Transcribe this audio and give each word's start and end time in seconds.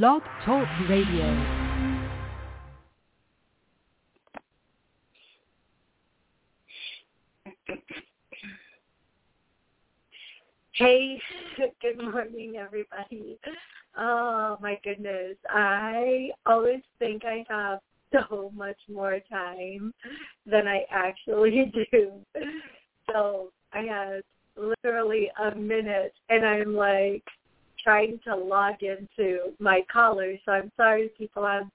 Blog 0.00 0.22
Talk 0.46 0.66
Radio. 0.88 1.26
Hey, 10.72 11.20
good 11.82 11.98
morning, 11.98 12.54
everybody. 12.56 13.38
Oh 13.98 14.56
my 14.62 14.80
goodness, 14.82 15.36
I 15.50 16.30
always 16.46 16.80
think 16.98 17.24
I 17.26 17.44
have 17.50 17.80
so 18.14 18.50
much 18.56 18.78
more 18.90 19.18
time 19.30 19.92
than 20.46 20.66
I 20.66 20.86
actually 20.90 21.70
do. 21.92 22.12
So 23.10 23.52
I 23.74 23.80
had 23.80 24.22
literally 24.56 25.30
a 25.38 25.54
minute, 25.54 26.14
and 26.30 26.46
I'm 26.46 26.74
like 26.74 27.24
trying 27.82 28.18
to 28.24 28.36
log 28.36 28.82
into 28.82 29.52
my 29.58 29.82
callers. 29.92 30.38
So 30.44 30.52
I'm 30.52 30.72
sorry, 30.76 31.10
people. 31.16 31.44
I'm 31.44 31.70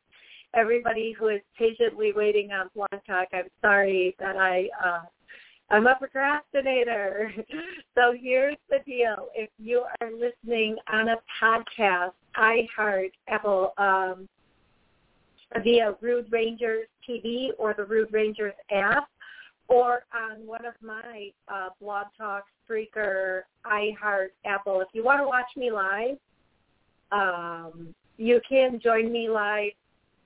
everybody 0.53 1.13
who 1.17 1.27
is 1.27 1.41
patiently 1.57 2.13
waiting 2.15 2.51
on 2.51 2.69
Blog 2.75 3.01
Talk. 3.05 3.27
I'm 3.33 3.49
sorry 3.61 4.15
that 4.19 4.37
I 4.37 4.69
uh, 4.83 5.01
I'm 5.69 5.87
a 5.87 5.95
procrastinator. 5.95 7.31
So 7.95 8.13
here's 8.15 8.57
the 8.69 8.77
deal. 8.85 9.29
If 9.33 9.49
you 9.57 9.83
are 9.99 10.11
listening 10.11 10.75
on 10.93 11.09
a 11.09 11.15
podcast, 11.41 12.11
iHeart, 12.37 13.09
Apple, 13.27 13.73
um, 13.79 14.29
via 15.63 15.95
Rude 15.99 16.31
Rangers 16.31 16.85
TV 17.09 17.49
or 17.57 17.73
the 17.73 17.85
Rude 17.85 18.13
Rangers 18.13 18.53
app, 18.71 19.09
or 19.67 20.03
on 20.13 20.45
one 20.45 20.65
of 20.65 20.73
my 20.81 21.29
uh, 21.47 21.69
Blog 21.81 22.07
talks, 22.17 22.49
Spreaker, 22.69 23.41
iHeart, 23.65 24.29
Apple. 24.45 24.81
If 24.81 24.87
you 24.93 25.03
want 25.03 25.21
to 25.21 25.27
watch 25.27 25.47
me 25.55 25.71
live, 25.71 26.17
um, 27.11 27.93
you 28.17 28.41
can 28.47 28.79
join 28.81 29.11
me 29.11 29.29
live 29.29 29.71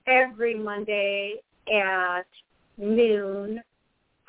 every 0.08 0.56
Monday 0.56 1.36
at 1.68 2.26
noon 2.78 3.62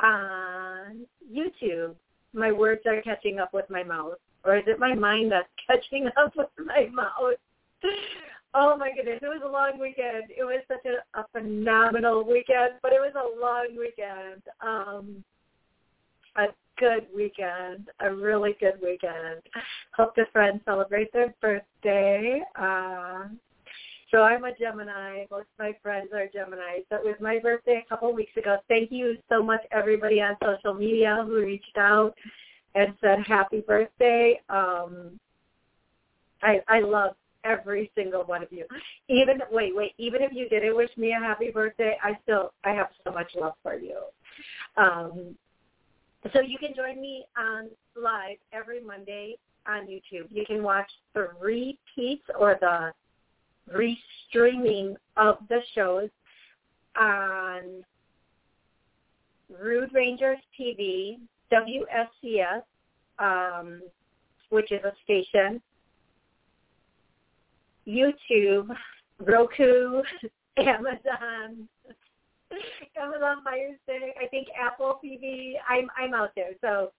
on 0.02 1.06
YouTube. 1.32 1.94
My 2.34 2.52
words 2.52 2.82
are 2.86 3.00
catching 3.02 3.38
up 3.38 3.52
with 3.52 3.68
my 3.70 3.82
mouth. 3.82 4.18
Or 4.44 4.56
is 4.56 4.64
it 4.66 4.78
my 4.78 4.94
mind 4.94 5.32
that's 5.32 5.48
catching 5.66 6.08
up 6.16 6.34
with 6.36 6.48
my 6.58 6.88
mouth? 6.92 7.36
Oh 8.54 8.76
my 8.76 8.90
goodness, 8.94 9.20
it 9.22 9.26
was 9.26 9.40
a 9.44 9.48
long 9.50 9.78
weekend. 9.80 10.24
It 10.36 10.44
was 10.44 10.62
such 10.68 10.84
a, 10.84 11.18
a 11.18 11.24
phenomenal 11.32 12.24
weekend, 12.24 12.74
but 12.82 12.92
it 12.92 13.00
was 13.00 13.14
a 13.16 13.40
long 13.40 13.68
weekend. 13.78 14.42
Um, 14.60 15.24
a 16.36 16.46
good 16.78 17.06
weekend, 17.14 17.88
a 18.00 18.12
really 18.12 18.54
good 18.60 18.74
weekend. 18.82 19.40
Hope 19.96 20.14
the 20.16 20.26
friends 20.32 20.60
celebrate 20.66 21.12
their 21.12 21.34
birthday. 21.40 22.42
Uh, 22.56 23.24
so 24.10 24.22
I'm 24.22 24.44
a 24.44 24.54
Gemini. 24.54 25.24
Most 25.30 25.46
of 25.58 25.58
my 25.58 25.72
friends 25.82 26.10
are 26.14 26.26
Gemini. 26.26 26.80
So 26.90 26.96
it 26.96 27.04
was 27.04 27.16
my 27.20 27.38
birthday 27.38 27.82
a 27.84 27.88
couple 27.88 28.12
weeks 28.12 28.36
ago. 28.36 28.58
Thank 28.68 28.92
you 28.92 29.16
so 29.30 29.42
much, 29.42 29.60
everybody 29.72 30.20
on 30.20 30.36
social 30.44 30.74
media 30.74 31.24
who 31.26 31.36
reached 31.36 31.78
out 31.78 32.14
and 32.74 32.94
said 33.00 33.20
happy 33.26 33.60
birthday. 33.60 34.38
Um, 34.50 35.18
I 36.42 36.60
I 36.68 36.80
love 36.80 37.14
every 37.44 37.90
single 37.94 38.24
one 38.24 38.42
of 38.42 38.52
you. 38.52 38.64
Even 39.08 39.40
wait, 39.50 39.74
wait, 39.74 39.92
even 39.98 40.22
if 40.22 40.32
you 40.32 40.48
didn't 40.48 40.76
wish 40.76 40.90
me 40.96 41.12
a 41.12 41.18
happy 41.18 41.50
birthday, 41.50 41.96
I 42.02 42.18
still 42.22 42.52
I 42.64 42.70
have 42.70 42.88
so 43.04 43.12
much 43.12 43.30
love 43.34 43.54
for 43.62 43.74
you. 43.74 43.98
Um, 44.76 45.36
so 46.32 46.40
you 46.40 46.58
can 46.58 46.74
join 46.74 47.00
me 47.00 47.24
on 47.36 47.68
live 48.00 48.36
every 48.52 48.82
Monday 48.82 49.36
on 49.66 49.86
YouTube. 49.86 50.28
You 50.30 50.44
can 50.46 50.62
watch 50.62 50.90
the 51.14 51.28
repeats 51.40 52.24
or 52.38 52.58
the 52.60 52.92
restreaming 53.72 54.94
of 55.16 55.38
the 55.48 55.60
shows 55.74 56.10
on 56.96 57.84
Rude 59.60 59.92
Rangers 59.92 60.38
TV, 60.58 61.18
WSCS, 61.52 62.62
um, 63.18 63.82
which 64.50 64.72
is 64.72 64.80
a 64.84 64.92
station, 65.04 65.60
YouTube, 67.86 68.68
Roku, 69.18 70.02
Amazon, 70.56 71.68
Amazon 73.00 73.42
Fire 73.44 73.76
Stick, 73.84 74.14
I 74.22 74.26
think 74.28 74.48
Apple 74.58 75.00
TV. 75.04 75.54
I'm 75.68 75.88
I'm 75.96 76.14
out 76.14 76.30
there. 76.36 76.52
So 76.60 76.92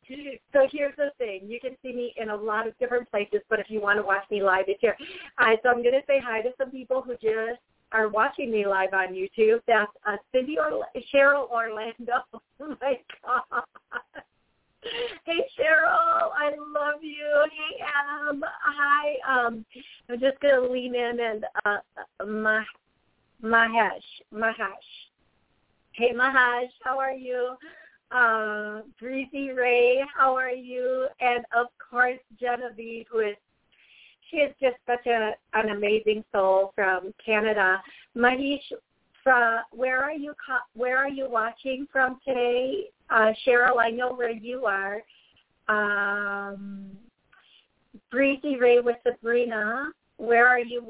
so 0.51 0.67
here's 0.71 0.95
the 0.95 1.11
thing. 1.17 1.41
You 1.45 1.59
can 1.59 1.75
see 1.81 1.93
me 1.93 2.13
in 2.17 2.29
a 2.29 2.35
lot 2.35 2.67
of 2.67 2.77
different 2.79 3.09
places, 3.09 3.41
but 3.49 3.59
if 3.59 3.69
you 3.69 3.81
want 3.81 3.99
to 3.99 4.03
watch 4.03 4.23
me 4.31 4.43
live, 4.43 4.65
it's 4.67 4.81
here. 4.81 4.97
Uh, 5.37 5.55
so 5.61 5.69
I'm 5.69 5.83
gonna 5.83 6.01
say 6.07 6.21
hi 6.23 6.41
to 6.41 6.49
some 6.57 6.71
people 6.71 7.01
who 7.01 7.13
just 7.13 7.61
are 7.91 8.09
watching 8.09 8.51
me 8.51 8.65
live 8.65 8.93
on 8.93 9.13
YouTube. 9.13 9.61
That's 9.67 9.91
uh, 10.07 10.17
Cindy 10.31 10.57
or 10.57 10.85
Cheryl 11.13 11.49
Orlando. 11.49 12.23
Oh 12.61 12.77
my 12.79 12.97
god. 13.25 14.23
Hey 15.25 15.45
Cheryl, 15.57 16.29
I 16.37 16.49
love 16.73 17.01
you. 17.01 17.45
Hey 17.51 17.83
Adam, 17.83 18.43
hi. 18.61 19.15
Um, 19.27 19.65
I'm 20.09 20.19
just 20.19 20.39
gonna 20.41 20.67
lean 20.67 20.95
in 20.95 21.19
and 21.19 21.45
uh, 21.65 22.25
my 22.25 22.63
Mahesh, 23.43 24.01
Mahesh. 24.33 24.89
Hey 25.93 26.11
Mahesh, 26.13 26.69
how 26.83 26.99
are 26.99 27.13
you? 27.13 27.55
Uh, 28.11 28.81
Breezy 28.99 29.51
Ray, 29.51 30.03
how 30.15 30.35
are 30.35 30.51
you? 30.51 31.07
And 31.19 31.45
of 31.55 31.67
course 31.89 32.19
Genevieve, 32.39 33.05
who 33.11 33.19
is 33.19 33.35
she 34.29 34.37
is 34.37 34.53
just 34.61 34.77
such 34.85 35.05
a 35.07 35.33
an 35.53 35.69
amazing 35.69 36.23
soul 36.31 36.71
from 36.75 37.13
Canada. 37.23 37.81
Mahesh, 38.17 38.61
from 39.23 39.59
where 39.71 40.03
are 40.03 40.13
you? 40.13 40.33
Where 40.75 40.97
are 40.97 41.09
you 41.09 41.29
watching 41.29 41.87
from 41.91 42.19
today? 42.27 42.89
Uh, 43.13 43.31
Cheryl, 43.45 43.79
I 43.79 43.91
know 43.91 44.13
where 44.13 44.31
you 44.31 44.65
are. 44.65 45.01
Um, 45.69 46.91
Breezy 48.11 48.57
Ray 48.57 48.79
with 48.79 48.97
Sabrina, 49.07 49.91
where 50.17 50.47
are 50.47 50.59
you? 50.59 50.83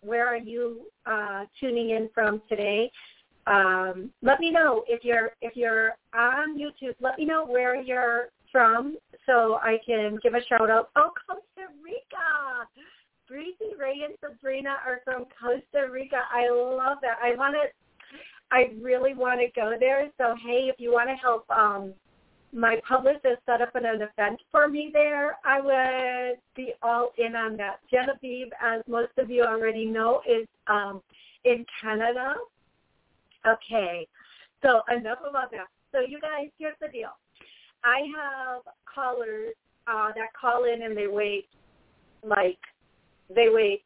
Where 0.00 0.26
are 0.26 0.36
you 0.36 0.82
uh, 1.06 1.44
tuning 1.60 1.90
in 1.90 2.10
from 2.14 2.42
today? 2.48 2.90
um, 3.48 4.10
let 4.22 4.40
me 4.40 4.50
know 4.50 4.84
if 4.86 5.04
you're 5.04 5.30
if 5.40 5.56
you're 5.56 5.92
on 6.14 6.58
YouTube. 6.58 6.94
Let 7.00 7.18
me 7.18 7.24
know 7.24 7.46
where 7.46 7.80
you're 7.80 8.28
from 8.52 8.96
so 9.26 9.58
I 9.62 9.78
can 9.86 10.18
give 10.22 10.34
a 10.34 10.44
shout 10.48 10.70
out. 10.70 10.90
Oh, 10.96 11.10
Costa 11.26 11.72
Rica! 11.82 12.68
Breezy 13.26 13.74
Ray 13.78 14.04
and 14.06 14.14
Sabrina 14.20 14.76
are 14.86 15.00
from 15.04 15.26
Costa 15.40 15.90
Rica. 15.90 16.20
I 16.32 16.50
love 16.50 16.98
that. 17.02 17.18
I 17.22 17.36
want 17.36 17.54
to. 17.54 17.68
I 18.50 18.70
really 18.80 19.14
want 19.14 19.40
to 19.40 19.48
go 19.54 19.74
there. 19.78 20.08
So 20.18 20.34
hey, 20.44 20.70
if 20.72 20.76
you 20.78 20.92
want 20.92 21.08
to 21.08 21.14
help 21.14 21.48
um, 21.50 21.92
my 22.52 22.80
publicist 22.86 23.42
set 23.44 23.60
up 23.60 23.74
an 23.74 23.84
event 23.84 24.40
for 24.50 24.68
me 24.68 24.90
there, 24.92 25.36
I 25.44 25.60
would 25.60 26.38
be 26.56 26.72
all 26.82 27.12
in 27.18 27.36
on 27.36 27.56
that. 27.58 27.80
Genevieve, 27.90 28.48
as 28.62 28.82
most 28.88 29.12
of 29.18 29.30
you 29.30 29.44
already 29.44 29.84
know, 29.84 30.22
is 30.26 30.46
um, 30.66 31.02
in 31.44 31.64
Canada 31.82 32.34
Okay, 33.46 34.06
so 34.62 34.82
enough 34.94 35.18
about 35.28 35.50
that. 35.52 35.68
So 35.92 36.00
you 36.00 36.20
guys, 36.20 36.48
here's 36.58 36.76
the 36.80 36.88
deal. 36.88 37.10
I 37.84 38.00
have 38.16 38.62
callers 38.92 39.54
uh, 39.86 40.08
that 40.14 40.32
call 40.38 40.64
in 40.64 40.82
and 40.82 40.96
they 40.96 41.06
wait 41.06 41.46
like 42.24 42.58
they 43.34 43.48
wait 43.48 43.82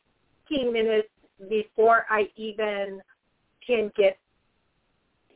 15 0.48 0.72
minutes 0.72 1.08
before 1.48 2.06
I 2.08 2.28
even 2.36 3.00
can 3.66 3.90
get, 3.96 4.18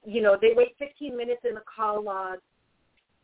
you 0.07 0.23
know, 0.23 0.39
they 0.41 0.55
wait 0.55 0.77
15 0.79 1.15
minutes 1.17 1.41
in 1.47 1.55
the 1.55 1.63
call 1.75 2.03
log 2.03 2.39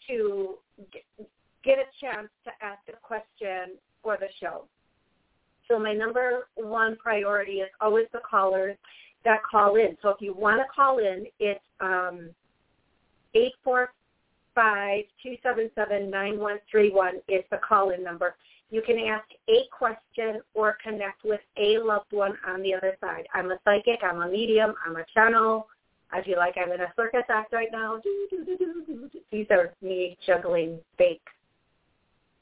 to 0.08 0.56
get, 0.92 1.78
a 1.78 1.84
chance 2.00 2.28
to 2.44 2.50
ask 2.60 2.80
a 2.88 2.96
question 3.00 3.78
for 4.02 4.18
the 4.18 4.26
show. 4.40 4.64
So 5.68 5.78
my 5.78 5.94
number 5.94 6.48
one 6.56 6.96
priority 6.96 7.60
is 7.60 7.68
always 7.80 8.06
the 8.12 8.18
callers 8.28 8.76
that 9.24 9.38
call 9.48 9.76
in. 9.76 9.96
So 10.02 10.08
if 10.08 10.20
you 10.20 10.34
want 10.34 10.60
to 10.60 10.66
call 10.74 10.98
in, 10.98 11.26
it's 11.38 11.60
um, 11.80 12.30
845-277-9131 14.56 17.12
is 17.28 17.44
the 17.50 17.58
call-in 17.66 18.02
number. 18.02 18.34
You 18.70 18.82
can 18.82 18.98
ask 18.98 19.24
a 19.48 19.68
question 19.76 20.42
or 20.54 20.76
connect 20.82 21.24
with 21.24 21.40
a 21.56 21.78
loved 21.78 22.12
one 22.12 22.36
on 22.46 22.60
the 22.62 22.74
other 22.74 22.96
side. 23.00 23.26
I'm 23.34 23.52
a 23.52 23.58
psychic. 23.64 24.00
I'm 24.02 24.20
a 24.20 24.28
medium. 24.28 24.74
I'm 24.84 24.96
a 24.96 25.04
channel. 25.14 25.68
I 26.12 26.22
feel 26.22 26.36
like 26.36 26.54
I'm 26.56 26.72
in 26.72 26.80
a 26.80 26.92
circus 26.94 27.22
act 27.30 27.52
right 27.52 27.68
now. 27.72 28.00
These 29.30 29.46
are 29.50 29.72
me 29.80 30.16
juggling 30.26 30.78
fake 30.98 31.22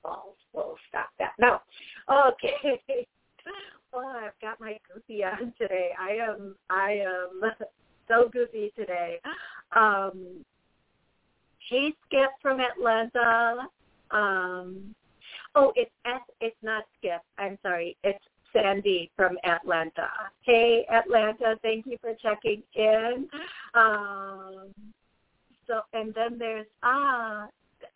balls. 0.03 0.37
We'll 0.53 0.77
stop 0.89 1.09
that. 1.19 1.33
No. 1.39 1.59
Okay. 2.11 3.07
Well, 3.93 4.07
I've 4.07 4.41
got 4.41 4.61
my 4.61 4.79
goofy 4.93 5.25
on 5.25 5.53
today. 5.59 5.91
I 5.99 6.11
am 6.11 6.55
I 6.69 7.03
am 7.05 7.41
so 8.09 8.29
goofy 8.33 8.73
today. 8.77 9.19
Um, 9.75 10.45
hey, 11.69 11.93
Skip 12.07 12.31
from 12.41 12.61
Atlanta. 12.61 13.69
Um, 14.13 14.95
oh, 15.57 15.73
it's 15.75 15.91
S. 16.05 16.21
It's 16.41 16.57
not 16.63 16.85
Skip. 16.99 17.23
I'm 17.39 17.59
sorry. 17.63 17.97
It's 18.05 18.25
Sandy 18.53 19.11
from 19.17 19.37
Atlanta. 19.45 20.09
Hey, 20.43 20.87
Atlanta, 20.91 21.57
thank 21.63 21.87
you 21.87 21.97
for 22.01 22.15
checking 22.15 22.63
in. 22.75 23.29
Um, 23.75 24.69
so, 25.67 25.81
and 25.93 26.13
then 26.15 26.39
there's 26.39 26.67
ah, 26.83 27.47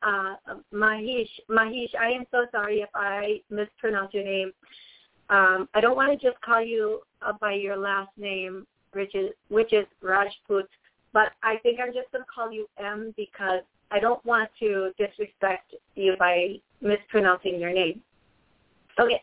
uh, 0.03 0.35
Mahish. 0.73 1.29
Mahish, 1.51 1.95
I 2.01 2.11
am 2.11 2.25
so 2.31 2.47
sorry 2.53 2.81
if 2.81 2.89
I 2.95 3.41
mispronounce 3.51 4.15
your 4.15 4.25
name. 4.25 4.53
Um, 5.31 5.69
I 5.75 5.81
don't 5.81 5.97
want 5.97 6.19
to 6.19 6.31
just 6.31 6.41
call 6.43 6.63
you 6.63 7.01
uh, 7.23 7.33
by 7.41 7.55
your 7.55 7.77
last 7.77 8.11
name, 8.19 8.67
which 8.93 9.15
is 9.15 9.31
which 9.49 9.73
is 9.73 9.87
Rajput, 10.03 10.69
but 11.13 11.33
I 11.43 11.57
think 11.63 11.81
I'm 11.81 11.93
just 11.93 12.13
going 12.13 12.23
to 12.25 12.31
call 12.33 12.53
you 12.53 12.69
M 12.79 13.15
because 13.17 13.63
I 13.91 14.01
don't 14.01 14.25
want 14.25 14.51
to 14.61 14.91
disrespect 14.99 15.75
you 15.95 16.17
by 16.19 16.57
mispronouncing 16.83 17.59
your 17.59 17.73
name. 17.73 18.03
Okay, 18.99 19.23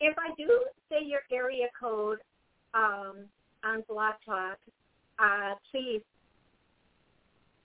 if 0.00 0.16
I 0.18 0.34
do 0.36 0.64
say 0.90 1.04
your 1.04 1.20
area 1.30 1.66
code 1.78 2.18
um, 2.74 3.26
on 3.64 3.84
Blog 3.88 4.14
Talk, 4.24 4.58
uh, 5.18 5.54
please 5.70 6.00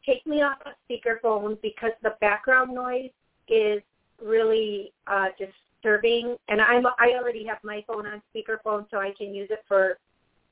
take 0.05 0.25
me 0.27 0.41
off 0.41 0.57
of 0.65 0.73
speakerphone 0.89 1.59
because 1.61 1.91
the 2.03 2.15
background 2.21 2.73
noise 2.73 3.09
is 3.47 3.81
really 4.21 4.91
uh, 5.07 5.27
disturbing. 5.39 6.35
And 6.47 6.61
I'm 6.61 6.85
I 6.85 7.13
already 7.17 7.45
have 7.45 7.57
my 7.63 7.83
phone 7.87 8.05
on 8.05 8.21
speakerphone, 8.35 8.85
so 8.91 8.97
I 8.97 9.13
can 9.17 9.33
use 9.33 9.49
it 9.49 9.63
for 9.67 9.97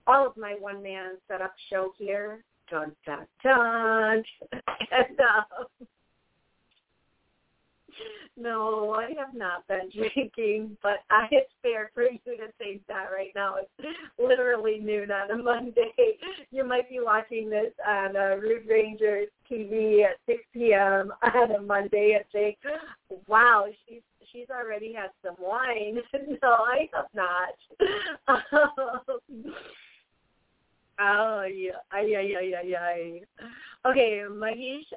all 0.07 0.25
of 0.27 0.36
my 0.38 0.56
one 0.59 0.81
man 0.81 1.18
setup 1.27 1.53
show 1.69 1.94
here. 1.97 2.44
Dun 2.69 2.94
dun 3.06 3.27
dun. 3.44 4.24
and, 4.91 5.19
uh, 5.19 5.86
no, 8.38 8.94
I 8.94 9.10
have 9.18 9.34
not 9.34 9.68
been 9.68 9.90
drinking, 9.95 10.78
but 10.81 11.00
I, 11.10 11.28
it's 11.31 11.51
fair 11.62 11.92
for 11.94 12.04
you 12.04 12.19
to 12.25 12.51
think 12.57 12.81
that 12.88 13.10
right 13.13 13.31
now. 13.36 13.56
It's 13.57 13.98
literally 14.18 14.80
noon 14.80 15.12
on 15.12 15.31
a 15.31 15.38
Monday. 15.44 16.18
You 16.51 16.63
might 16.66 16.90
be 16.90 17.00
watching 17.01 17.50
this 17.50 17.72
on 17.88 18.16
uh, 18.16 18.36
Rude 18.42 18.68
Rangers 18.68 19.28
TV 19.50 20.04
at 20.04 20.18
6 20.25 20.40
p.m. 20.54 21.12
on 21.36 21.51
a 21.51 21.62
Monday 21.62 22.16
and 22.16 22.25
think, 22.31 22.57
wow, 23.28 23.66
she's 23.88 24.01
she's 24.31 24.50
already 24.50 24.94
had 24.94 25.12
some 25.24 25.36
wine. 25.39 25.98
no, 26.42 26.50
I 26.50 26.89
have 26.94 27.06
not. 27.13 27.54
oh, 31.00 31.44
yeah. 31.44 31.72
yeah, 32.01 32.22
yeah, 32.22 32.39
yeah, 32.42 32.62
yeah. 32.63 33.19
Okay, 33.86 34.24
Mahish, 34.30 34.92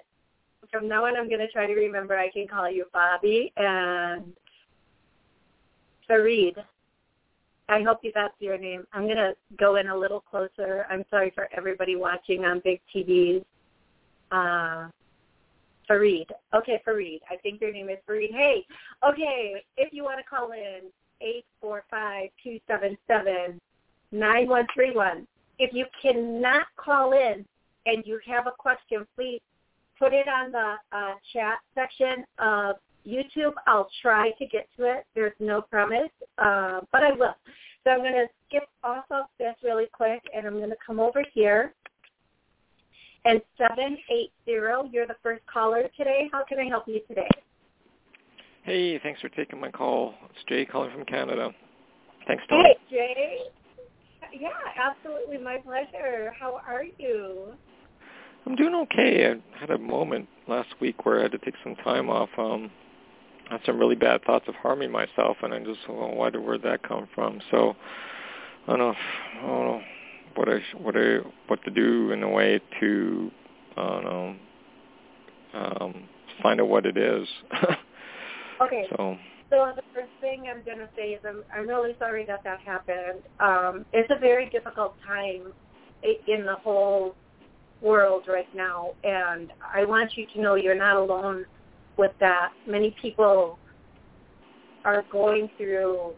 from 0.70 0.88
now 0.88 1.06
on 1.06 1.16
I'm 1.16 1.28
going 1.28 1.40
to 1.40 1.50
try 1.50 1.66
to 1.66 1.74
remember 1.74 2.16
I 2.16 2.30
can 2.30 2.46
call 2.46 2.70
you 2.70 2.86
Bobby 2.92 3.52
and 3.56 4.32
Farid. 6.06 6.56
I 7.68 7.82
hope 7.82 7.98
you 8.02 8.12
that's 8.14 8.34
your 8.38 8.58
name. 8.58 8.86
I'm 8.92 9.04
going 9.04 9.16
to 9.16 9.34
go 9.58 9.76
in 9.76 9.88
a 9.88 9.96
little 9.96 10.20
closer. 10.20 10.86
I'm 10.88 11.04
sorry 11.10 11.32
for 11.34 11.48
everybody 11.56 11.96
watching 11.96 12.44
on 12.44 12.60
big 12.64 12.80
TVs. 12.94 13.44
Uh, 14.30 14.88
Farid. 15.86 16.30
Okay, 16.54 16.80
Farid. 16.84 17.20
I 17.30 17.36
think 17.36 17.60
your 17.60 17.72
name 17.72 17.88
is 17.88 17.98
Farid. 18.06 18.30
Hey, 18.32 18.64
okay, 19.08 19.64
if 19.76 19.92
you 19.92 20.04
want 20.04 20.18
to 20.18 20.24
call 20.24 20.52
in, 20.52 20.90
eight 21.20 21.44
four 21.60 21.84
five 21.90 22.28
two 22.42 22.60
seven 22.66 22.96
seven 23.06 23.60
nine 24.12 24.48
one 24.48 24.66
three 24.74 24.94
one. 24.94 25.26
If 25.58 25.72
you 25.72 25.86
cannot 26.00 26.66
call 26.76 27.12
in 27.12 27.44
and 27.86 28.04
you 28.04 28.20
have 28.26 28.46
a 28.46 28.52
question, 28.52 29.06
please 29.14 29.40
put 29.98 30.12
it 30.12 30.28
on 30.28 30.52
the 30.52 30.74
uh, 30.92 31.14
chat 31.32 31.58
section 31.74 32.24
of 32.38 32.76
YouTube. 33.06 33.52
I'll 33.66 33.88
try 34.02 34.30
to 34.38 34.46
get 34.46 34.68
to 34.76 34.84
it. 34.84 35.06
There's 35.14 35.32
no 35.40 35.62
promise, 35.62 36.10
uh, 36.38 36.80
but 36.92 37.02
I 37.02 37.12
will. 37.12 37.34
So 37.84 37.90
I'm 37.90 38.00
going 38.00 38.12
to 38.12 38.26
skip 38.48 38.64
off 38.82 39.04
of 39.10 39.26
this 39.38 39.54
really 39.62 39.86
quick, 39.92 40.22
and 40.34 40.46
I'm 40.46 40.58
going 40.58 40.70
to 40.70 40.76
come 40.84 40.98
over 40.98 41.22
here. 41.32 41.72
And 43.24 43.40
780, 43.58 44.32
you're 44.92 45.06
the 45.06 45.16
first 45.22 45.42
caller 45.52 45.82
today. 45.96 46.28
How 46.32 46.44
can 46.44 46.58
I 46.58 46.64
help 46.64 46.84
you 46.86 47.00
today? 47.08 47.28
Hey, 48.62 48.98
thanks 49.00 49.20
for 49.20 49.28
taking 49.30 49.60
my 49.60 49.70
call. 49.70 50.14
It's 50.30 50.44
Jay 50.48 50.64
calling 50.64 50.90
from 50.90 51.04
Canada. 51.04 51.52
Thanks, 52.26 52.42
Toni. 52.48 52.64
Hey, 52.64 52.96
Jay. 52.96 53.38
Yeah, 54.32 54.48
absolutely 54.76 55.38
my 55.38 55.58
pleasure. 55.58 56.32
How 56.38 56.60
are 56.66 56.84
you? 56.98 57.52
I'm 58.46 58.54
doing 58.54 58.74
okay. 58.74 59.28
I 59.28 59.58
had 59.58 59.70
a 59.70 59.78
moment 59.78 60.28
last 60.46 60.68
week 60.80 61.04
where 61.04 61.18
I 61.18 61.22
had 61.22 61.32
to 61.32 61.38
take 61.38 61.54
some 61.64 61.74
time 61.76 62.08
off. 62.08 62.28
Um, 62.38 62.70
I 63.50 63.54
had 63.54 63.60
some 63.66 63.78
really 63.78 63.96
bad 63.96 64.24
thoughts 64.24 64.46
of 64.48 64.54
harming 64.54 64.92
myself, 64.92 65.36
and 65.42 65.52
I 65.52 65.58
just 65.58 65.80
well, 65.88 66.14
wondered 66.14 66.42
where 66.42 66.58
that 66.58 66.86
come 66.86 67.08
from. 67.14 67.40
So 67.50 67.74
I 68.68 68.76
don't 68.76 68.78
know. 68.78 68.94
I 69.38 69.46
don't 69.46 69.66
know 69.66 69.80
what 70.36 70.48
I 70.48 70.58
what 70.78 70.96
I 70.96 71.18
what 71.48 71.64
to 71.64 71.70
do 71.70 72.12
in 72.12 72.22
a 72.22 72.28
way 72.28 72.60
to 72.80 73.30
I 73.76 73.82
don't 73.82 74.04
know 74.04 74.36
um, 75.54 76.08
find 76.42 76.60
out 76.60 76.68
what 76.68 76.86
it 76.86 76.96
is. 76.96 77.26
okay. 78.62 78.86
So. 78.90 79.16
So 79.48 79.72
the 79.76 79.82
first 79.94 80.10
thing 80.20 80.46
I'm 80.50 80.64
going 80.64 80.78
to 80.78 80.88
say 80.96 81.10
is 81.10 81.20
I'm, 81.24 81.44
I'm 81.54 81.68
really 81.68 81.94
sorry 82.00 82.26
that 82.26 82.42
that 82.42 82.58
happened. 82.62 83.20
Um, 83.38 83.86
it's 83.92 84.10
a 84.10 84.18
very 84.18 84.50
difficult 84.50 84.96
time 85.06 85.52
in 86.02 86.44
the 86.44 86.56
whole 86.56 87.14
world 87.80 88.24
right 88.28 88.52
now, 88.54 88.90
and 89.04 89.52
I 89.74 89.84
want 89.84 90.16
you 90.16 90.26
to 90.34 90.40
know 90.40 90.54
you're 90.54 90.74
not 90.74 90.96
alone 90.96 91.44
with 91.96 92.12
that. 92.20 92.50
Many 92.66 92.94
people 93.00 93.58
are 94.84 95.04
going 95.10 95.50
through 95.56 96.12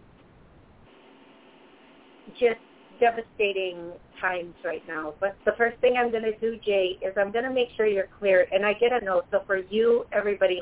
just 2.38 2.60
devastating 3.00 3.92
times 4.20 4.54
right 4.64 4.82
now. 4.86 5.14
But 5.20 5.36
the 5.44 5.52
first 5.56 5.78
thing 5.80 5.96
I'm 5.96 6.10
going 6.10 6.24
to 6.24 6.36
do, 6.38 6.58
Jay, 6.64 6.98
is 7.00 7.14
I'm 7.16 7.32
going 7.32 7.44
to 7.44 7.52
make 7.52 7.68
sure 7.76 7.86
you're 7.86 8.08
clear. 8.18 8.46
And 8.52 8.66
I 8.66 8.74
get 8.74 8.92
a 8.92 9.04
note. 9.04 9.26
So 9.30 9.42
for 9.46 9.56
you, 9.56 10.04
everybody 10.12 10.60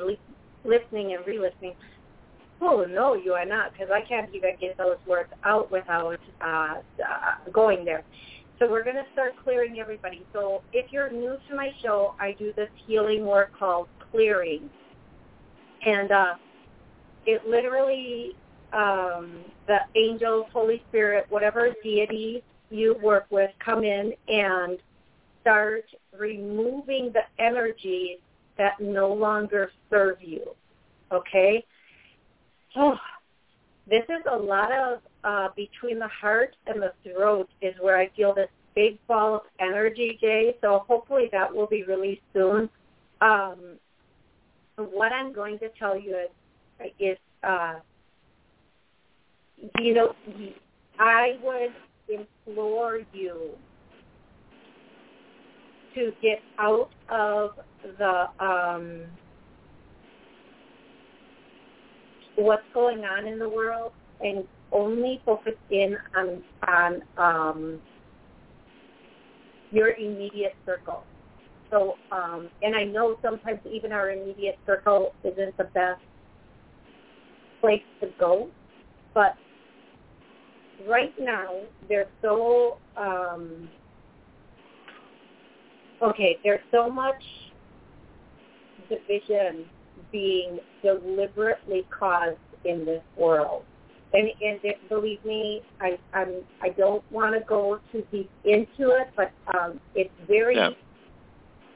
listening 0.63 1.13
and 1.13 1.25
re-listening, 1.25 1.73
oh, 2.61 2.85
no, 2.89 3.15
you 3.15 3.33
are 3.33 3.45
not, 3.45 3.73
because 3.73 3.89
I 3.91 4.01
can't 4.07 4.33
even 4.33 4.51
get 4.59 4.77
those 4.77 4.97
words 5.07 5.29
out 5.43 5.71
without 5.71 6.19
uh, 6.41 6.45
uh, 6.45 7.49
going 7.51 7.85
there. 7.85 8.03
So 8.59 8.69
we're 8.69 8.83
going 8.83 8.95
to 8.95 9.05
start 9.13 9.33
clearing 9.43 9.79
everybody. 9.79 10.25
So 10.33 10.63
if 10.73 10.91
you're 10.91 11.11
new 11.11 11.37
to 11.47 11.55
my 11.55 11.69
show, 11.83 12.15
I 12.19 12.35
do 12.39 12.53
this 12.55 12.69
healing 12.87 13.25
work 13.25 13.51
called 13.57 13.87
clearing. 14.11 14.69
And 15.85 16.11
uh, 16.11 16.33
it 17.27 17.47
literally, 17.47 18.35
um, 18.73 19.43
the 19.67 19.79
angels, 19.95 20.47
Holy 20.51 20.81
Spirit, 20.89 21.27
whatever 21.29 21.69
deity 21.83 22.43
you 22.71 22.95
work 23.01 23.27
with 23.29 23.51
come 23.63 23.83
in 23.83 24.13
and 24.27 24.79
start 25.41 25.85
removing 26.17 27.13
the 27.13 27.21
energies 27.37 28.17
that 28.57 28.79
no 28.79 29.13
longer 29.13 29.71
serve 29.89 30.17
you. 30.19 30.41
Okay? 31.11 31.63
Oh, 32.75 32.97
this 33.87 34.03
is 34.09 34.25
a 34.29 34.35
lot 34.35 34.71
of 34.71 34.99
uh, 35.27 35.49
between 35.57 35.99
the 35.99 36.07
heart 36.07 36.55
and 36.67 36.81
the 36.81 36.93
throat 37.03 37.49
is 37.61 37.73
where 37.81 37.97
I 37.97 38.09
feel 38.15 38.33
this 38.33 38.47
big 38.75 38.97
ball 39.07 39.35
of 39.35 39.41
energy, 39.59 40.17
Jay. 40.21 40.55
So 40.61 40.85
hopefully 40.87 41.27
that 41.33 41.53
will 41.53 41.67
be 41.67 41.83
released 41.83 42.21
soon. 42.33 42.69
Um, 43.19 43.57
what 44.77 45.11
I'm 45.11 45.33
going 45.33 45.59
to 45.59 45.67
tell 45.77 45.99
you 45.99 46.15
is, 46.15 46.91
is 46.97 47.17
uh, 47.43 47.75
you 49.79 49.93
know, 49.93 50.15
I 50.97 51.37
would 51.43 51.73
implore 52.07 52.99
you 53.11 53.49
to 55.95 56.11
get 56.21 56.39
out 56.57 56.89
of 57.09 57.51
the 57.97 58.25
um, 58.39 59.01
what's 62.35 62.61
going 62.73 62.99
on 62.99 63.27
in 63.27 63.39
the 63.39 63.49
world 63.49 63.91
and 64.21 64.45
only 64.71 65.21
focus 65.25 65.53
in 65.69 65.97
on 66.15 66.43
on 66.67 67.01
um, 67.17 67.81
your 69.71 69.91
immediate 69.91 70.55
circle. 70.65 71.03
So, 71.69 71.95
um, 72.11 72.49
and 72.61 72.75
I 72.75 72.85
know 72.85 73.17
sometimes 73.21 73.59
even 73.69 73.91
our 73.91 74.11
immediate 74.11 74.57
circle 74.65 75.11
isn't 75.23 75.57
the 75.57 75.65
best 75.65 75.99
place 77.59 77.81
to 78.01 78.07
go, 78.19 78.47
but 79.13 79.35
right 80.87 81.13
now 81.19 81.47
there's 81.89 82.07
so 82.21 82.77
um, 82.95 83.69
okay. 86.01 86.37
There's 86.43 86.61
so 86.71 86.89
much 86.89 87.21
division 88.89 89.65
being 90.11 90.59
deliberately 90.81 91.85
caused 91.97 92.37
in 92.63 92.85
this 92.85 93.03
world. 93.17 93.63
And, 94.13 94.29
and 94.41 94.59
it, 94.63 94.77
believe 94.87 95.23
me, 95.25 95.61
I 95.81 95.97
I'm, 96.13 96.41
I 96.61 96.69
don't 96.69 97.03
want 97.11 97.33
to 97.33 97.41
go 97.45 97.79
too 97.91 98.03
deep 98.11 98.31
into 98.45 98.91
it, 98.91 99.09
but 99.15 99.31
um, 99.57 99.79
it's 99.95 100.09
very 100.27 100.55
yeah. 100.55 100.69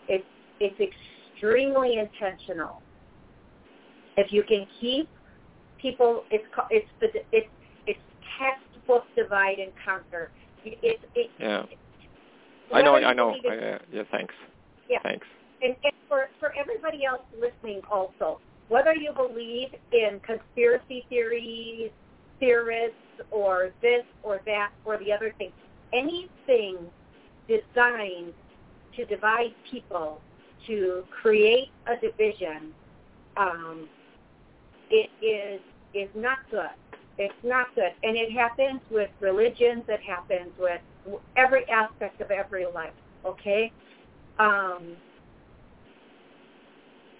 it's 0.08 0.26
it's 0.62 0.80
extremely 0.80 1.98
intentional. 1.98 2.82
If 4.16 4.32
you 4.32 4.44
can 4.44 4.66
keep 4.80 5.10
people, 5.82 6.24
it's 6.32 6.46
it's 6.70 6.88
it's 7.32 7.48
it's 7.88 8.00
book 8.88 9.04
Divide 9.16 9.60
and 9.60 9.72
Conquer. 9.84 10.30
It, 10.64 11.00
it, 11.16 11.30
yeah. 11.40 11.64
I 12.74 12.82
know. 12.82 12.96
I 12.96 13.14
know. 13.14 13.36
I, 13.50 13.56
uh, 13.56 13.80
yeah. 13.92 14.04
Thanks. 14.12 14.34
Yeah. 14.90 15.00
Thanks. 15.04 15.26
And, 15.62 15.76
and 15.84 15.94
for 16.08 16.30
for 16.40 16.54
everybody 16.58 17.06
else 17.06 17.22
listening, 17.40 17.82
also, 17.92 18.40
whether 18.70 18.94
you 18.94 19.12
believe 19.14 19.70
in 19.92 20.20
conspiracy 20.26 21.06
theories, 21.10 21.92
theorists, 22.42 22.98
or 23.32 23.70
this 23.82 24.04
or 24.24 24.42
that 24.46 24.72
or 24.84 24.98
the 24.98 25.14
other 25.14 25.34
thing, 25.38 25.52
anything 25.94 26.78
designed 27.48 28.34
to 28.98 29.06
divide 29.06 29.54
people, 29.70 30.20
to 30.68 31.06
create 31.10 31.70
a 31.88 31.96
division, 32.06 32.74
um, 33.38 33.88
it 34.90 35.10
is 35.22 35.62
is 35.94 36.10
not 36.14 36.40
good. 36.50 36.70
It's 37.18 37.34
not 37.44 37.74
good, 37.76 37.92
and 38.04 38.18
it 38.18 38.32
happens 38.32 38.82
with 38.90 39.10
religions. 39.22 39.84
It 39.88 40.02
happens 40.02 40.52
with 40.60 40.82
every 41.38 41.70
aspect 41.70 42.20
of 42.20 42.32
every 42.32 42.66
life. 42.66 42.94
Okay. 43.26 43.72
Um, 44.40 44.96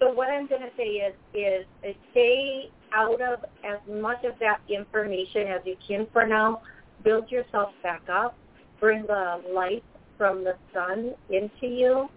so 0.02 0.12
what 0.12 0.30
I'm 0.30 0.48
going 0.48 0.62
to 0.62 0.70
say 0.76 0.82
is, 0.82 1.14
is 1.32 1.94
stay 2.10 2.70
out 2.94 3.20
of 3.20 3.44
as 3.64 3.78
much 3.88 4.24
of 4.24 4.38
that 4.40 4.60
information 4.68 5.48
as 5.48 5.60
you 5.64 5.76
can 5.86 6.06
for 6.12 6.26
now. 6.26 6.62
Build 7.04 7.30
yourself 7.30 7.70
back 7.82 8.02
up. 8.08 8.36
Bring 8.80 9.02
the 9.06 9.42
light 9.52 9.84
from 10.18 10.44
the 10.44 10.54
sun 10.72 11.14
into 11.30 11.66
you, 11.66 12.08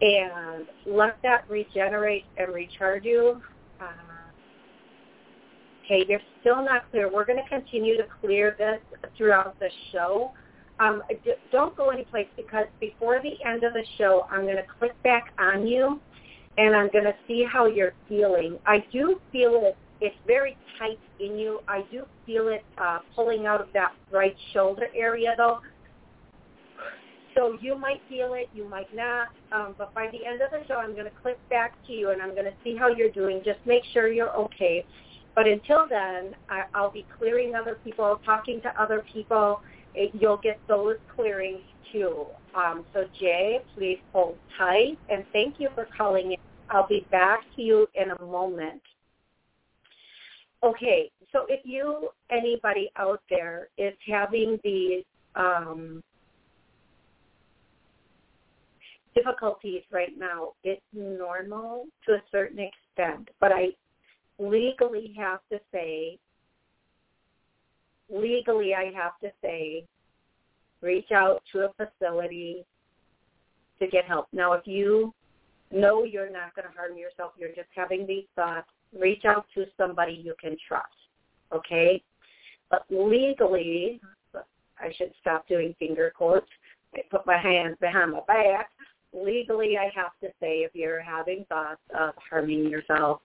and 0.00 0.66
let 0.86 1.18
that 1.22 1.48
regenerate 1.48 2.24
and 2.36 2.52
recharge 2.52 3.04
you. 3.04 3.40
Uh, 3.80 3.84
okay, 5.84 6.04
you're 6.08 6.20
still 6.40 6.64
not 6.64 6.90
clear. 6.90 7.12
We're 7.12 7.24
going 7.24 7.42
to 7.42 7.48
continue 7.48 7.96
to 7.96 8.04
clear 8.20 8.56
this 8.58 8.80
throughout 9.16 9.58
the 9.60 9.68
show. 9.92 10.32
Um, 10.80 11.02
don't 11.52 11.76
go 11.76 11.90
anyplace 11.90 12.26
because 12.36 12.66
before 12.80 13.20
the 13.22 13.34
end 13.48 13.62
of 13.62 13.72
the 13.74 13.84
show, 13.96 14.26
I'm 14.30 14.42
going 14.42 14.56
to 14.56 14.66
click 14.78 15.00
back 15.04 15.32
on 15.38 15.66
you 15.66 16.00
and 16.58 16.74
I'm 16.74 16.90
going 16.90 17.04
to 17.04 17.14
see 17.26 17.44
how 17.50 17.66
you're 17.66 17.94
feeling. 18.08 18.58
I 18.66 18.84
do 18.92 19.20
feel 19.32 19.60
it. 19.64 19.76
It's 20.00 20.16
very 20.26 20.56
tight 20.78 20.98
in 21.20 21.38
you. 21.38 21.60
I 21.68 21.82
do 21.90 22.04
feel 22.26 22.48
it 22.48 22.64
uh, 22.78 22.98
pulling 23.14 23.46
out 23.46 23.60
of 23.60 23.68
that 23.74 23.92
right 24.12 24.36
shoulder 24.52 24.86
area, 24.94 25.34
though. 25.36 25.60
So 27.34 27.58
you 27.60 27.76
might 27.76 28.00
feel 28.08 28.34
it, 28.34 28.48
you 28.52 28.68
might 28.68 28.94
not. 28.94 29.28
Um, 29.52 29.74
but 29.76 29.92
by 29.94 30.08
the 30.12 30.24
end 30.26 30.40
of 30.40 30.50
the 30.50 30.66
show, 30.68 30.76
I'm 30.76 30.92
going 30.92 31.06
to 31.06 31.12
click 31.22 31.38
back 31.50 31.72
to 31.86 31.92
you, 31.92 32.10
and 32.10 32.22
I'm 32.22 32.30
going 32.30 32.44
to 32.44 32.54
see 32.62 32.76
how 32.76 32.88
you're 32.88 33.10
doing. 33.10 33.42
Just 33.44 33.58
make 33.66 33.82
sure 33.92 34.08
you're 34.08 34.34
okay. 34.36 34.84
But 35.34 35.48
until 35.48 35.86
then, 35.88 36.34
I, 36.48 36.62
I'll 36.74 36.92
be 36.92 37.06
clearing 37.18 37.54
other 37.54 37.78
people, 37.82 38.20
talking 38.24 38.60
to 38.62 38.80
other 38.80 39.04
people. 39.12 39.60
It, 39.94 40.10
you'll 40.14 40.40
get 40.42 40.60
those 40.68 40.96
clearings 41.14 41.62
too. 41.92 42.26
Um, 42.54 42.84
so 42.92 43.04
Jay, 43.20 43.58
please 43.76 43.98
hold 44.12 44.36
tight, 44.56 44.96
and 45.08 45.24
thank 45.32 45.56
you 45.58 45.70
for 45.74 45.88
calling 45.96 46.32
in. 46.32 46.36
I'll 46.70 46.86
be 46.88 47.06
back 47.10 47.40
to 47.56 47.62
you 47.62 47.86
in 47.94 48.10
a 48.12 48.22
moment. 48.24 48.80
Okay, 50.64 51.10
so 51.30 51.44
if 51.48 51.60
you, 51.64 52.08
anybody 52.30 52.90
out 52.96 53.20
there, 53.28 53.68
is 53.76 53.92
having 54.10 54.58
these 54.64 55.04
um, 55.36 56.02
difficulties 59.14 59.82
right 59.92 60.16
now, 60.16 60.52
it's 60.62 60.80
normal 60.94 61.84
to 62.06 62.14
a 62.14 62.22
certain 62.32 62.58
extent, 62.58 63.28
but 63.40 63.52
I 63.52 63.68
legally 64.38 65.14
have 65.18 65.40
to 65.52 65.58
say, 65.70 66.18
legally 68.08 68.74
I 68.74 68.90
have 68.96 69.18
to 69.22 69.30
say, 69.42 69.84
reach 70.80 71.10
out 71.12 71.42
to 71.52 71.66
a 71.66 71.72
facility 71.74 72.64
to 73.80 73.86
get 73.86 74.06
help. 74.06 74.28
Now, 74.32 74.54
if 74.54 74.66
you 74.66 75.12
know 75.70 76.04
you're 76.04 76.30
not 76.30 76.54
going 76.54 76.68
to 76.68 76.74
harm 76.74 76.96
yourself, 76.96 77.32
you're 77.38 77.50
just 77.50 77.68
having 77.74 78.06
these 78.06 78.24
thoughts, 78.34 78.68
reach 78.98 79.24
out 79.24 79.46
to 79.54 79.66
somebody 79.76 80.12
you 80.12 80.34
can 80.40 80.56
trust, 80.66 80.86
okay? 81.52 82.02
But 82.70 82.84
legally, 82.90 84.00
I 84.78 84.92
should 84.96 85.12
stop 85.20 85.46
doing 85.48 85.74
finger 85.78 86.12
quotes. 86.16 86.48
I 86.94 87.00
put 87.10 87.26
my 87.26 87.38
hands 87.38 87.76
behind 87.80 88.12
my 88.12 88.20
back. 88.26 88.70
Legally, 89.12 89.76
I 89.78 89.90
have 89.94 90.12
to 90.22 90.28
say 90.40 90.58
if 90.58 90.74
you're 90.74 91.00
having 91.00 91.44
thoughts 91.48 91.80
of 91.98 92.14
harming 92.30 92.68
yourself, 92.68 93.20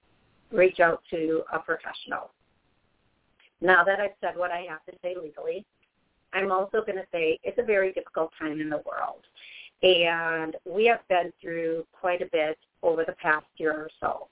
reach 0.52 0.80
out 0.80 1.02
to 1.12 1.44
a 1.52 1.60
professional. 1.60 2.32
Now 3.62 3.84
that 3.84 4.00
I've 4.00 4.12
said 4.22 4.38
what 4.38 4.52
I 4.52 4.66
have 4.70 4.86
to 4.86 4.94
say 5.02 5.16
legally, 5.22 5.66
I'm 6.34 6.52
also 6.52 6.82
going 6.86 6.98
to 6.98 7.08
say 7.12 7.40
it's 7.44 7.58
a 7.60 7.64
very 7.64 7.92
difficult 7.92 8.32
time 8.40 8.62
in 8.62 8.70
the 8.70 8.82
world. 8.86 9.24
And 9.82 10.56
we 10.66 10.86
have 10.86 11.08
been 11.08 11.32
through 11.42 11.86
quite 11.92 12.22
a 12.22 12.30
bit 12.32 12.58
over 12.84 13.04
the 13.06 13.14
past 13.14 13.46
year 13.58 13.74
or 13.74 13.90
so. 14.00 14.28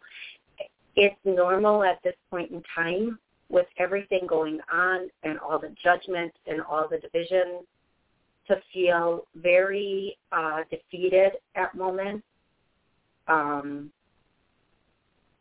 It's 0.99 1.15
normal 1.23 1.83
at 1.83 1.99
this 2.03 2.15
point 2.31 2.49
in 2.49 2.63
time 2.73 3.19
with 3.49 3.67
everything 3.77 4.21
going 4.27 4.59
on 4.73 5.09
and 5.21 5.37
all 5.37 5.59
the 5.59 5.73
judgment 5.81 6.33
and 6.47 6.59
all 6.59 6.87
the 6.89 6.97
division 6.97 7.59
to 8.47 8.55
feel 8.73 9.27
very 9.35 10.17
uh, 10.31 10.61
defeated 10.71 11.33
at 11.55 11.75
moments. 11.75 12.25
Um, 13.27 13.91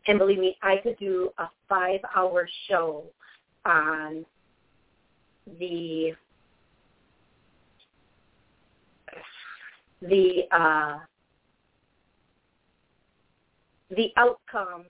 and 0.06 0.18
believe 0.18 0.38
me, 0.38 0.58
I 0.62 0.76
could 0.82 0.98
do 0.98 1.30
a 1.38 1.48
five-hour 1.70 2.48
show 2.68 3.04
on 3.64 4.26
the 5.58 6.12
the 10.02 10.42
uh, 10.52 10.98
the 13.90 14.10
outcome 14.18 14.84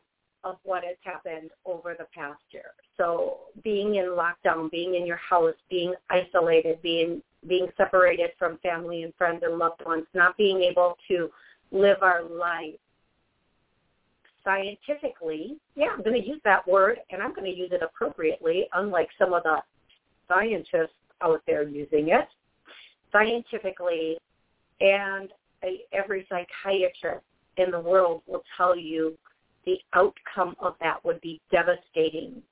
of 0.47 0.57
what 0.63 0.85
has 0.85 0.97
happened 1.03 1.51
over 1.67 1.97
the 1.99 2.07
past 2.15 2.41
year. 2.51 2.71
So 2.97 3.39
being 3.65 3.97
in 3.97 4.05
lockdown, 4.07 4.71
being 4.71 4.95
in 4.95 5.05
your 5.05 5.17
house, 5.17 5.55
being 5.69 5.93
isolated, 6.09 6.81
being 6.83 7.21
being 7.49 7.69
separated 7.77 8.31
from 8.39 8.59
family 8.59 9.03
and 9.03 9.13
friends 9.15 9.43
and 9.45 9.59
loved 9.59 9.85
ones, 9.85 10.05
not 10.15 10.37
being 10.37 10.63
able 10.63 10.97
to 11.09 11.29
live 11.71 11.99
our 12.01 12.25
life 12.25 12.75
scientifically, 14.43 15.57
yeah, 15.75 15.89
I'm 15.93 16.03
going 16.03 16.21
to 16.21 16.27
use 16.27 16.41
that 16.45 16.67
word 16.67 16.99
and 17.11 17.23
I'm 17.23 17.35
going 17.35 17.51
to 17.51 17.57
use 17.57 17.71
it 17.73 17.83
appropriately, 17.83 18.67
unlike 18.73 19.09
some 19.19 19.33
of 19.33 19.43
the 19.43 19.59
scientists 20.29 20.97
out 21.23 21.43
there 21.47 21.63
using 21.63 22.09
it. 22.09 22.29
Scientifically, 23.13 24.19
and 24.81 25.31
every 25.93 26.27
psychiatrist 26.29 27.25
in 27.57 27.71
the 27.71 27.81
world 27.81 28.23
will 28.27 28.43
tell 28.57 28.77
you 28.77 29.17
the 29.67 29.79
outcome 29.95 30.55
of 30.61 30.75
that 30.81 31.05
would 31.05 31.21
be 31.21 31.41
devastating 31.51 32.43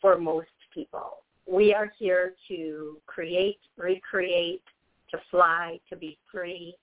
for 0.00 0.18
most 0.18 0.48
people. 0.74 1.18
We 1.46 1.72
are 1.72 1.90
here 1.98 2.34
to 2.48 2.98
create, 3.06 3.58
recreate, 3.76 4.62
to 5.10 5.18
fly, 5.30 5.80
to 5.88 5.96
be 5.96 6.18
free, 6.30 6.74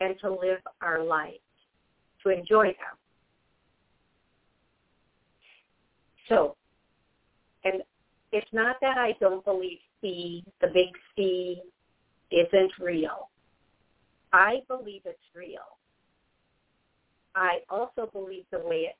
and 0.00 0.14
to 0.20 0.30
live 0.30 0.60
our 0.80 1.02
life, 1.02 1.40
to 2.22 2.28
enjoy 2.28 2.66
them. 2.66 2.96
So, 6.28 6.56
and 7.64 7.82
it's 8.30 8.52
not 8.52 8.76
that 8.80 8.96
I 8.96 9.16
don't 9.20 9.44
believe 9.44 9.78
C, 10.00 10.44
the 10.60 10.68
big 10.68 10.88
C, 11.16 11.60
isn't 12.30 12.72
real. 12.80 13.28
I 14.32 14.62
believe 14.68 15.02
it's 15.04 15.18
real. 15.34 15.78
I 17.34 17.58
also 17.68 18.08
believe 18.12 18.44
the 18.50 18.60
way 18.60 18.88
it, 18.90 18.96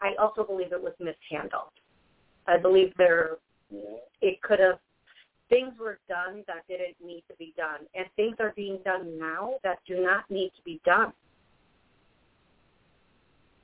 I 0.00 0.14
also 0.20 0.44
believe 0.44 0.72
it 0.72 0.82
was 0.82 0.94
mishandled. 0.98 1.72
I 2.46 2.58
believe 2.58 2.92
there, 2.96 3.36
it 4.20 4.40
could 4.42 4.60
have, 4.60 4.78
things 5.48 5.72
were 5.78 5.98
done 6.08 6.42
that 6.46 6.66
didn't 6.68 6.96
need 7.04 7.24
to 7.28 7.36
be 7.36 7.54
done. 7.56 7.86
And 7.94 8.06
things 8.16 8.36
are 8.40 8.52
being 8.56 8.78
done 8.84 9.18
now 9.18 9.54
that 9.62 9.78
do 9.86 10.02
not 10.02 10.30
need 10.30 10.52
to 10.56 10.62
be 10.64 10.80
done. 10.84 11.12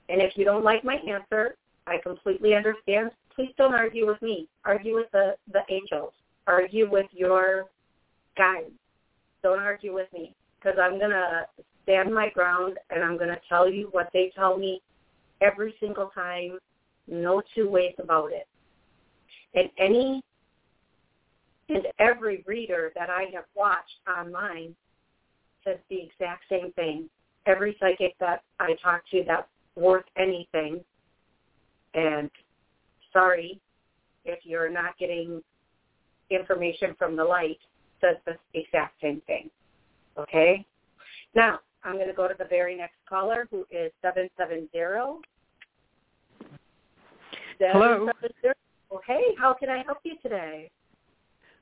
And 0.08 0.20
if 0.20 0.36
you 0.36 0.44
don't 0.44 0.64
like 0.64 0.84
my 0.84 0.96
answer, 0.96 1.56
I 1.86 1.98
completely 1.98 2.54
understand. 2.54 3.10
Please 3.34 3.52
don't 3.56 3.74
argue 3.74 4.06
with 4.06 4.20
me. 4.22 4.48
Argue 4.64 4.94
with 4.94 5.10
the, 5.12 5.36
the 5.52 5.62
angels. 5.68 6.12
Argue 6.46 6.90
with 6.90 7.06
your 7.12 7.66
guides. 8.36 8.72
Don't 9.42 9.60
argue 9.60 9.94
with 9.94 10.12
me 10.12 10.34
because 10.58 10.78
I'm 10.80 10.98
going 10.98 11.10
to 11.10 11.46
stand 11.82 12.12
my 12.12 12.28
ground 12.30 12.76
and 12.90 13.02
I'm 13.02 13.16
going 13.16 13.30
to 13.30 13.40
tell 13.48 13.70
you 13.70 13.88
what 13.92 14.10
they 14.12 14.32
tell 14.34 14.58
me 14.58 14.82
every 15.40 15.74
single 15.80 16.10
time. 16.14 16.58
No 17.08 17.42
two 17.54 17.68
ways 17.68 17.94
about 17.98 18.30
it. 18.32 18.46
And 19.54 19.68
any 19.78 20.22
and 21.68 21.86
every 21.98 22.42
reader 22.46 22.92
that 22.96 23.10
I 23.10 23.26
have 23.32 23.44
watched 23.54 24.00
online 24.08 24.74
says 25.64 25.78
the 25.88 26.00
exact 26.02 26.44
same 26.48 26.72
thing. 26.72 27.08
Every 27.46 27.76
psychic 27.78 28.18
that 28.18 28.42
I 28.58 28.74
talk 28.82 29.02
to 29.12 29.22
that's 29.26 29.46
worth 29.76 30.04
anything, 30.16 30.84
and 31.94 32.30
sorry 33.12 33.60
if 34.24 34.40
you're 34.44 34.70
not 34.70 34.98
getting 34.98 35.42
information 36.30 36.94
from 36.98 37.16
the 37.16 37.24
light 37.24 37.58
says 38.00 38.16
the 38.26 38.36
exact 38.58 39.00
same 39.00 39.20
thing. 39.26 39.50
Okay? 40.18 40.64
Now, 41.34 41.60
I'm 41.84 41.94
going 41.94 42.08
to 42.08 42.14
go 42.14 42.28
to 42.28 42.34
the 42.38 42.44
very 42.44 42.76
next 42.76 42.96
caller 43.08 43.46
who 43.50 43.60
is 43.70 43.92
770. 44.02 44.68
Hello. 47.60 48.08
Well, 48.90 49.02
hey, 49.06 49.34
how 49.38 49.52
can 49.52 49.68
I 49.68 49.82
help 49.82 49.98
you 50.02 50.14
today? 50.22 50.70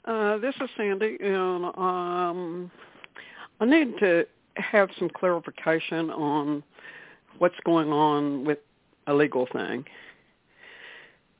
Uh, 0.05 0.39
this 0.39 0.55
is 0.61 0.71
Sandy, 0.77 1.19
and 1.21 1.65
um, 1.77 2.71
I 3.61 3.65
need 3.65 3.99
to 3.99 4.25
have 4.55 4.89
some 4.99 5.11
clarification 5.11 6.11
on 6.11 6.63
what's 7.39 7.57
going 7.65 7.91
on 7.93 8.45
with 8.45 8.59
a 9.09 9.15
legal 9.15 9.49
thing. 9.53 9.85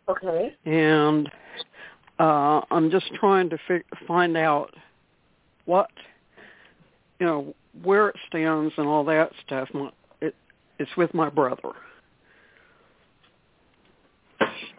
Okay. 0.09 0.55
And 0.65 1.31
uh, 2.19 2.63
I'm 2.71 2.91
just 2.91 3.15
trying 3.15 3.49
to 3.51 3.59
fi- 3.69 4.07
find 4.07 4.37
out 4.37 4.75
what, 5.67 5.91
you 7.21 7.27
know, 7.27 7.55
where 7.83 8.09
it 8.09 8.17
stands 8.27 8.75
and 8.77 8.89
all 8.89 9.05
that 9.05 9.31
stuff. 9.47 9.69
My, 9.73 9.91
it, 10.21 10.35
it's 10.79 10.97
with 10.97 11.15
my 11.15 11.31
brother. 11.31 11.73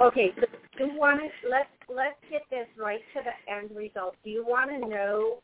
Okay, 0.01 0.31
so 0.39 0.45
you 0.79 0.97
want 0.97 1.19
to 1.19 1.49
let's 1.49 1.69
let's 1.93 2.15
get 2.29 2.41
this 2.49 2.67
right 2.77 3.01
to 3.13 3.21
the 3.23 3.51
end 3.51 3.71
result. 3.75 4.15
Do 4.23 4.29
you 4.29 4.45
want 4.45 4.69
to 4.71 4.79
know? 4.87 5.39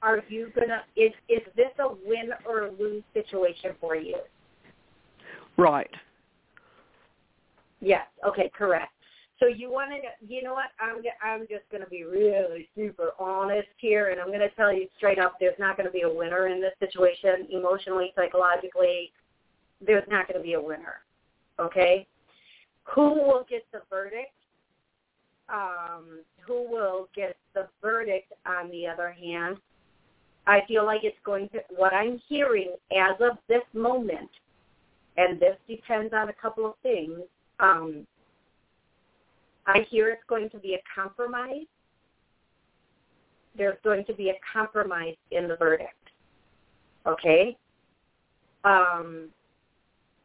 Are 0.00 0.22
you 0.28 0.52
gonna? 0.54 0.82
Is 0.96 1.12
is 1.28 1.42
this 1.56 1.72
a 1.80 1.88
win 1.88 2.30
or 2.46 2.66
a 2.66 2.72
lose 2.72 3.02
situation 3.14 3.72
for 3.80 3.96
you? 3.96 4.16
Right. 5.56 5.90
Yes. 7.80 8.06
Okay. 8.26 8.50
Correct. 8.56 8.92
So 9.40 9.46
you 9.46 9.70
want 9.70 9.92
to, 9.92 10.26
you 10.26 10.42
know 10.42 10.54
what? 10.54 10.70
I'm 10.80 11.00
I'm 11.22 11.42
just 11.42 11.62
going 11.70 11.82
to 11.82 11.88
be 11.88 12.02
really 12.02 12.68
super 12.74 13.12
honest 13.20 13.68
here, 13.76 14.10
and 14.10 14.20
I'm 14.20 14.28
going 14.28 14.40
to 14.40 14.50
tell 14.50 14.72
you 14.72 14.88
straight 14.96 15.18
up: 15.18 15.34
there's 15.38 15.58
not 15.58 15.76
going 15.76 15.86
to 15.86 15.92
be 15.92 16.02
a 16.02 16.12
winner 16.12 16.48
in 16.48 16.60
this 16.60 16.72
situation, 16.80 17.46
emotionally, 17.50 18.12
psychologically. 18.16 19.12
There's 19.84 20.06
not 20.08 20.26
going 20.26 20.40
to 20.40 20.44
be 20.44 20.54
a 20.54 20.60
winner. 20.60 21.02
Okay. 21.60 22.06
Who 22.94 23.14
will 23.14 23.44
get 23.48 23.64
the 23.72 23.82
verdict? 23.90 24.32
Um, 25.48 26.20
who 26.40 26.70
will 26.70 27.08
get 27.14 27.36
the 27.54 27.68
verdict? 27.82 28.32
On 28.46 28.70
the 28.70 28.86
other 28.86 29.10
hand, 29.10 29.58
I 30.46 30.62
feel 30.66 30.84
like 30.84 31.04
it's 31.04 31.18
going 31.24 31.48
to. 31.50 31.60
What 31.74 31.92
I'm 31.92 32.20
hearing 32.28 32.74
as 32.96 33.16
of 33.20 33.38
this 33.48 33.62
moment, 33.74 34.30
and 35.16 35.38
this 35.38 35.56
depends 35.68 36.12
on 36.14 36.28
a 36.28 36.32
couple 36.32 36.66
of 36.66 36.74
things. 36.82 37.20
Um, 37.60 38.06
I 39.66 39.86
hear 39.90 40.08
it's 40.08 40.22
going 40.28 40.48
to 40.50 40.58
be 40.58 40.74
a 40.74 40.82
compromise. 40.94 41.66
There's 43.56 43.76
going 43.84 44.04
to 44.06 44.14
be 44.14 44.30
a 44.30 44.38
compromise 44.52 45.16
in 45.30 45.48
the 45.48 45.56
verdict. 45.56 45.92
Okay? 47.06 47.56
Um, 48.64 49.28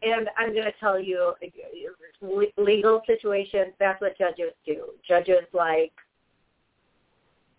and 0.04 0.30
I'm 0.38 0.54
going 0.54 0.66
to 0.66 0.74
tell 0.80 1.00
you, 1.00 1.34
legal 2.58 3.02
situations, 3.06 3.74
that's 3.80 4.02
what 4.02 4.18
judges 4.18 4.54
do. 4.66 4.90
Judges 5.08 5.46
like, 5.54 5.92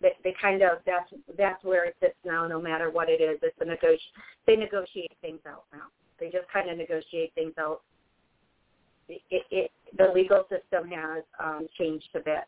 they, 0.01 0.13
they 0.23 0.35
kind 0.41 0.61
of, 0.61 0.79
that's, 0.85 1.11
that's 1.37 1.63
where 1.63 1.85
it 1.85 1.95
sits 1.99 2.15
now 2.25 2.47
no 2.47 2.61
matter 2.61 2.91
what 2.91 3.09
it 3.09 3.21
is. 3.21 3.39
It's 3.41 3.55
a 3.61 3.65
negoti- 3.65 3.97
they 4.45 4.55
negotiate 4.55 5.11
things 5.21 5.39
out 5.47 5.63
now. 5.73 5.87
They 6.19 6.27
just 6.29 6.47
kind 6.51 6.69
of 6.69 6.77
negotiate 6.77 7.33
things 7.35 7.53
out 7.57 7.81
it, 9.07 9.43
it, 9.51 9.71
the 9.97 10.11
legal 10.13 10.43
system 10.49 10.89
has 10.89 11.23
um, 11.39 11.67
changed 11.77 12.09
a 12.15 12.19
bit 12.19 12.43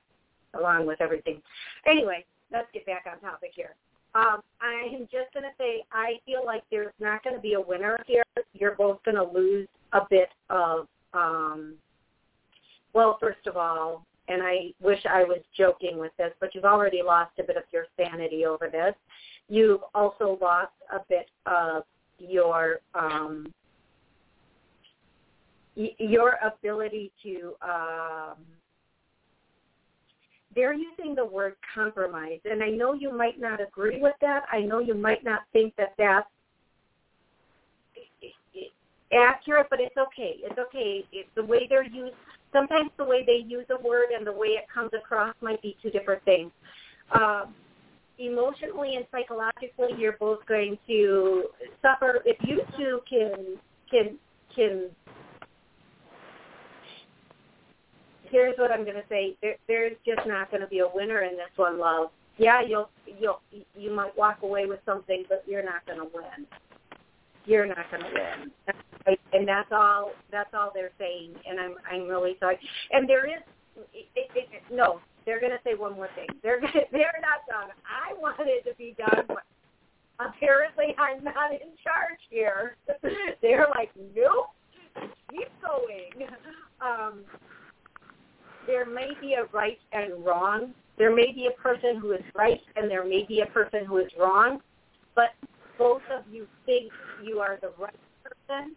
along 0.54 0.86
with 0.86 1.02
everything. 1.02 1.42
Anyway, 1.86 2.26
let's 2.52 2.68
get 2.74 2.86
back 2.86 3.06
on 3.12 3.20
topic 3.20 3.52
here. 3.54 3.76
Um, 4.16 4.42
I 4.62 4.90
am 4.96 5.02
just 5.12 5.32
going 5.34 5.44
to 5.44 5.56
say 5.58 5.84
I 5.92 6.16
feel 6.26 6.44
like 6.46 6.64
there's 6.72 6.94
not 7.00 7.24
going 7.24 7.36
to 7.36 7.42
be 7.42 7.54
a 7.54 7.62
winner 7.62 8.00
here. 8.08 8.24
You're 8.54 8.76
both 8.76 9.04
going 9.04 9.16
to 9.16 9.24
lose 9.24 9.68
a 9.94 10.02
bit 10.10 10.30
of, 10.50 10.88
um, 11.14 11.76
well, 12.94 13.18
first 13.20 13.46
of 13.48 13.58
all, 13.58 14.06
and 14.30 14.42
I 14.44 14.74
wish 14.82 15.00
I 15.10 15.24
was 15.24 15.40
joking 15.56 15.98
with 15.98 16.12
this, 16.18 16.32
but 16.40 16.54
you've 16.54 16.66
already 16.66 17.02
lost 17.02 17.32
a 17.40 17.44
bit 17.44 17.56
of 17.56 17.64
your 17.72 17.86
sanity 17.96 18.46
over 18.46 18.70
this. 18.70 18.94
You've 19.48 19.82
also 19.96 20.38
lost 20.42 20.74
a 20.92 21.00
bit 21.08 21.30
of 21.46 21.84
your 22.20 22.80
um, 22.94 23.54
your 25.76 26.38
ability 26.44 27.12
to 27.24 27.54
um, 27.62 28.36
they're 30.56 30.74
using 30.74 31.14
the 31.14 31.24
word 31.24 31.54
compromise 31.74 32.40
and 32.46 32.64
i 32.64 32.70
know 32.70 32.94
you 32.94 33.16
might 33.16 33.40
not 33.40 33.62
agree 33.62 34.02
with 34.02 34.16
that 34.20 34.44
i 34.52 34.60
know 34.60 34.80
you 34.80 34.96
might 34.96 35.24
not 35.24 35.42
think 35.54 35.72
that 35.76 35.94
that's 35.98 36.28
accurate 39.14 39.68
but 39.70 39.80
it's 39.80 39.96
okay 39.98 40.36
it's 40.44 40.58
okay 40.58 41.06
it's 41.12 41.30
the 41.36 41.44
way 41.44 41.68
they're 41.70 41.84
used 41.84 42.16
sometimes 42.52 42.90
the 42.98 43.04
way 43.04 43.24
they 43.26 43.44
use 43.48 43.66
a 43.70 43.88
word 43.88 44.10
and 44.16 44.26
the 44.26 44.32
way 44.32 44.48
it 44.48 44.66
comes 44.74 44.92
across 44.94 45.36
might 45.42 45.62
be 45.62 45.76
two 45.82 45.90
different 45.90 46.24
things 46.26 46.52
um, 47.14 47.54
emotionally 48.20 48.96
and 48.96 49.06
psychologically 49.12 49.90
you're 49.98 50.18
both 50.20 50.46
going 50.46 50.78
to 50.88 51.46
suffer 51.82 52.22
if 52.26 52.38
you 52.42 52.62
two 52.78 53.00
can 53.10 53.58
can 53.90 54.18
can 54.54 54.90
here's 58.32 58.58
what 58.58 58.72
I'm 58.72 58.84
going 58.84 58.96
to 58.96 59.04
say. 59.10 59.36
There, 59.42 59.56
there's 59.68 59.96
just 60.06 60.28
not 60.28 60.50
going 60.52 60.62
to 60.62 60.68
be 60.68 60.80
a 60.80 60.88
winner 60.88 61.24
in 61.24 61.34
this 61.34 61.52
one, 61.56 61.80
love. 61.80 62.10
Yeah, 62.38 62.62
you'll 62.62 62.90
you'll 63.20 63.42
you 63.76 63.92
might 63.92 64.16
walk 64.16 64.44
away 64.44 64.68
with 64.68 64.80
something, 64.86 65.24
but 65.28 65.44
you're 65.48 65.64
not 65.64 65.86
going 65.88 65.98
to 65.98 66.08
win. 66.14 66.46
You're 67.48 67.66
not 67.66 67.90
going 67.90 68.04
to 68.04 68.10
win, 68.14 69.18
and 69.32 69.48
that's 69.48 69.72
all. 69.72 70.12
That's 70.32 70.54
all 70.54 70.70
they're 70.74 70.92
saying, 71.00 71.34
and 71.50 71.60
I'm 71.60 71.76
I'm 71.90 72.08
really 72.08 72.36
sorry. 72.40 72.60
And 72.92 73.08
there 73.08 73.26
is 73.26 73.42
it, 73.94 74.08
it, 74.16 74.30
it, 74.36 74.62
no. 74.72 75.00
They're 75.26 75.40
going 75.40 75.52
to 75.52 75.60
say 75.64 75.74
one 75.76 75.96
more 75.96 76.10
thing. 76.16 76.28
They're 76.44 76.60
gonna, 76.60 76.74
they're 76.92 77.20
not 77.22 77.48
done. 77.50 77.70
I 77.88 78.20
wanted 78.20 78.64
to 78.64 78.76
be 78.78 78.96
done. 78.98 79.26
But 79.28 79.44
apparently, 80.20 80.96
I'm 80.98 81.24
not 81.24 81.52
in 81.52 81.72
charge 81.84 82.20
here. 82.30 82.76
they're 83.42 83.68
like, 83.76 83.92
nope, 84.16 84.52
keep 85.32 85.50
going. 85.62 86.28
Um, 86.82 87.24
there 88.68 88.86
may 88.86 89.12
be 89.22 89.34
a 89.36 89.46
right 89.56 89.80
and 89.94 90.24
wrong. 90.26 90.74
There 90.98 91.16
may 91.16 91.32
be 91.32 91.48
a 91.48 91.62
person 91.62 91.98
who 92.02 92.12
is 92.12 92.24
right 92.36 92.60
and 92.76 92.90
there 92.90 93.06
may 93.06 93.24
be 93.28 93.42
a 93.42 93.46
person 93.52 93.86
who 93.86 93.98
is 93.98 94.12
wrong, 94.20 94.60
but 95.16 95.30
both 95.78 96.02
of 96.16 96.24
you 96.32 96.48
think 96.66 96.92
you 97.24 97.40
are 97.40 97.58
the 97.62 97.72
right 97.80 97.94
person, 98.24 98.76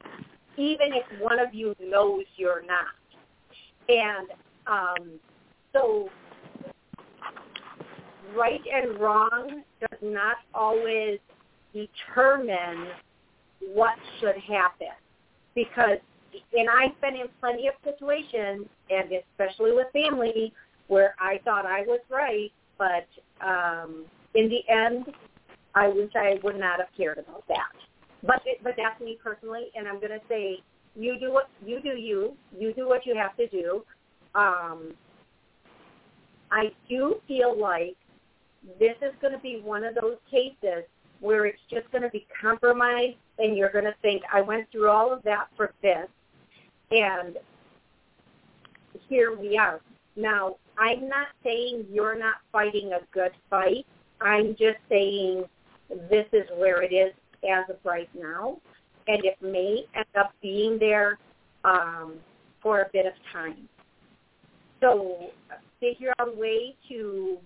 even 0.56 0.92
if 0.92 1.20
one 1.20 1.38
of 1.38 1.54
you 1.54 1.74
knows 1.80 2.24
you're 2.36 2.62
not. 2.62 2.94
And 3.88 4.28
um, 4.66 5.20
so 5.72 6.08
right 8.36 8.60
and 8.72 8.98
wrong 9.00 9.62
does 9.80 9.98
not 10.02 10.36
always 10.54 11.18
determine 11.72 12.88
what 13.74 13.96
should 14.20 14.36
happen 14.36 14.94
because 15.54 15.98
and 16.52 16.68
I've 16.68 17.00
been 17.00 17.16
in 17.16 17.26
plenty 17.40 17.68
of 17.68 17.74
situations, 17.84 18.66
and 18.88 19.10
especially 19.12 19.72
with 19.72 19.88
family, 19.92 20.52
where 20.88 21.14
I 21.18 21.40
thought 21.44 21.66
I 21.66 21.82
was 21.82 22.00
right, 22.08 22.52
but 22.78 23.06
um, 23.44 24.04
in 24.34 24.48
the 24.48 24.60
end, 24.68 25.06
I 25.74 25.88
wish 25.88 26.10
I 26.14 26.38
would 26.42 26.58
not 26.58 26.78
have 26.80 26.88
cared 26.96 27.18
about 27.18 27.44
that. 27.48 27.72
But 28.22 28.42
it, 28.44 28.60
but 28.62 28.74
that's 28.76 29.00
me 29.00 29.18
personally, 29.22 29.68
and 29.74 29.88
I'm 29.88 29.98
going 29.98 30.10
to 30.10 30.20
say 30.28 30.58
you 30.94 31.18
do 31.18 31.32
what 31.32 31.48
you 31.64 31.80
do. 31.80 31.90
You 31.90 32.34
you 32.56 32.74
do 32.74 32.86
what 32.86 33.06
you 33.06 33.14
have 33.16 33.36
to 33.36 33.46
do. 33.48 33.82
Um, 34.34 34.92
I 36.50 36.72
do 36.88 37.16
feel 37.26 37.58
like 37.58 37.96
this 38.78 38.96
is 39.00 39.14
going 39.20 39.32
to 39.32 39.38
be 39.38 39.60
one 39.62 39.84
of 39.84 39.94
those 39.94 40.16
cases 40.30 40.84
where 41.20 41.46
it's 41.46 41.60
just 41.70 41.90
going 41.92 42.02
to 42.02 42.10
be 42.10 42.26
compromised, 42.40 43.16
and 43.38 43.56
you're 43.56 43.70
going 43.70 43.84
to 43.84 43.94
think, 44.02 44.22
I 44.32 44.40
went 44.40 44.70
through 44.72 44.88
all 44.88 45.12
of 45.12 45.22
that 45.24 45.48
for 45.56 45.72
this, 45.82 46.08
and 46.90 47.36
here 49.08 49.36
we 49.36 49.56
are. 49.56 49.80
Now, 50.16 50.56
I'm 50.78 51.08
not 51.08 51.28
saying 51.44 51.86
you're 51.90 52.18
not 52.18 52.36
fighting 52.50 52.92
a 52.92 53.00
good 53.12 53.32
fight. 53.48 53.86
I'm 54.20 54.56
just 54.58 54.78
saying 54.88 55.44
this 56.10 56.26
is 56.32 56.46
where 56.56 56.82
it 56.82 56.92
is 56.92 57.12
as 57.50 57.64
of 57.68 57.76
right 57.84 58.08
now, 58.18 58.58
and 59.08 59.24
it 59.24 59.36
may 59.42 59.84
end 59.94 60.06
up 60.18 60.32
being 60.42 60.78
there 60.78 61.18
um, 61.64 62.14
for 62.62 62.80
a 62.82 62.86
bit 62.92 63.06
of 63.06 63.12
time. 63.32 63.68
So 64.80 65.30
figure 65.80 66.12
out 66.18 66.28
a 66.28 66.38
way 66.38 66.74
to 66.88 67.38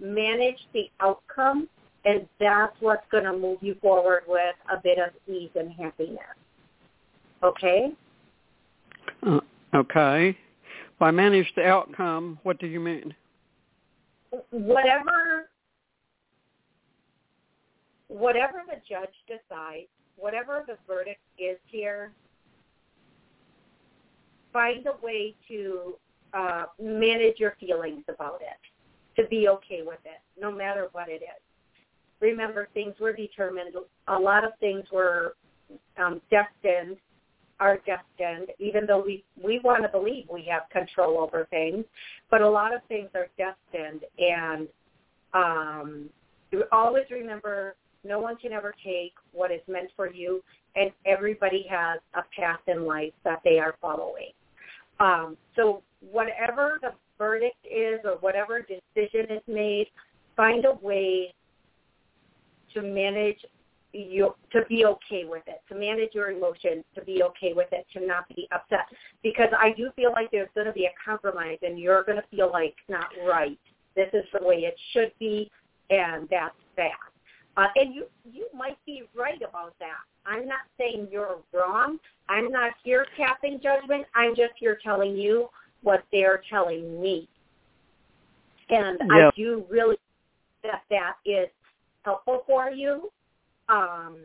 manage 0.00 0.58
the 0.72 0.90
outcome, 1.00 1.68
and 2.04 2.26
that's 2.38 2.74
what's 2.80 3.06
going 3.10 3.24
to 3.24 3.32
move 3.32 3.58
you 3.60 3.76
forward 3.80 4.22
with 4.26 4.54
a 4.72 4.80
bit 4.82 4.98
of 4.98 5.10
ease 5.32 5.50
and 5.54 5.72
happiness. 5.72 6.18
Okay? 7.42 7.92
Uh, 9.26 9.40
okay. 9.74 10.36
By 10.98 11.10
manage 11.10 11.52
the 11.56 11.64
outcome, 11.66 12.38
what 12.42 12.58
do 12.58 12.66
you 12.66 12.80
mean? 12.80 13.14
whatever 14.50 15.48
whatever 18.16 18.62
the 18.66 18.76
judge 18.88 19.14
decides, 19.26 19.88
whatever 20.16 20.64
the 20.66 20.76
verdict 20.86 21.20
is 21.38 21.58
here, 21.66 22.12
find 24.52 24.86
a 24.86 25.04
way 25.04 25.34
to 25.48 25.94
uh, 26.32 26.64
manage 26.80 27.38
your 27.38 27.54
feelings 27.60 28.04
about 28.08 28.40
it, 28.40 29.20
to 29.20 29.28
be 29.28 29.48
okay 29.48 29.82
with 29.84 29.98
it, 30.04 30.20
no 30.40 30.50
matter 30.50 30.88
what 30.92 31.08
it 31.08 31.22
is. 31.22 31.42
Remember, 32.20 32.68
things 32.72 32.94
were 32.98 33.12
determined. 33.12 33.74
A 34.08 34.18
lot 34.18 34.44
of 34.44 34.52
things 34.60 34.84
were 34.90 35.36
um, 36.02 36.22
destined, 36.30 36.96
are 37.60 37.78
destined, 37.84 38.48
even 38.58 38.86
though 38.86 39.02
we, 39.04 39.24
we 39.42 39.60
want 39.62 39.82
to 39.82 39.88
believe 39.88 40.24
we 40.30 40.48
have 40.50 40.62
control 40.70 41.18
over 41.18 41.46
things, 41.50 41.84
but 42.30 42.40
a 42.40 42.48
lot 42.48 42.74
of 42.74 42.80
things 42.88 43.10
are 43.14 43.28
destined. 43.36 44.00
And 44.18 44.68
um, 45.34 46.08
always 46.72 47.04
remember 47.10 47.76
no 48.04 48.18
one 48.18 48.36
can 48.36 48.52
ever 48.52 48.74
take 48.84 49.12
what 49.32 49.50
is 49.50 49.60
meant 49.68 49.90
for 49.96 50.12
you, 50.12 50.42
and 50.74 50.90
everybody 51.04 51.66
has 51.68 52.00
a 52.14 52.22
path 52.38 52.60
in 52.66 52.86
life 52.86 53.12
that 53.24 53.40
they 53.44 53.58
are 53.58 53.74
following. 53.80 54.30
Um, 55.00 55.36
so 55.54 55.82
whatever 56.10 56.78
the 56.80 56.92
verdict 57.18 57.56
is 57.64 58.00
or 58.04 58.16
whatever 58.20 58.60
decision 58.60 59.26
is 59.30 59.42
made, 59.46 59.86
find 60.36 60.64
a 60.64 60.74
way 60.84 61.34
to 62.74 62.82
manage 62.82 63.38
you 63.92 64.34
to 64.52 64.60
be 64.68 64.84
okay 64.84 65.24
with 65.24 65.42
it, 65.46 65.62
to 65.68 65.74
manage 65.74 66.10
your 66.12 66.30
emotions, 66.30 66.84
to 66.94 67.02
be 67.02 67.22
okay 67.22 67.52
with 67.54 67.68
it, 67.72 67.86
to 67.94 68.06
not 68.06 68.28
be 68.28 68.46
upset. 68.52 68.86
Because 69.22 69.48
I 69.58 69.72
do 69.76 69.90
feel 69.96 70.12
like 70.12 70.30
there's 70.30 70.50
going 70.54 70.66
to 70.66 70.72
be 70.72 70.84
a 70.84 70.92
compromise, 71.02 71.58
and 71.62 71.78
you're 71.78 72.04
going 72.04 72.20
to 72.20 72.36
feel 72.36 72.50
like 72.52 72.74
not 72.88 73.06
right. 73.26 73.58
This 73.94 74.08
is 74.12 74.24
the 74.38 74.46
way 74.46 74.56
it 74.56 74.76
should 74.92 75.12
be, 75.18 75.50
and 75.88 76.28
that's 76.30 76.54
that. 76.76 76.90
Uh, 77.56 77.68
and 77.76 77.94
you 77.94 78.04
you 78.30 78.46
might 78.54 78.76
be 78.84 79.04
right 79.14 79.40
about 79.42 79.74
that. 79.78 80.00
I'm 80.26 80.46
not 80.46 80.60
saying 80.78 81.08
you're 81.10 81.38
wrong. 81.52 81.98
I'm 82.28 82.50
not 82.50 82.72
here 82.84 83.06
casting 83.16 83.60
judgment. 83.62 84.06
I'm 84.14 84.34
just 84.34 84.52
here 84.58 84.78
telling 84.82 85.16
you 85.16 85.48
what 85.82 86.04
they're 86.12 86.42
telling 86.50 87.00
me. 87.00 87.28
And 88.68 88.98
I 89.10 89.30
do 89.36 89.64
really 89.70 89.96
that 90.64 90.82
that 90.90 91.14
is 91.24 91.48
helpful 92.04 92.42
for 92.46 92.70
you. 92.70 93.10
Um, 93.68 94.18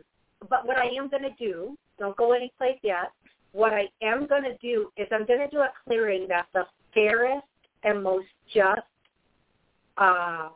but 0.50 0.66
what 0.66 0.76
I 0.76 0.86
am 0.86 1.08
going 1.08 1.22
to 1.22 1.34
do, 1.38 1.76
don't 1.98 2.16
go 2.16 2.32
anyplace 2.32 2.78
yet. 2.82 3.12
What 3.52 3.72
I 3.72 3.88
am 4.02 4.26
going 4.26 4.44
to 4.44 4.56
do 4.58 4.90
is 4.96 5.06
I'm 5.12 5.26
going 5.26 5.40
to 5.40 5.48
do 5.48 5.58
a 5.58 5.70
clearing 5.84 6.26
that's 6.28 6.48
the 6.52 6.64
fairest 6.92 7.46
and 7.84 8.02
most 8.02 8.26
just 8.52 8.80
uh, 9.98 10.48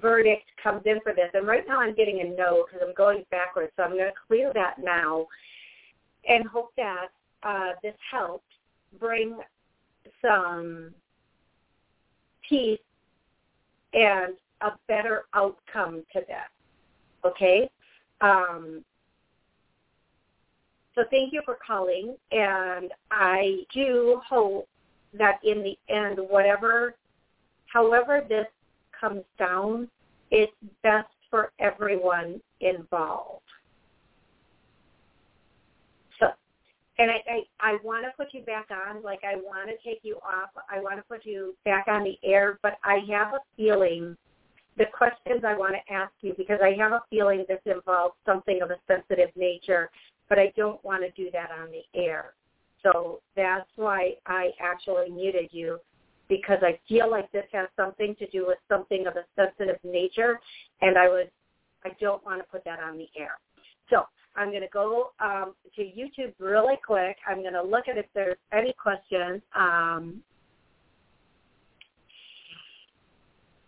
verdict 0.00 0.44
comes 0.62 0.82
in 0.86 1.00
for 1.02 1.12
this. 1.12 1.30
And 1.34 1.46
right 1.46 1.64
now 1.66 1.80
I'm 1.80 1.94
getting 1.94 2.20
a 2.20 2.36
no 2.36 2.64
because 2.66 2.86
I'm 2.86 2.94
going 2.94 3.24
backwards. 3.30 3.72
So 3.76 3.82
I'm 3.82 3.92
going 3.92 4.04
to 4.04 4.26
clear 4.26 4.52
that 4.54 4.76
now 4.82 5.26
and 6.28 6.46
hope 6.46 6.70
that 6.76 7.08
uh, 7.42 7.72
this 7.82 7.94
helps 8.10 8.44
bring 8.98 9.38
some 10.22 10.92
peace 12.48 12.78
and 13.92 14.34
a 14.60 14.70
better 14.88 15.22
outcome 15.34 16.02
to 16.12 16.20
this. 16.20 17.24
Okay? 17.24 17.70
Um, 18.20 18.84
so 20.94 21.04
thank 21.10 21.32
you 21.32 21.40
for 21.44 21.56
calling, 21.64 22.16
and 22.32 22.90
I 23.10 23.60
do 23.72 24.20
hope 24.28 24.68
that 25.14 25.38
in 25.44 25.62
the 25.62 25.78
end, 25.92 26.18
whatever, 26.28 26.94
however 27.72 28.24
this 28.28 28.46
comes 29.00 29.22
down, 29.38 29.88
it's 30.30 30.52
best 30.82 31.08
for 31.30 31.52
everyone 31.58 32.40
involved. 32.60 33.42
So, 36.18 36.26
and 36.98 37.10
I, 37.10 37.14
I, 37.28 37.72
I 37.72 37.78
want 37.82 38.04
to 38.04 38.10
put 38.16 38.34
you 38.34 38.42
back 38.42 38.68
on, 38.70 39.02
like 39.02 39.20
I 39.24 39.36
want 39.36 39.70
to 39.70 39.88
take 39.88 40.00
you 40.02 40.16
off. 40.16 40.50
I 40.70 40.80
want 40.80 40.96
to 40.96 41.02
put 41.02 41.24
you 41.24 41.54
back 41.64 41.86
on 41.88 42.04
the 42.04 42.18
air, 42.24 42.58
but 42.62 42.78
I 42.84 42.98
have 43.10 43.34
a 43.34 43.40
feeling 43.56 44.16
the 44.76 44.86
questions 44.96 45.42
I 45.46 45.56
want 45.56 45.74
to 45.74 45.92
ask 45.92 46.12
you 46.20 46.34
because 46.36 46.58
I 46.62 46.74
have 46.80 46.92
a 46.92 47.02
feeling 47.10 47.44
this 47.48 47.60
involves 47.66 48.14
something 48.24 48.60
of 48.62 48.70
a 48.70 48.76
sensitive 48.86 49.30
nature, 49.36 49.90
but 50.28 50.38
I 50.38 50.52
don't 50.56 50.82
want 50.84 51.02
to 51.02 51.22
do 51.22 51.30
that 51.32 51.50
on 51.50 51.68
the 51.70 52.00
air. 52.00 52.34
So 52.82 53.20
that's 53.36 53.68
why 53.76 54.14
I 54.26 54.50
actually 54.60 55.10
muted 55.10 55.50
you 55.52 55.78
because 56.30 56.58
I 56.62 56.78
feel 56.88 57.10
like 57.10 57.30
this 57.32 57.44
has 57.52 57.68
something 57.76 58.14
to 58.20 58.26
do 58.28 58.46
with 58.46 58.58
something 58.68 59.06
of 59.06 59.16
a 59.16 59.24
sensitive 59.36 59.78
nature, 59.84 60.40
and 60.80 60.96
I 60.96 61.08
was 61.08 61.26
I 61.84 61.90
don't 62.00 62.24
want 62.24 62.40
to 62.40 62.44
put 62.44 62.64
that 62.64 62.78
on 62.80 62.96
the 62.96 63.08
air. 63.18 63.38
So 63.90 64.04
I'm 64.36 64.50
going 64.50 64.62
to 64.62 64.68
go 64.72 65.10
um, 65.18 65.54
to 65.76 65.82
YouTube 65.82 66.32
really 66.38 66.76
quick. 66.86 67.16
I'm 67.28 67.42
going 67.42 67.54
to 67.54 67.62
look 67.62 67.88
at 67.88 67.98
if 67.98 68.06
there's 68.14 68.36
any 68.52 68.72
questions. 68.80 69.42
Um, 69.56 70.22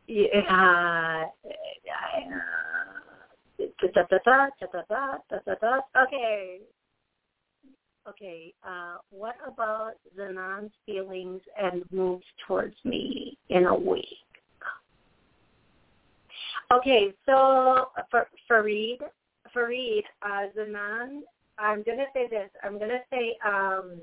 yeah, 0.06 1.24
okay, 6.06 6.60
Okay, 8.08 8.52
uh, 8.66 8.96
what 9.10 9.36
about 9.46 9.92
Zanan's 10.18 10.72
feelings 10.84 11.40
and 11.60 11.84
moves 11.92 12.24
towards 12.46 12.74
me 12.84 13.38
in 13.48 13.66
a 13.66 13.74
week? 13.74 14.06
Okay, 16.72 17.14
so 17.26 17.90
for 18.10 18.26
Farid, 18.48 19.00
Farid, 19.54 20.04
uh, 20.22 20.46
Zanan, 20.56 21.20
I'm 21.58 21.84
gonna 21.84 22.06
say 22.12 22.26
this. 22.28 22.50
I'm 22.64 22.78
gonna 22.78 23.02
say, 23.10 23.36
um, 23.46 24.00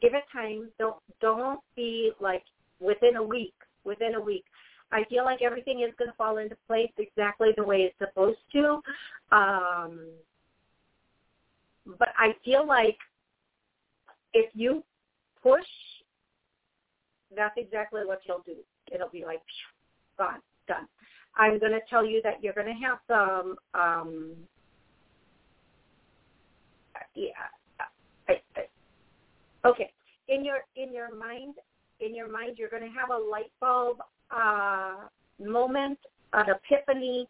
give 0.00 0.14
it 0.14 0.24
time. 0.32 0.68
Don't 0.78 0.96
don't 1.20 1.60
be 1.76 2.12
like 2.20 2.42
within 2.80 3.16
a 3.16 3.22
week. 3.22 3.54
Within 3.84 4.14
a 4.14 4.20
week, 4.20 4.44
I 4.90 5.04
feel 5.04 5.24
like 5.24 5.42
everything 5.42 5.80
is 5.80 5.94
gonna 5.98 6.14
fall 6.18 6.38
into 6.38 6.56
place 6.66 6.90
exactly 6.98 7.50
the 7.56 7.64
way 7.64 7.82
it's 7.82 7.98
supposed 7.98 8.40
to. 8.52 8.80
Um, 9.30 10.00
but 11.86 12.08
I 12.16 12.34
feel 12.44 12.66
like 12.66 12.98
if 14.34 14.50
you 14.54 14.82
push, 15.42 15.60
that's 17.34 17.54
exactly 17.56 18.02
what 18.04 18.20
you'll 18.26 18.42
do. 18.44 18.56
It'll 18.92 19.08
be 19.08 19.24
like, 19.24 19.40
gone, 20.18 20.40
done. 20.68 20.86
I'm 21.36 21.58
going 21.58 21.72
to 21.72 21.80
tell 21.88 22.04
you 22.04 22.20
that 22.24 22.42
you're 22.42 22.52
going 22.52 22.66
to 22.66 22.86
have 22.86 22.98
some, 23.08 23.56
um, 23.74 24.34
yeah, 27.14 27.30
I, 28.28 28.40
I, 28.56 29.68
okay. 29.68 29.90
In 30.28 30.44
your 30.44 30.58
in 30.76 30.92
your 30.94 31.14
mind, 31.14 31.54
in 32.00 32.14
your 32.14 32.30
mind, 32.30 32.56
you're 32.58 32.68
going 32.68 32.82
to 32.82 32.88
have 32.88 33.10
a 33.10 33.18
light 33.18 33.50
bulb 33.60 33.98
uh, 34.30 34.94
moment, 35.38 35.98
an 36.32 36.46
epiphany. 36.48 37.28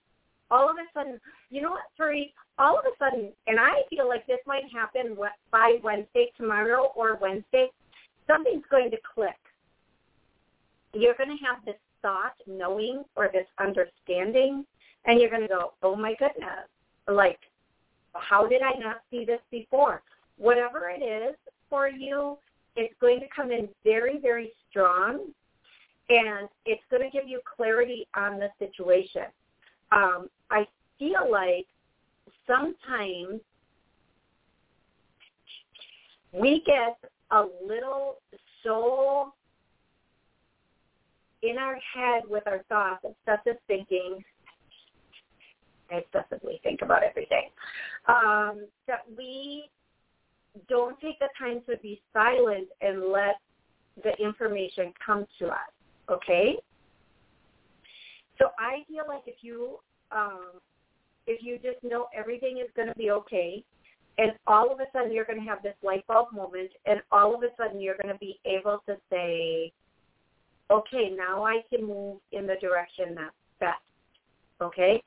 All 0.53 0.71
of 0.71 0.77
a 0.77 0.87
sudden, 0.95 1.19
you 1.51 1.63
know 1.63 1.71
what, 1.71 1.83
Furry? 1.97 2.33
all 2.59 2.79
of 2.79 2.85
a 2.85 2.97
sudden, 2.99 3.33
and 3.47 3.59
I 3.59 3.83
feel 3.91 4.09
like 4.09 4.27
this 4.27 4.39
might 4.47 4.65
happen 4.73 5.17
by 5.51 5.79
Wednesday, 5.83 6.31
tomorrow 6.37 6.93
or 6.95 7.19
Wednesday, 7.21 7.69
something's 8.27 8.65
going 8.71 8.91
to 8.91 8.99
click. 9.15 9.39
You're 10.93 11.15
going 11.15 11.37
to 11.37 11.45
have 11.45 11.65
this 11.65 11.81
thought, 12.03 12.35
knowing, 12.47 13.05
or 13.17 13.31
this 13.33 13.47
understanding, 13.59 14.65
and 15.07 15.21
you're 15.21 15.31
going 15.31 15.43
to 15.43 15.49
go, 15.49 15.73
oh 15.83 15.97
my 15.97 16.15
goodness, 16.19 16.69
like, 17.09 17.39
how 18.15 18.47
did 18.47 18.63
I 18.63 18.79
not 18.79 18.97
see 19.11 19.25
this 19.25 19.41
before? 19.51 20.03
Whatever 20.37 20.91
it 20.91 21.03
is 21.03 21.35
for 21.71 21.89
you, 21.89 22.37
it's 22.77 22.95
going 23.01 23.21
to 23.21 23.27
come 23.35 23.51
in 23.51 23.69
very, 23.85 24.19
very 24.19 24.53
strong, 24.71 25.33
and 26.11 26.49
it's 26.67 26.83
going 26.91 27.03
to 27.03 27.11
give 27.11 27.27
you 27.27 27.41
clarity 27.57 28.07
on 28.15 28.39
the 28.39 28.49
situation. 28.59 29.25
Um, 29.91 30.29
I 30.53 30.67
feel 30.99 31.31
like 31.31 31.67
sometimes 32.47 33.41
we 36.33 36.63
get 36.67 36.99
a 37.31 37.45
little 37.67 38.19
so 38.63 39.33
in 41.43 41.59
our 41.59 41.77
head 41.95 42.23
with 42.29 42.47
our 42.47 42.63
thoughts, 42.69 43.05
excessive 43.05 43.59
thinking, 43.67 44.23
excessively 45.91 46.61
think 46.63 46.83
about 46.83 47.03
everything, 47.03 47.49
um, 48.07 48.67
that 48.87 49.01
we 49.17 49.65
don't 50.69 51.01
take 51.01 51.19
the 51.19 51.29
time 51.39 51.63
to 51.69 51.77
be 51.79 52.01
silent 52.13 52.69
and 52.81 53.11
let 53.11 53.37
the 54.05 54.13
information 54.23 54.93
come 55.05 55.27
to 55.39 55.47
us, 55.47 55.73
okay? 56.11 56.57
So 58.39 58.51
I 58.59 58.85
feel 58.89 59.05
like 59.09 59.23
if 59.27 59.37
you 59.43 59.79
um, 60.15 60.61
if 61.27 61.43
you 61.43 61.57
just 61.57 61.83
know 61.83 62.07
everything 62.17 62.59
is 62.59 62.71
going 62.75 62.89
to 62.89 62.95
be 62.95 63.11
okay, 63.11 63.65
and 64.19 64.33
all 64.47 64.73
of 64.73 64.81
a 64.81 64.85
sudden 64.93 65.13
you're 65.13 65.25
going 65.25 65.41
to 65.41 65.47
have 65.47 65.63
this 65.63 65.75
light 65.83 66.07
bulb 66.07 66.33
moment, 66.33 66.71
and 66.87 67.01
all 67.11 67.35
of 67.35 67.43
a 67.43 67.49
sudden 67.57 67.81
you're 67.81 67.97
going 68.01 68.13
to 68.13 68.19
be 68.19 68.39
able 68.45 68.83
to 68.87 68.97
say, 69.11 69.73
okay, 70.71 71.11
now 71.17 71.45
I 71.45 71.63
can 71.71 71.87
move 71.87 72.19
in 72.33 72.47
the 72.47 72.57
direction 72.61 73.15
that's 73.15 73.35
best. 73.61 73.81
Okay? 74.61 75.03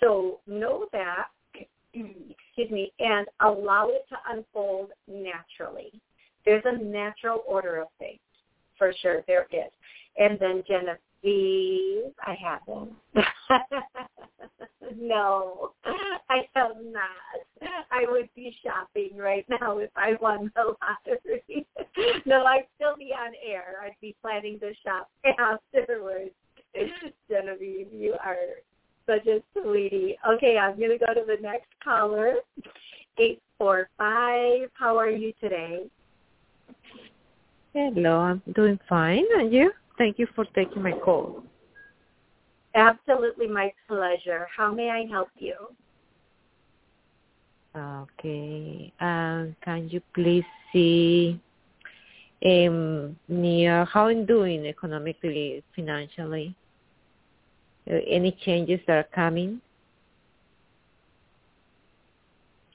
So 0.00 0.40
know 0.46 0.86
that, 0.92 1.28
excuse 1.94 2.70
me, 2.70 2.92
and 2.98 3.26
allow 3.40 3.88
it 3.88 4.06
to 4.08 4.16
unfold 4.30 4.90
naturally. 5.08 6.00
There's 6.44 6.64
a 6.64 6.82
natural 6.82 7.42
order 7.46 7.80
of 7.80 7.88
things, 7.98 8.20
for 8.78 8.92
sure, 9.02 9.22
there 9.26 9.46
is. 9.52 9.70
And 10.16 10.38
then 10.38 10.62
Genevieve, 11.22 12.12
I 12.26 12.34
haven't. 12.34 12.92
no, 14.96 15.72
I 15.84 16.46
have 16.54 16.76
not. 16.82 17.70
I 17.90 18.04
would 18.08 18.28
be 18.34 18.54
shopping 18.64 19.16
right 19.16 19.44
now 19.48 19.78
if 19.78 19.90
I 19.96 20.14
won 20.20 20.50
the 20.54 20.74
lottery. 20.80 21.66
no, 22.26 22.44
I'd 22.44 22.66
still 22.76 22.96
be 22.96 23.12
on 23.12 23.32
air. 23.44 23.76
I'd 23.84 23.96
be 24.00 24.16
planning 24.22 24.58
to 24.60 24.72
shop 24.84 25.10
afterwards. 25.38 26.30
Genevieve, 27.28 27.88
you 27.92 28.14
are 28.24 28.36
such 29.06 29.26
a 29.26 29.42
sweetie. 29.52 30.16
Okay, 30.26 30.56
I'm 30.56 30.78
going 30.78 30.96
to 30.96 30.98
go 30.98 31.12
to 31.12 31.24
the 31.26 31.42
next 31.42 31.68
caller. 31.82 32.34
845. 33.18 34.70
How 34.74 34.96
are 34.96 35.10
you 35.10 35.32
today? 35.40 35.90
Hello, 37.74 38.18
I'm 38.18 38.42
doing 38.54 38.78
fine. 38.88 39.24
And 39.36 39.52
you? 39.52 39.72
Thank 40.00 40.18
you 40.18 40.26
for 40.34 40.46
taking 40.54 40.82
my 40.82 40.92
call. 40.92 41.44
Absolutely 42.74 43.46
my 43.46 43.70
pleasure. 43.86 44.48
How 44.56 44.72
may 44.72 44.88
I 44.88 45.04
help 45.10 45.28
you? 45.36 45.54
Okay. 47.76 48.94
Um, 48.98 49.54
can 49.62 49.90
you 49.90 50.00
please 50.14 50.46
see 50.72 51.38
um, 52.46 53.14
near 53.28 53.84
how 53.84 54.08
I'm 54.08 54.24
doing 54.24 54.64
economically, 54.64 55.62
financially? 55.76 56.56
Uh, 57.86 57.96
any 58.08 58.32
changes 58.42 58.80
that 58.86 58.96
are 58.96 59.08
coming? 59.14 59.60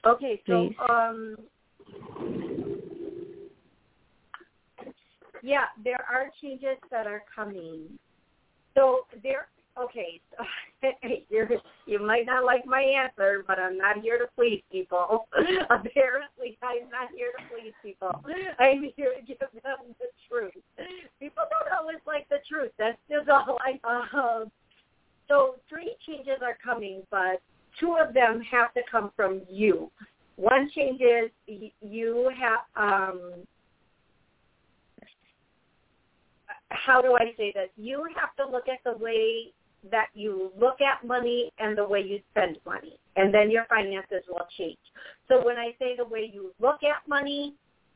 Okay, 0.06 0.40
so 0.46 0.68
Please. 0.68 0.76
um, 0.88 1.36
yeah, 5.46 5.66
there 5.84 6.04
are 6.10 6.28
changes 6.42 6.76
that 6.90 7.06
are 7.06 7.22
coming. 7.32 7.86
So 8.74 9.06
there, 9.22 9.46
okay, 9.80 10.20
so 10.30 10.44
you're, 11.30 11.48
you 11.86 12.04
might 12.04 12.26
not 12.26 12.44
like 12.44 12.66
my 12.66 12.80
answer, 12.80 13.44
but 13.46 13.60
I'm 13.60 13.78
not 13.78 14.00
here 14.00 14.18
to 14.18 14.26
please 14.34 14.62
people. 14.72 15.28
Apparently, 15.70 16.58
I'm 16.62 16.90
not 16.90 17.10
here 17.14 17.30
to 17.38 17.44
please 17.48 17.72
people. 17.80 18.10
I'm 18.58 18.90
here 18.96 19.14
to 19.14 19.22
give 19.24 19.38
them 19.38 19.94
the 20.00 20.06
truth. 20.28 20.52
People 21.20 21.44
don't 21.48 21.78
always 21.78 22.02
like 22.08 22.28
the 22.28 22.38
truth. 22.48 22.72
That's 22.76 22.98
just 23.08 23.28
all 23.28 23.56
I 23.60 23.78
um, 24.18 24.50
So 25.28 25.54
three 25.68 25.94
changes 26.04 26.42
are 26.42 26.58
coming, 26.62 27.02
but 27.12 27.40
two 27.78 27.96
of 28.04 28.14
them 28.14 28.42
have 28.50 28.74
to 28.74 28.80
come 28.90 29.12
from 29.14 29.42
you. 29.48 29.92
One 30.34 30.68
change 30.74 31.00
is 31.00 31.30
you 31.80 32.32
have 32.36 32.60
um, 32.76 33.46
how 36.84 37.00
do 37.00 37.14
I 37.14 37.32
say 37.36 37.52
this? 37.52 37.68
You 37.76 38.06
have 38.16 38.34
to 38.36 38.50
look 38.50 38.68
at 38.68 38.78
the 38.84 38.96
way 39.02 39.52
that 39.90 40.08
you 40.14 40.50
look 40.58 40.80
at 40.80 41.06
money 41.06 41.52
and 41.58 41.76
the 41.76 41.86
way 41.86 42.00
you 42.00 42.20
spend 42.30 42.58
money, 42.66 42.98
and 43.16 43.32
then 43.32 43.50
your 43.50 43.64
finances 43.68 44.22
will 44.28 44.46
change. 44.58 44.78
So 45.28 45.44
when 45.44 45.56
I 45.56 45.74
say 45.78 45.96
the 45.96 46.04
way 46.04 46.30
you 46.32 46.52
look 46.60 46.82
at 46.82 47.06
money, 47.08 47.54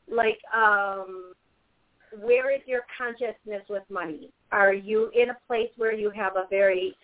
like 0.09 0.39
um, 0.55 1.33
where 2.21 2.55
is 2.55 2.61
your 2.67 2.83
consciousness 2.97 3.63
with 3.69 3.83
money? 3.91 4.31
Are 4.53 4.75
you 4.75 5.11
in 5.15 5.31
a 5.31 5.37
place 5.47 5.71
where 5.77 5.93
you 5.95 6.11
have 6.11 6.37
a 6.37 6.47
very 6.49 6.95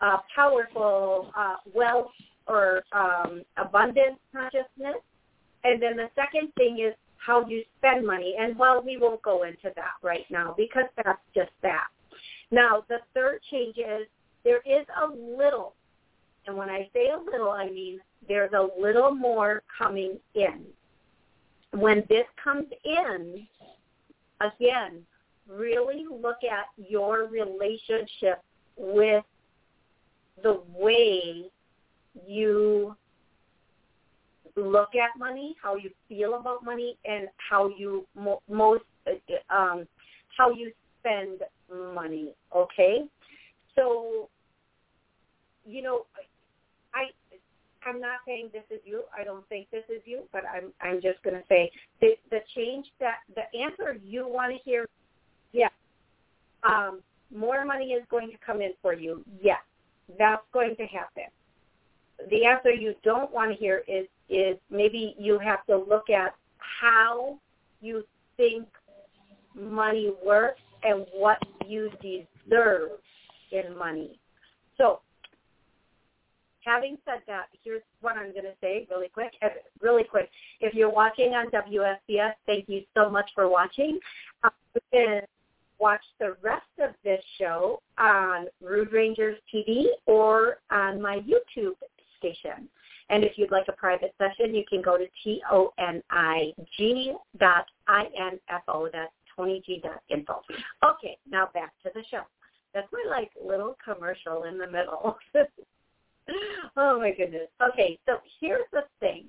uh, 0.00 0.18
powerful 0.34 1.32
uh, 1.36 1.56
wealth 1.74 2.10
or 2.46 2.82
um, 2.92 3.42
abundance 3.56 4.18
consciousness? 4.32 5.02
And 5.64 5.82
then 5.82 5.96
the 5.96 6.08
second 6.14 6.52
thing 6.56 6.78
is 6.86 6.94
how 7.24 7.46
you 7.46 7.62
spend 7.78 8.06
money. 8.06 8.34
And 8.38 8.58
well, 8.58 8.82
we 8.84 8.96
won't 8.96 9.22
go 9.22 9.44
into 9.44 9.72
that 9.74 9.94
right 10.02 10.24
now 10.30 10.54
because 10.56 10.84
that's 10.96 11.20
just 11.34 11.50
that. 11.62 11.88
Now, 12.50 12.84
the 12.88 12.98
third 13.14 13.40
change 13.50 13.76
is 13.76 14.06
there 14.44 14.62
is 14.64 14.86
a 15.02 15.06
little, 15.12 15.74
and 16.46 16.56
when 16.56 16.70
I 16.70 16.88
say 16.92 17.10
a 17.10 17.30
little, 17.30 17.50
I 17.50 17.66
mean 17.66 18.00
there's 18.26 18.52
a 18.52 18.68
little 18.80 19.14
more 19.14 19.62
coming 19.76 20.18
in. 20.34 20.64
When 21.72 22.02
this 22.08 22.24
comes 22.42 22.66
in, 22.84 23.46
again, 24.40 25.02
really 25.48 26.06
look 26.10 26.38
at 26.44 26.66
your 26.76 27.26
relationship 27.26 28.42
with 28.76 29.24
the 30.42 30.60
way 30.74 31.50
you 32.26 32.96
look 34.64 34.90
at 34.94 35.18
money, 35.18 35.56
how 35.62 35.76
you 35.76 35.90
feel 36.08 36.34
about 36.34 36.64
money, 36.64 36.96
and 37.04 37.28
how 37.50 37.68
you 37.68 38.06
mo- 38.14 38.42
most 38.48 38.84
um, 39.50 39.86
how 40.36 40.50
you 40.50 40.72
spend 41.00 41.40
money. 41.94 42.34
Okay, 42.54 43.04
so 43.74 44.28
you 45.66 45.82
know, 45.82 46.06
I 46.94 47.10
I'm 47.86 48.00
not 48.00 48.20
saying 48.26 48.50
this 48.52 48.64
is 48.70 48.80
you. 48.84 49.02
I 49.18 49.24
don't 49.24 49.46
think 49.48 49.68
this 49.70 49.84
is 49.88 50.02
you, 50.04 50.22
but 50.32 50.42
I'm 50.44 50.72
I'm 50.80 51.00
just 51.00 51.22
going 51.22 51.36
to 51.36 51.44
say 51.48 51.70
the 52.00 52.14
the 52.30 52.40
change 52.54 52.86
that 53.00 53.18
the 53.34 53.58
answer 53.58 53.98
you 54.02 54.26
want 54.28 54.52
to 54.52 54.58
hear. 54.64 54.86
Yeah, 55.52 55.68
um, 56.62 57.00
more 57.34 57.64
money 57.64 57.92
is 57.92 58.04
going 58.10 58.30
to 58.30 58.36
come 58.44 58.60
in 58.60 58.72
for 58.82 58.92
you. 58.94 59.24
Yes, 59.40 59.60
that's 60.18 60.42
going 60.52 60.76
to 60.76 60.86
happen. 60.86 61.24
The 62.30 62.44
answer 62.44 62.70
you 62.70 62.94
don't 63.04 63.32
want 63.32 63.52
to 63.52 63.56
hear 63.56 63.82
is 63.86 64.06
is 64.28 64.56
maybe 64.70 65.14
you 65.18 65.38
have 65.38 65.64
to 65.66 65.76
look 65.76 66.10
at 66.10 66.34
how 66.58 67.38
you 67.80 68.04
think 68.36 68.66
money 69.54 70.12
works 70.24 70.60
and 70.82 71.06
what 71.12 71.38
you 71.66 71.90
deserve 72.00 72.90
in 73.52 73.76
money. 73.76 74.18
So, 74.76 75.00
having 76.64 76.98
said 77.04 77.22
that, 77.26 77.46
here's 77.64 77.82
what 78.00 78.16
I'm 78.16 78.32
going 78.32 78.44
to 78.44 78.54
say 78.60 78.86
really 78.90 79.08
quick. 79.08 79.32
uh, 79.42 79.48
Really 79.80 80.04
quick. 80.04 80.30
If 80.60 80.74
you're 80.74 80.90
watching 80.90 81.32
on 81.34 81.50
WSCS, 81.50 82.32
thank 82.46 82.68
you 82.68 82.82
so 82.96 83.10
much 83.10 83.30
for 83.34 83.48
watching. 83.48 83.98
Um, 84.44 84.50
you 84.74 84.80
can 84.92 85.20
watch 85.80 86.02
the 86.18 86.36
rest 86.42 86.66
of 86.80 86.90
this 87.04 87.22
show 87.38 87.80
on 87.98 88.46
Rude 88.60 88.92
Rangers 88.92 89.38
TV 89.52 89.86
or 90.06 90.58
on 90.70 91.00
my 91.00 91.20
YouTube 91.20 91.74
station. 92.18 92.68
And 93.10 93.24
if 93.24 93.32
you'd 93.36 93.50
like 93.50 93.66
a 93.68 93.72
private 93.72 94.14
session, 94.18 94.54
you 94.54 94.64
can 94.68 94.82
go 94.82 94.98
to 94.98 95.06
T-O-N-I-G 95.24 97.12
dot 97.38 97.66
I-N-F-O. 97.86 98.88
That's 98.92 99.12
info. 100.10 100.42
Okay, 100.84 101.16
now 101.30 101.48
back 101.54 101.72
to 101.84 101.90
the 101.94 102.02
show. 102.10 102.22
That's 102.74 102.88
my 102.92 103.04
like 103.08 103.30
little 103.44 103.76
commercial 103.82 104.44
in 104.44 104.58
the 104.58 104.66
middle. 104.66 105.16
oh 106.76 106.98
my 106.98 107.12
goodness. 107.12 107.48
Okay, 107.62 107.98
so 108.06 108.18
here's 108.40 108.66
the 108.72 108.82
thing. 109.00 109.24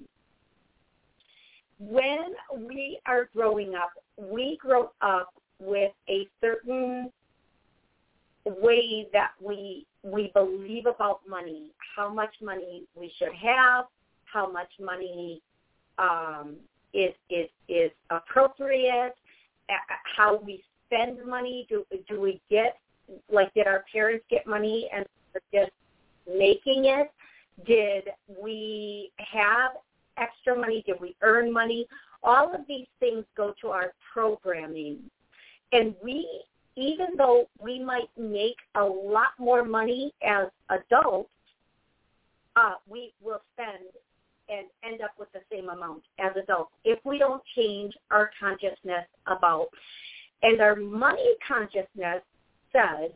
When 1.80 2.34
we 2.68 3.00
are 3.06 3.30
growing 3.34 3.76
up, 3.76 3.92
we 4.18 4.58
grow 4.60 4.92
up 5.02 5.34
with 5.60 5.92
a 6.10 6.28
certain 6.42 7.12
way 8.46 9.08
that 9.14 9.32
we 9.42 9.86
we 10.04 10.32
believe 10.34 10.86
about 10.86 11.22
money, 11.28 11.64
how 11.96 12.12
much 12.12 12.34
money 12.42 12.84
we 12.96 13.12
should 13.18 13.34
have, 13.34 13.86
how 14.26 14.50
much 14.52 14.70
money 14.80 15.42
um, 15.98 16.56
is 16.94 17.14
is 17.30 17.50
is 17.68 17.92
appropriate, 18.10 19.16
how 20.16 20.38
we 20.38 20.64
spend 20.86 21.26
money. 21.26 21.66
Do 21.70 21.86
do 22.08 22.20
we 22.22 22.42
get 22.50 22.78
like 23.32 23.54
did 23.54 23.68
our 23.68 23.84
parents 23.92 24.26
get 24.30 24.48
money 24.48 24.90
and 24.94 25.06
just 25.54 25.72
making 26.28 26.86
it? 26.86 27.12
Did 27.66 28.06
we 28.42 29.12
have 29.18 29.72
extra 30.18 30.56
money? 30.56 30.84
Did 30.86 31.00
we 31.02 31.16
earn 31.22 31.52
money? 31.52 31.88
All 32.24 32.54
of 32.54 32.62
these 32.68 32.88
things 33.00 33.26
go 33.36 33.54
to 33.62 33.70
our 33.70 33.94
programming, 34.14 35.00
and 35.72 35.94
we 36.04 36.44
even 36.80 37.08
though 37.18 37.48
we 37.62 37.84
might 37.84 38.10
make 38.18 38.56
a 38.76 38.84
lot 38.84 39.30
more 39.38 39.64
money 39.64 40.14
as 40.24 40.48
adults, 40.70 41.30
uh, 42.56 42.76
we 42.88 43.14
will 43.22 43.42
spend 43.54 43.86
and 44.50 44.66
end 44.84 45.02
up 45.02 45.12
with 45.20 45.32
the 45.32 45.42
same 45.52 45.70
amount 45.70 46.02
as 46.20 46.32
adults 46.42 46.72
if 46.84 47.00
we 47.06 47.20
don't 47.20 47.44
change 47.56 47.94
our 48.12 48.32
consciousness 48.40 49.06
about. 49.28 49.68
And 50.42 50.62
our 50.62 50.76
money 50.76 51.36
consciousness 51.48 52.24
says 52.72 53.12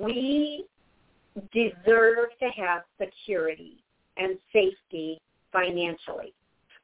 we 0.00 0.64
deserve 1.52 2.28
to 2.40 2.48
have 2.56 2.82
security 3.00 3.82
and 4.16 4.38
safety 4.52 5.20
financially. 5.52 6.34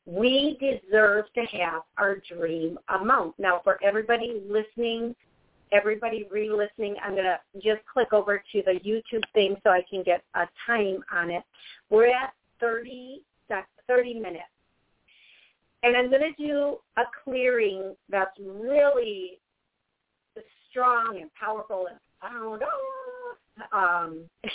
We 0.09 0.57
deserve 0.59 1.27
to 1.35 1.43
have 1.59 1.83
our 1.99 2.17
dream 2.17 2.79
amount. 2.89 3.35
Now, 3.39 3.61
for 3.63 3.79
everybody 3.85 4.41
listening, 4.49 5.15
everybody 5.71 6.27
re-listening, 6.31 6.97
I'm 7.05 7.13
going 7.13 7.25
to 7.25 7.39
just 7.57 7.87
click 7.93 8.15
over 8.15 8.43
to 8.53 8.63
the 8.65 8.81
YouTube 8.81 9.23
thing 9.35 9.57
so 9.63 9.69
I 9.69 9.83
can 9.89 10.03
get 10.03 10.25
a 10.35 10.47
time 10.67 11.05
on 11.13 11.31
it. 11.31 11.43
We're 11.91 12.07
at 12.07 12.33
30, 12.59 13.21
30 13.87 14.15
minutes. 14.15 14.45
And 15.83 15.95
I'm 15.95 16.09
going 16.09 16.23
to 16.23 16.43
do 16.43 16.79
a 16.97 17.03
clearing 17.23 17.95
that's 18.09 18.37
really 18.41 19.39
strong 20.71 21.19
and 21.21 21.31
powerful 21.35 21.87
and 21.91 21.99
found. 22.23 22.63
Um, 23.73 24.25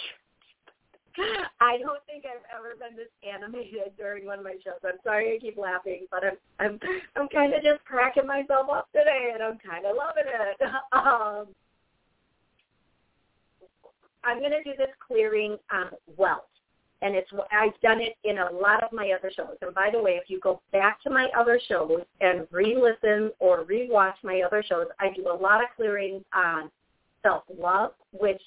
I 1.62 1.78
don't 1.78 2.04
think 2.06 2.26
I've 2.26 2.46
ever 2.50 2.76
been 2.80 2.98
this 2.98 3.12
animated 3.24 3.94
during 3.98 4.26
one 4.26 4.40
of 4.40 4.46
my 4.46 4.58
shows. 4.64 4.82
I'm 4.84 5.00
sorry 5.04 5.36
I 5.36 5.40
keep 5.40 5.58
laughing, 5.58 6.08
but 6.10 6.24
I'm 6.24 6.38
I'm 6.60 6.80
I'm 7.16 7.28
kind 7.30 7.54
of 7.54 7.62
just 7.64 7.84
cracking 7.86 8.28
myself 8.28 8.68
up 8.72 8.92
today, 8.92 9.32
and 9.34 9.44
I'm 9.44 9.58
kind 9.60 9.86
of 9.86 9.96
loving 9.96 10.26
it. 10.28 10.58
Um, 10.94 11.48
I'm 14.24 14.40
going 14.40 14.52
to 14.52 14.64
do 14.64 14.72
this 14.78 14.90
clearing 15.06 15.58
on 15.72 15.90
wealth, 16.18 16.44
and 17.02 17.16
it's 17.16 17.30
I've 17.52 17.80
done 17.82 18.00
it 18.00 18.16
in 18.24 18.38
a 18.38 18.50
lot 18.52 18.84
of 18.84 18.94
my 18.94 19.12
other 19.12 19.32
shows. 19.36 19.58
And 19.62 19.76
by 19.76 19.90
the 19.92 20.02
way, 20.02 20.12
if 20.12 20.30
you 20.30 20.40
go 20.40 20.62
back 20.72 21.02
to 21.04 21.10
my 21.10 21.28
other 21.38 21.60
shows 21.68 22.02
and 22.22 22.48
re-listen 22.52 23.32
or 23.40 23.64
re-watch 23.66 24.16
my 24.24 24.42
other 24.46 24.64
shows, 24.68 24.88
I 25.00 25.10
do 25.14 25.28
a 25.30 25.36
lot 25.36 25.62
of 25.62 25.70
clearings 25.76 26.24
on 26.34 26.72
self-love, 27.22 27.92
which 28.12 28.42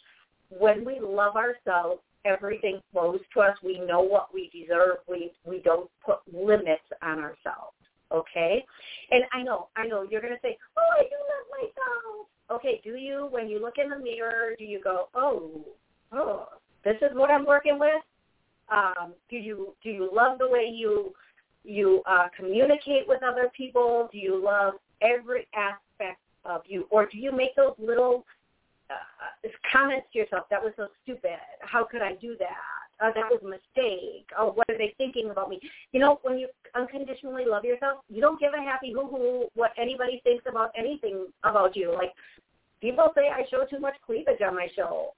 when 0.49 0.85
we 0.85 0.99
love 1.01 1.35
ourselves, 1.37 2.01
everything 2.27 2.81
flows 2.93 3.21
to 3.35 3.41
us. 3.41 3.57
We 3.63 3.79
know 3.81 4.01
what 4.01 4.35
we 4.35 4.51
deserve. 4.53 4.99
We 5.09 5.33
we 5.45 5.61
don't 5.61 5.91
put 6.05 6.19
limits 6.33 6.85
on 7.03 7.19
ourselves. 7.19 7.77
Okay? 8.13 8.65
And 9.11 9.25
I 9.33 9.43
know, 9.43 9.69
I 9.77 9.87
know 9.87 10.07
you're 10.09 10.21
gonna 10.21 10.37
say, 10.43 10.59
Oh, 10.77 10.99
I 10.99 11.03
do 11.03 11.17
love 11.17 11.61
myself. 11.61 12.27
Okay, 12.51 12.81
do 12.85 12.97
you 12.97 13.29
when 13.31 13.49
you 13.49 13.61
look 13.61 13.79
in 13.79 13.91
the 13.91 13.99
mirror, 13.99 14.55
do 14.59 14.65
you 14.65 14.81
go, 14.83 15.09
Oh, 15.15 15.65
oh, 16.13 16.49
this 16.85 16.97
is 17.03 17.15
what 17.15 17.31
I'm 17.31 17.47
working 17.47 17.79
with? 17.79 18.03
Um, 18.69 19.15
do 19.31 19.37
you 19.37 19.75
do 19.83 19.91
you 19.91 20.11
love 20.13 20.39
the 20.39 20.49
way 20.49 20.71
you 20.73 21.13
you 21.65 22.03
uh, 22.07 22.29
communicate 22.37 23.09
with 23.09 23.23
other 23.23 23.51
people? 23.57 24.09
Do 24.13 24.19
you 24.19 24.43
love 24.43 24.75
every 25.03 25.47
aspect 25.55 26.21
of 26.45 26.63
you, 26.67 26.87
or 26.91 27.07
do 27.07 27.19
you 27.19 27.33
make 27.33 27.55
those 27.57 27.75
little 27.79 28.25
uh, 28.91 29.49
comments 29.73 30.07
to 30.13 30.19
yourself, 30.19 30.47
that 30.51 30.63
was 30.63 30.73
so 30.77 30.89
stupid. 31.03 31.39
How 31.61 31.85
could 31.85 32.03
I 32.03 32.15
do 32.15 32.37
that? 32.39 32.77
Oh, 33.03 33.11
that 33.15 33.29
was 33.31 33.41
a 33.45 33.49
mistake. 33.49 34.27
Oh, 34.39 34.53
what 34.53 34.69
are 34.71 34.79
they 34.79 34.95
thinking 34.97 35.31
about 35.31 35.51
me? 35.51 35.61
You 35.93 36.01
know, 36.01 36.19
when 36.23 36.39
you 36.39 36.49
unconditionally 36.75 37.45
love 37.47 37.65
yourself, 37.65 37.99
you 38.09 38.23
don't 38.23 38.41
give 38.41 38.53
a 38.55 38.63
happy 38.63 38.93
hoo-hoo 38.93 39.49
what 39.55 39.73
anybody 39.77 40.21
thinks 40.25 40.45
about 40.49 40.71
anything 40.77 41.27
about 41.45 41.77
you. 41.77 41.93
Like, 41.93 42.15
people 42.81 43.09
say 43.15 43.29
I 43.29 43.45
show 43.51 43.67
too 43.69 43.81
much 43.81 43.95
cleavage 44.05 44.41
on 44.41 44.55
my 44.55 44.69
show. 44.75 45.13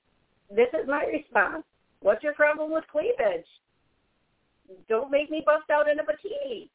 This 0.51 0.69
is 0.73 0.89
my 0.89 1.05
response. 1.05 1.65
What's 2.01 2.25
your 2.25 2.35
problem 2.35 2.73
with 2.73 2.85
cleavage? 2.91 3.47
Don't 4.89 5.11
make 5.11 5.31
me 5.31 5.43
bust 5.47 5.71
out 5.71 5.89
in 5.89 5.99
a 5.99 6.03
bikini 6.03 6.69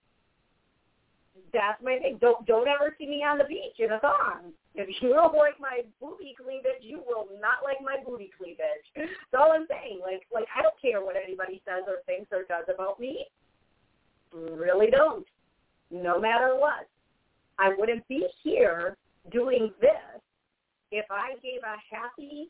that's 1.51 1.81
my 1.83 1.97
thing. 1.99 2.17
Don't 2.21 2.45
don't 2.45 2.67
ever 2.67 2.95
see 2.97 3.07
me 3.07 3.23
on 3.23 3.37
the 3.37 3.43
beach 3.43 3.79
in 3.79 3.91
a 3.91 3.99
thong. 3.99 4.53
If 4.75 4.89
you 5.01 5.09
don't 5.09 5.35
like 5.35 5.59
my 5.59 5.81
booty 6.01 6.35
cleavage, 6.41 6.81
you 6.81 7.01
will 7.05 7.27
not 7.39 7.63
like 7.63 7.77
my 7.81 7.97
booty 8.05 8.31
cleavage. 8.37 8.85
That's 8.95 9.39
all 9.39 9.51
I'm 9.51 9.67
saying. 9.69 9.99
Like 10.01 10.23
like 10.33 10.47
I 10.57 10.61
don't 10.61 10.79
care 10.81 11.03
what 11.03 11.15
anybody 11.15 11.61
says 11.65 11.83
or 11.87 12.01
thinks 12.05 12.31
or 12.31 12.43
does 12.43 12.65
about 12.73 12.99
me. 12.99 13.25
Really 14.33 14.89
don't. 14.89 15.25
No 15.91 16.19
matter 16.19 16.55
what. 16.57 16.87
I 17.59 17.71
wouldn't 17.77 18.07
be 18.07 18.27
here 18.43 18.97
doing 19.31 19.71
this 19.79 20.21
if 20.91 21.05
I 21.09 21.33
gave 21.41 21.61
a 21.63 21.95
happy 21.95 22.49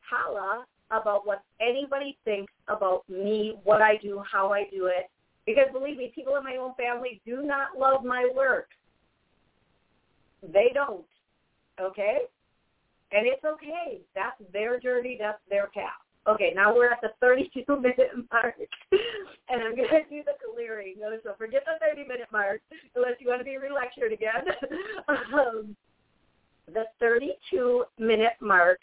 holla 0.00 0.64
about 0.90 1.26
what 1.26 1.42
anybody 1.60 2.16
thinks 2.24 2.52
about 2.68 3.02
me, 3.08 3.56
what 3.64 3.82
I 3.82 3.96
do, 3.96 4.22
how 4.30 4.52
I 4.52 4.64
do 4.70 4.86
it, 4.86 5.10
because 5.46 5.66
believe 5.72 5.98
me, 5.98 6.12
people 6.14 6.36
in 6.36 6.44
my 6.44 6.56
own 6.56 6.74
family 6.74 7.20
do 7.26 7.42
not 7.42 7.78
love 7.78 8.04
my 8.04 8.28
work. 8.34 8.68
They 10.42 10.70
don't. 10.72 11.04
Okay? 11.80 12.18
And 13.12 13.26
it's 13.26 13.44
okay. 13.44 14.00
That's 14.14 14.36
their 14.52 14.80
journey. 14.80 15.16
That's 15.20 15.40
their 15.48 15.68
path. 15.68 16.04
Okay, 16.26 16.52
now 16.54 16.74
we're 16.74 16.90
at 16.90 17.02
the 17.02 17.10
32 17.20 17.64
minute 17.80 18.10
mark, 18.32 18.54
and 19.50 19.62
I'm 19.62 19.76
going 19.76 19.88
to 19.88 20.02
do 20.08 20.22
the 20.24 20.32
clearing. 20.54 20.94
So 21.22 21.34
forget 21.36 21.64
the 21.66 21.86
30 21.86 22.08
minute 22.08 22.28
mark, 22.32 22.62
unless 22.96 23.12
you 23.20 23.28
want 23.28 23.40
to 23.40 23.44
be 23.44 23.58
relectured 23.58 24.12
again. 24.12 24.44
um, 25.08 25.76
the 26.72 26.84
32 26.98 27.84
minute 27.98 28.32
mark, 28.40 28.80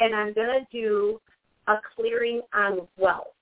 and 0.00 0.14
I'm 0.14 0.34
going 0.34 0.48
to 0.48 0.66
do 0.70 1.20
a 1.66 1.76
clearing 1.96 2.42
on 2.54 2.86
wealth. 2.98 3.35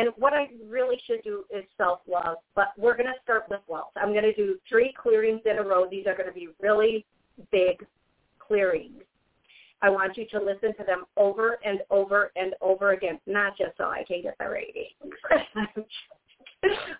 And 0.00 0.08
what 0.16 0.32
I 0.32 0.48
really 0.66 0.96
should 1.06 1.22
do 1.22 1.44
is 1.54 1.62
self-love, 1.76 2.38
but 2.54 2.68
we're 2.78 2.96
going 2.96 3.12
to 3.12 3.20
start 3.22 3.44
with 3.50 3.60
wealth. 3.68 3.92
I'm 3.96 4.12
going 4.12 4.24
to 4.24 4.32
do 4.32 4.56
three 4.66 4.94
clearings 4.98 5.42
in 5.44 5.58
a 5.58 5.62
row. 5.62 5.86
These 5.90 6.06
are 6.06 6.14
going 6.14 6.26
to 6.26 6.32
be 6.32 6.48
really 6.58 7.04
big 7.52 7.84
clearings. 8.38 9.02
I 9.82 9.90
want 9.90 10.16
you 10.16 10.24
to 10.30 10.38
listen 10.38 10.74
to 10.78 10.84
them 10.84 11.04
over 11.18 11.58
and 11.66 11.80
over 11.90 12.32
and 12.34 12.54
over 12.62 12.92
again, 12.92 13.20
not 13.26 13.58
just 13.58 13.76
so 13.76 13.84
I 13.84 14.02
can 14.08 14.22
get 14.22 14.36
the 14.38 14.48
rating. 14.48 14.88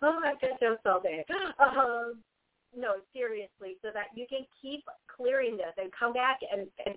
oh, 0.03 0.21
I 0.23 0.35
get 0.39 0.61
those 0.61 0.77
all 0.85 1.01
day. 1.01 1.25
Um, 1.59 2.19
no, 2.77 2.97
seriously, 3.15 3.79
so 3.81 3.89
that 3.95 4.09
you 4.15 4.27
can 4.29 4.41
keep 4.61 4.85
clearing 5.09 5.57
this 5.57 5.73
and 5.79 5.91
come 5.99 6.13
back 6.13 6.41
and, 6.53 6.67
and 6.85 6.97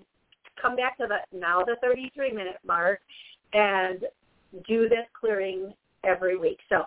come 0.60 0.76
back 0.76 0.98
to 0.98 1.06
the 1.08 1.38
now 1.38 1.64
the 1.64 1.76
33 1.80 2.30
minute 2.32 2.58
mark 2.66 3.00
and 3.54 4.04
do 4.68 4.86
this 4.86 5.06
clearing 5.18 5.72
every 6.06 6.36
week. 6.36 6.58
So 6.68 6.84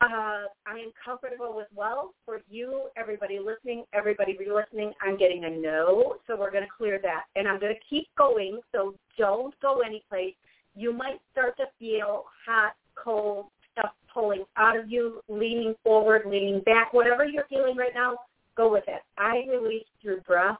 uh, 0.00 0.48
I 0.66 0.78
am 0.78 0.92
comfortable 1.04 1.52
with 1.54 1.66
well 1.74 2.14
for 2.24 2.40
you, 2.48 2.88
everybody 2.96 3.38
listening, 3.38 3.84
everybody 3.92 4.36
re-listening. 4.38 4.92
I'm 5.02 5.18
getting 5.18 5.44
a 5.44 5.50
no, 5.50 6.16
so 6.26 6.36
we're 6.36 6.50
going 6.50 6.64
to 6.64 6.70
clear 6.74 6.98
that, 7.02 7.24
and 7.36 7.46
I'm 7.46 7.60
going 7.60 7.74
to 7.74 7.80
keep 7.88 8.08
going. 8.16 8.60
So 8.72 8.94
don't 9.18 9.54
go 9.60 9.80
anyplace. 9.80 10.34
You 10.74 10.92
might 10.92 11.20
start 11.32 11.56
to 11.58 11.64
feel 11.78 12.24
hot, 12.46 12.76
cold 12.94 13.46
stuff 13.72 13.90
pulling 14.12 14.44
out 14.56 14.78
of 14.78 14.90
you, 14.90 15.20
leaning 15.28 15.74
forward, 15.84 16.22
leaning 16.26 16.60
back, 16.60 16.94
whatever 16.94 17.24
you're 17.26 17.46
feeling 17.50 17.76
right 17.76 17.92
now. 17.94 18.16
Go 18.56 18.72
with 18.72 18.84
it. 18.88 19.02
I 19.18 19.44
release 19.50 19.84
through 20.02 20.20
breath 20.22 20.58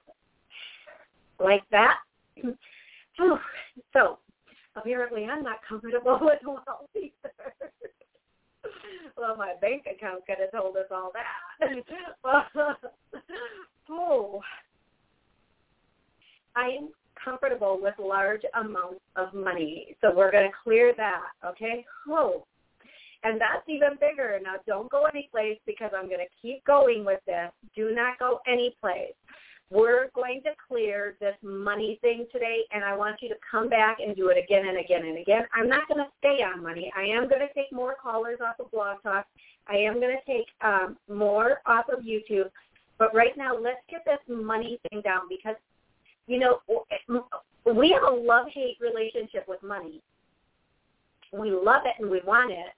like 1.38 1.62
that. 1.70 1.96
so 3.92 4.18
apparently 4.76 5.26
I'm 5.26 5.42
not 5.42 5.58
comfortable 5.68 6.18
with 6.22 6.38
wealth 6.44 6.90
either. 6.96 7.12
well, 9.16 9.36
my 9.36 9.54
bank 9.60 9.84
account 9.92 10.26
could 10.26 10.36
have 10.40 10.52
told 10.52 10.76
us 10.76 10.86
all 10.90 11.12
that. 11.12 11.68
oh, 13.90 14.40
I 16.56 16.66
am 16.68 16.88
comfortable 17.22 17.78
with 17.80 17.94
large 17.98 18.42
amounts 18.58 19.00
of 19.16 19.34
money, 19.34 19.96
so 20.00 20.14
we're 20.14 20.32
going 20.32 20.48
to 20.50 20.56
clear 20.64 20.94
that, 20.96 21.22
okay? 21.46 21.84
Oh, 22.08 22.44
and 23.22 23.40
that's 23.40 23.68
even 23.68 23.98
bigger. 24.00 24.38
Now, 24.42 24.54
don't 24.66 24.90
go 24.90 25.04
anyplace 25.04 25.58
because 25.66 25.90
I'm 25.94 26.06
going 26.06 26.20
to 26.20 26.40
keep 26.40 26.64
going 26.64 27.04
with 27.04 27.20
this. 27.26 27.50
Do 27.76 27.94
not 27.94 28.18
go 28.18 28.40
anyplace 28.46 29.12
we're 29.70 30.08
going 30.16 30.42
to 30.42 30.50
clear 30.68 31.14
this 31.20 31.36
money 31.42 31.98
thing 32.02 32.26
today, 32.32 32.62
and 32.72 32.84
I 32.84 32.96
want 32.96 33.22
you 33.22 33.28
to 33.28 33.36
come 33.48 33.68
back 33.68 33.98
and 34.04 34.16
do 34.16 34.28
it 34.28 34.36
again 34.36 34.66
and 34.66 34.78
again 34.78 35.04
and 35.06 35.18
again. 35.18 35.44
I'm 35.54 35.68
not 35.68 35.86
going 35.86 35.98
to 35.98 36.10
stay 36.18 36.42
on 36.42 36.62
money. 36.62 36.92
I 36.96 37.02
am 37.02 37.28
going 37.28 37.40
to 37.40 37.54
take 37.54 37.70
more 37.72 37.94
callers 38.00 38.40
off 38.44 38.58
of 38.58 38.70
Blog 38.72 39.00
Talk. 39.02 39.26
I 39.68 39.76
am 39.76 40.00
going 40.00 40.16
to 40.16 40.32
take 40.32 40.46
um, 40.60 40.96
more 41.08 41.60
off 41.66 41.86
of 41.88 42.04
YouTube. 42.04 42.50
But 42.98 43.14
right 43.14 43.36
now, 43.36 43.56
let's 43.56 43.80
get 43.88 44.04
this 44.04 44.18
money 44.28 44.80
thing 44.90 45.02
down 45.02 45.22
because, 45.28 45.56
you 46.26 46.40
know, 46.40 46.58
we 47.64 47.90
have 47.90 48.02
a 48.02 48.14
love-hate 48.14 48.78
relationship 48.80 49.46
with 49.48 49.62
money. 49.62 50.02
We 51.32 51.52
love 51.52 51.82
it 51.86 51.94
and 52.00 52.10
we 52.10 52.20
want 52.26 52.50
it, 52.50 52.74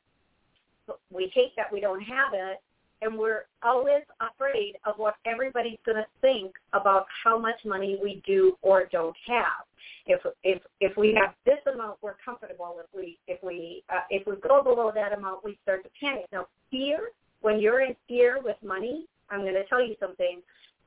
but 0.86 1.00
we 1.10 1.32
hate 1.34 1.56
that 1.56 1.72
we 1.72 1.80
don't 1.80 2.02
have 2.02 2.34
it 2.34 2.60
and 3.02 3.18
we're 3.18 3.46
always 3.62 4.02
afraid 4.20 4.76
of 4.86 4.94
what 4.96 5.16
everybody's 5.26 5.78
going 5.84 5.98
to 5.98 6.06
think 6.20 6.52
about 6.72 7.06
how 7.24 7.38
much 7.38 7.60
money 7.64 7.98
we 8.02 8.22
do 8.26 8.56
or 8.62 8.86
don't 8.90 9.16
have. 9.26 9.66
If 10.06 10.20
if 10.42 10.62
if 10.80 10.96
we 10.96 11.16
have 11.20 11.34
this 11.44 11.58
amount, 11.72 11.98
we're 12.02 12.16
comfortable. 12.24 12.76
If 12.78 12.86
we 12.94 13.18
if 13.26 13.42
we 13.42 13.82
uh, 13.90 14.00
if 14.10 14.26
we 14.26 14.34
go 14.36 14.62
below 14.62 14.90
that 14.94 15.12
amount, 15.16 15.44
we 15.44 15.58
start 15.62 15.84
to 15.84 15.90
panic. 16.00 16.26
Now, 16.32 16.46
fear 16.70 17.10
when 17.40 17.60
you're 17.60 17.80
in 17.80 17.94
fear 18.08 18.40
with 18.42 18.56
money, 18.64 19.06
I'm 19.30 19.40
going 19.40 19.54
to 19.54 19.66
tell 19.66 19.84
you 19.84 19.96
something. 20.00 20.40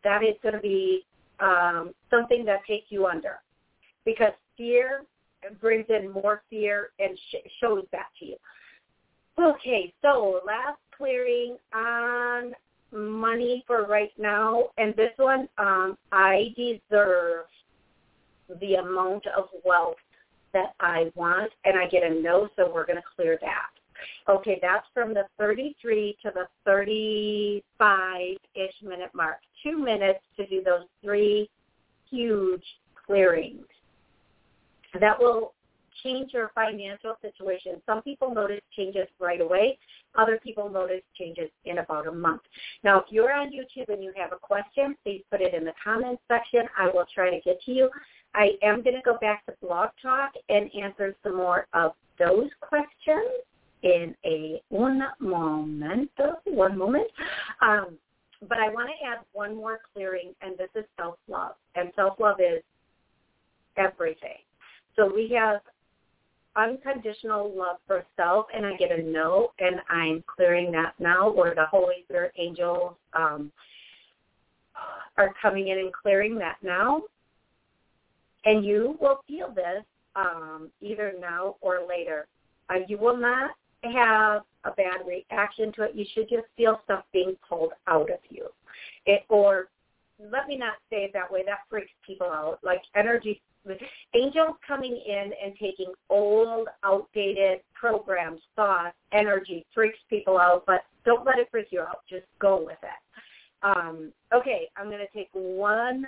That 0.04 0.24
is 0.24 0.36
going 0.42 0.56
to 0.56 0.62
be 0.62 1.06
um, 1.40 1.94
something 2.10 2.46
that 2.46 2.60
takes 2.66 2.88
you 2.90 3.08
under, 3.08 3.40
because 4.06 4.34
fear 4.56 5.04
brings 5.62 5.86
in 5.90 6.12
more 6.12 6.44
fear 6.50 6.90
and 7.00 7.18
sh- 7.30 7.50
shows 7.60 7.86
that 7.92 8.08
to 8.20 8.26
you. 8.26 8.36
Okay, 9.38 9.94
so 10.02 10.40
last 10.46 10.80
clearing 10.98 11.58
on 11.74 12.54
money 12.92 13.64
for 13.68 13.86
right 13.86 14.12
now, 14.18 14.66
and 14.78 14.96
this 14.96 15.12
one, 15.18 15.48
um, 15.58 15.98
I 16.12 16.54
deserve 16.56 17.46
the 18.62 18.76
amount 18.76 19.26
of 19.28 19.46
wealth 19.64 19.96
that 20.54 20.74
I 20.80 21.12
want, 21.16 21.52
and 21.66 21.78
I 21.78 21.88
get 21.88 22.04
a 22.04 22.10
no, 22.10 22.48
so 22.56 22.72
we're 22.74 22.86
going 22.86 22.98
to 22.98 23.04
clear 23.16 23.38
that. 23.42 23.70
Okay, 24.30 24.60
that's 24.62 24.86
from 24.94 25.14
the 25.14 25.24
33 25.38 26.18
to 26.24 26.32
the 26.34 26.48
35-ish 26.68 27.62
minute 28.84 29.12
mark. 29.14 29.38
Two 29.64 29.78
minutes 29.78 30.20
to 30.38 30.46
do 30.48 30.62
those 30.64 30.86
three 31.04 31.50
huge 32.10 32.64
clearings. 33.06 33.66
That 35.00 35.20
will 35.20 35.54
change 36.04 36.34
your 36.34 36.52
financial 36.56 37.16
situation. 37.22 37.82
Some 37.86 38.02
people 38.02 38.34
notice 38.34 38.62
changes 38.76 39.08
right 39.20 39.42
away. 39.42 39.78
Other 40.18 40.40
people 40.42 40.70
notice 40.70 41.02
changes 41.18 41.50
in 41.66 41.80
about 41.80 42.08
a 42.08 42.12
month. 42.12 42.42
Now, 42.84 43.00
if 43.00 43.06
you're 43.10 43.34
on 43.34 43.52
YouTube 43.52 43.90
and 43.90 44.04
you 44.04 44.14
have 44.16 44.32
a 44.32 44.38
question, 44.38 44.96
please 45.04 45.24
put 45.30 45.42
it 45.42 45.54
in 45.54 45.64
the 45.64 45.74
comments 45.84 46.22
section. 46.28 46.64
I 46.78 46.88
will 46.88 47.06
try 47.14 47.30
to 47.30 47.42
get 47.42 47.62
to 47.64 47.72
you. 47.72 47.90
I 48.34 48.52
am 48.64 48.84
going 48.84 48.96
to 48.96 49.02
go 49.04 49.18
back 49.20 49.46
to 49.46 49.54
Blog 49.62 49.90
Talk 50.02 50.34
and 50.50 50.70
answer 50.82 51.16
some 51.24 51.38
more 51.38 51.68
of 51.74 51.94
those 52.20 52.50
questions 52.62 53.44
in 53.84 54.16
a 54.26 54.62
one 54.70 55.04
moment. 55.20 56.10
One 56.46 56.78
moment. 56.78 57.08
Um, 57.62 57.98
but 58.48 58.58
I 58.58 58.70
want 58.70 58.90
to 58.90 59.08
add 59.08 59.20
one 59.34 59.56
more 59.56 59.80
clearing, 59.94 60.34
and 60.42 60.58
this 60.58 60.70
is 60.76 60.86
self-love. 60.98 61.54
And 61.76 61.92
self-love 61.96 62.38
is 62.40 62.62
everything. 63.78 64.38
So 64.96 65.12
we 65.14 65.30
have 65.40 65.62
unconditional 66.56 67.54
love 67.56 67.78
for 67.88 68.06
self, 68.16 68.46
and 68.56 68.66
I 68.66 68.76
get 68.76 68.92
a 68.92 69.02
no, 69.02 69.52
and 69.60 69.78
I'm 69.90 70.24
clearing 70.28 70.72
that 70.72 70.94
now, 71.00 71.30
or 71.30 71.54
the 71.56 71.66
Holy 71.66 72.04
Spirit 72.06 72.34
angels 72.38 72.96
um, 73.14 73.52
are 75.18 75.34
coming 75.42 75.70
in 75.70 75.80
and 75.80 75.94
clearing 75.94 76.38
that 76.40 76.58
now. 76.64 77.04
And 78.46 78.64
you 78.64 78.98
will 79.02 79.22
feel 79.28 79.52
this 79.54 79.84
um, 80.16 80.70
either 80.82 81.14
now 81.20 81.56
or 81.62 81.80
later. 81.88 82.28
Uh, 82.70 82.80
you 82.88 82.98
will 82.98 83.18
not 83.18 83.52
have 83.84 84.44
a 84.64 84.72
bad 84.72 85.02
reaction 85.08 85.72
to 85.74 85.84
it. 85.84 85.92
You 85.96 86.06
should 86.14 86.30
just 86.30 86.46
feel 86.58 86.80
stuff 86.86 87.04
being 87.14 87.36
pulled 87.48 87.74
out 87.88 88.10
of 88.12 88.20
you. 88.30 88.48
It, 89.06 89.24
or 89.30 89.68
let 90.20 90.48
me 90.48 90.58
not 90.58 90.74
say 90.90 90.98
it 90.98 91.12
that 91.14 91.32
way. 91.32 91.44
That 91.46 91.60
freaks 91.70 91.92
people 92.06 92.28
out. 92.28 92.60
Like 92.64 92.82
energy, 92.96 93.42
angels 94.14 94.56
coming 94.68 95.00
in 95.08 95.32
and 95.44 95.54
taking 95.60 95.94
old, 96.10 96.68
outdated 96.84 97.60
programs, 97.74 98.42
thoughts, 98.56 98.96
energy 99.14 99.66
freaks 99.74 100.00
people 100.10 100.38
out. 100.38 100.64
But 100.66 100.82
don't 101.06 101.26
let 101.26 101.40
it 101.40 101.48
freak 101.52 101.68
you 101.72 101.82
out. 101.82 102.00
Just 102.10 102.26
go 102.40 102.64
with 102.64 102.78
it. 102.84 103.66
Um, 103.66 104.12
okay, 104.34 104.68
I'm 104.78 104.90
going 104.90 105.00
to 105.00 105.18
take 105.18 105.30
one 105.34 106.06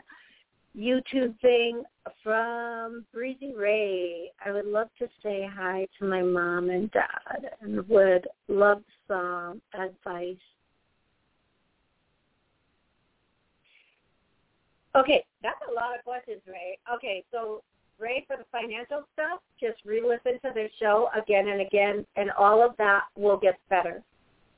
YouTube 0.78 1.39
thing 1.41 1.84
from 2.24 3.05
Breezy 3.12 3.53
Ray. 3.55 4.32
I 4.45 4.51
would 4.51 4.68
love 4.68 4.89
to 4.99 5.08
say 5.24 5.47
hi 5.51 5.88
to 5.97 6.05
my 6.05 6.22
mom 6.22 6.70
and 6.70 6.91
dad 6.91 7.51
and 7.62 7.88
would 7.89 8.28
love 8.47 8.84
some 9.08 9.62
advice. 9.74 10.36
Okay, 14.97 15.23
that's 15.43 15.61
a 15.69 15.73
lot 15.73 15.97
of 15.97 16.03
questions, 16.03 16.41
Ray. 16.47 16.79
Okay, 16.93 17.23
so 17.31 17.61
Ray, 17.99 18.25
for 18.27 18.35
the 18.35 18.45
financial 18.51 19.03
stuff, 19.13 19.41
just 19.59 19.77
re-listen 19.85 20.39
to 20.43 20.51
the 20.53 20.67
show 20.79 21.09
again 21.15 21.47
and 21.49 21.61
again, 21.61 22.05
and 22.15 22.31
all 22.31 22.63
of 22.63 22.75
that 22.77 23.03
will 23.15 23.37
get 23.37 23.59
better. 23.69 24.01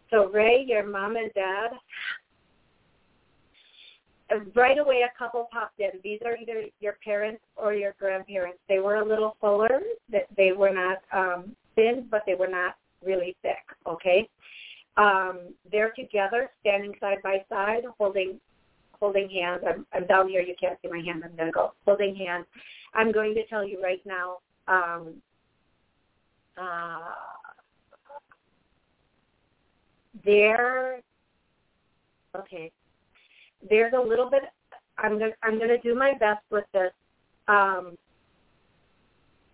So 0.10 0.30
Ray, 0.30 0.66
your 0.68 0.88
mom 0.88 1.18
and 1.18 1.32
dad 1.34 1.72
right 4.56 4.78
away 4.78 5.02
a 5.02 5.18
couple 5.18 5.48
popped 5.52 5.80
in. 5.80 5.92
These 6.04 6.20
are 6.26 6.38
either 6.38 6.66
your 6.80 6.98
parents 7.04 7.42
or 7.56 7.74
your 7.74 7.96
grandparents. 8.00 8.60
They 8.68 8.80
were 8.80 8.98
a 8.98 9.06
little 9.06 9.36
fuller. 9.42 9.82
That 10.12 10.28
they 10.38 10.52
were 10.52 10.74
not 10.74 11.00
um, 11.12 11.56
thin, 11.76 12.08
but 12.10 12.24
they 12.26 12.36
were 12.36 12.48
not 12.48 12.76
really 13.06 13.36
thick. 13.42 13.64
Okay, 13.88 14.30
um, 14.98 15.54
they're 15.72 15.94
together, 15.98 16.50
standing 16.62 16.94
side 17.00 17.18
by 17.24 17.44
side, 17.50 17.84
holding 17.98 18.40
holding 19.00 19.30
hands. 19.30 19.62
I'm, 19.68 19.86
I'm 19.94 20.08
down 20.08 20.30
here. 20.30 20.42
You 20.42 20.56
can't 20.60 20.78
see 20.82 20.90
my 20.90 21.00
hand. 21.00 21.24
I'm 21.24 21.36
going 21.36 21.48
to 21.48 21.52
go 21.52 21.74
holding 21.86 22.16
hands. 22.16 22.46
I'm 22.94 23.12
going 23.12 23.34
to 23.36 23.46
tell 23.48 23.68
you 23.68 23.82
right 23.82 24.02
now. 24.06 24.38
Um, 24.68 25.16
uh, 26.58 27.00
they're 30.26 31.00
okay 32.36 32.72
there's 33.68 33.94
a 33.94 34.00
little 34.00 34.30
bit. 34.30 34.44
I'm 34.98 35.18
going. 35.18 35.34
I'm 35.44 35.58
going 35.58 35.70
to 35.70 35.80
do 35.80 35.96
my 35.96 36.14
best 36.20 36.44
with 36.52 36.66
this. 36.74 36.92
Um, 37.48 37.98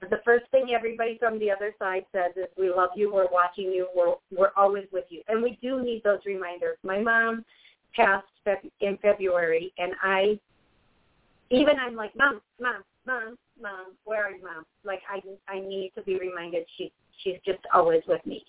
the 0.10 0.20
first 0.24 0.46
thing 0.52 0.68
everybody 0.76 1.18
from 1.20 1.40
the 1.40 1.50
other 1.50 1.74
side 1.80 2.06
says 2.12 2.32
is, 2.36 2.48
"We 2.58 2.70
love 2.70 2.90
you. 2.96 3.14
We're 3.14 3.32
watching 3.32 3.72
you. 3.72 3.88
We're 3.96 4.16
we're 4.36 4.52
always 4.56 4.86
with 4.92 5.06
you." 5.10 5.22
And 5.28 5.42
we 5.42 5.58
do 5.62 5.84
need 5.84 6.04
those 6.04 6.20
reminders. 6.26 6.78
My 6.84 7.00
mom 7.00 7.46
passed 7.96 8.26
in 8.82 8.98
February, 9.02 9.74
and 9.78 9.94
I 10.04 10.40
even 11.50 11.78
I'm 11.80 11.96
like, 11.96 12.16
"Mom, 12.16 12.42
mom, 12.60 12.84
mom, 13.06 13.38
mom, 13.62 13.86
where 14.04 14.26
are 14.26 14.32
mom?" 14.32 14.66
Like 14.84 15.02
I 15.10 15.22
I 15.52 15.60
need 15.60 15.92
to 15.96 16.04
be 16.04 16.18
reminded 16.20 16.66
she 16.78 16.92
she's 17.24 17.38
just 17.46 17.60
always 17.74 18.02
with 18.08 18.26
me, 18.26 18.44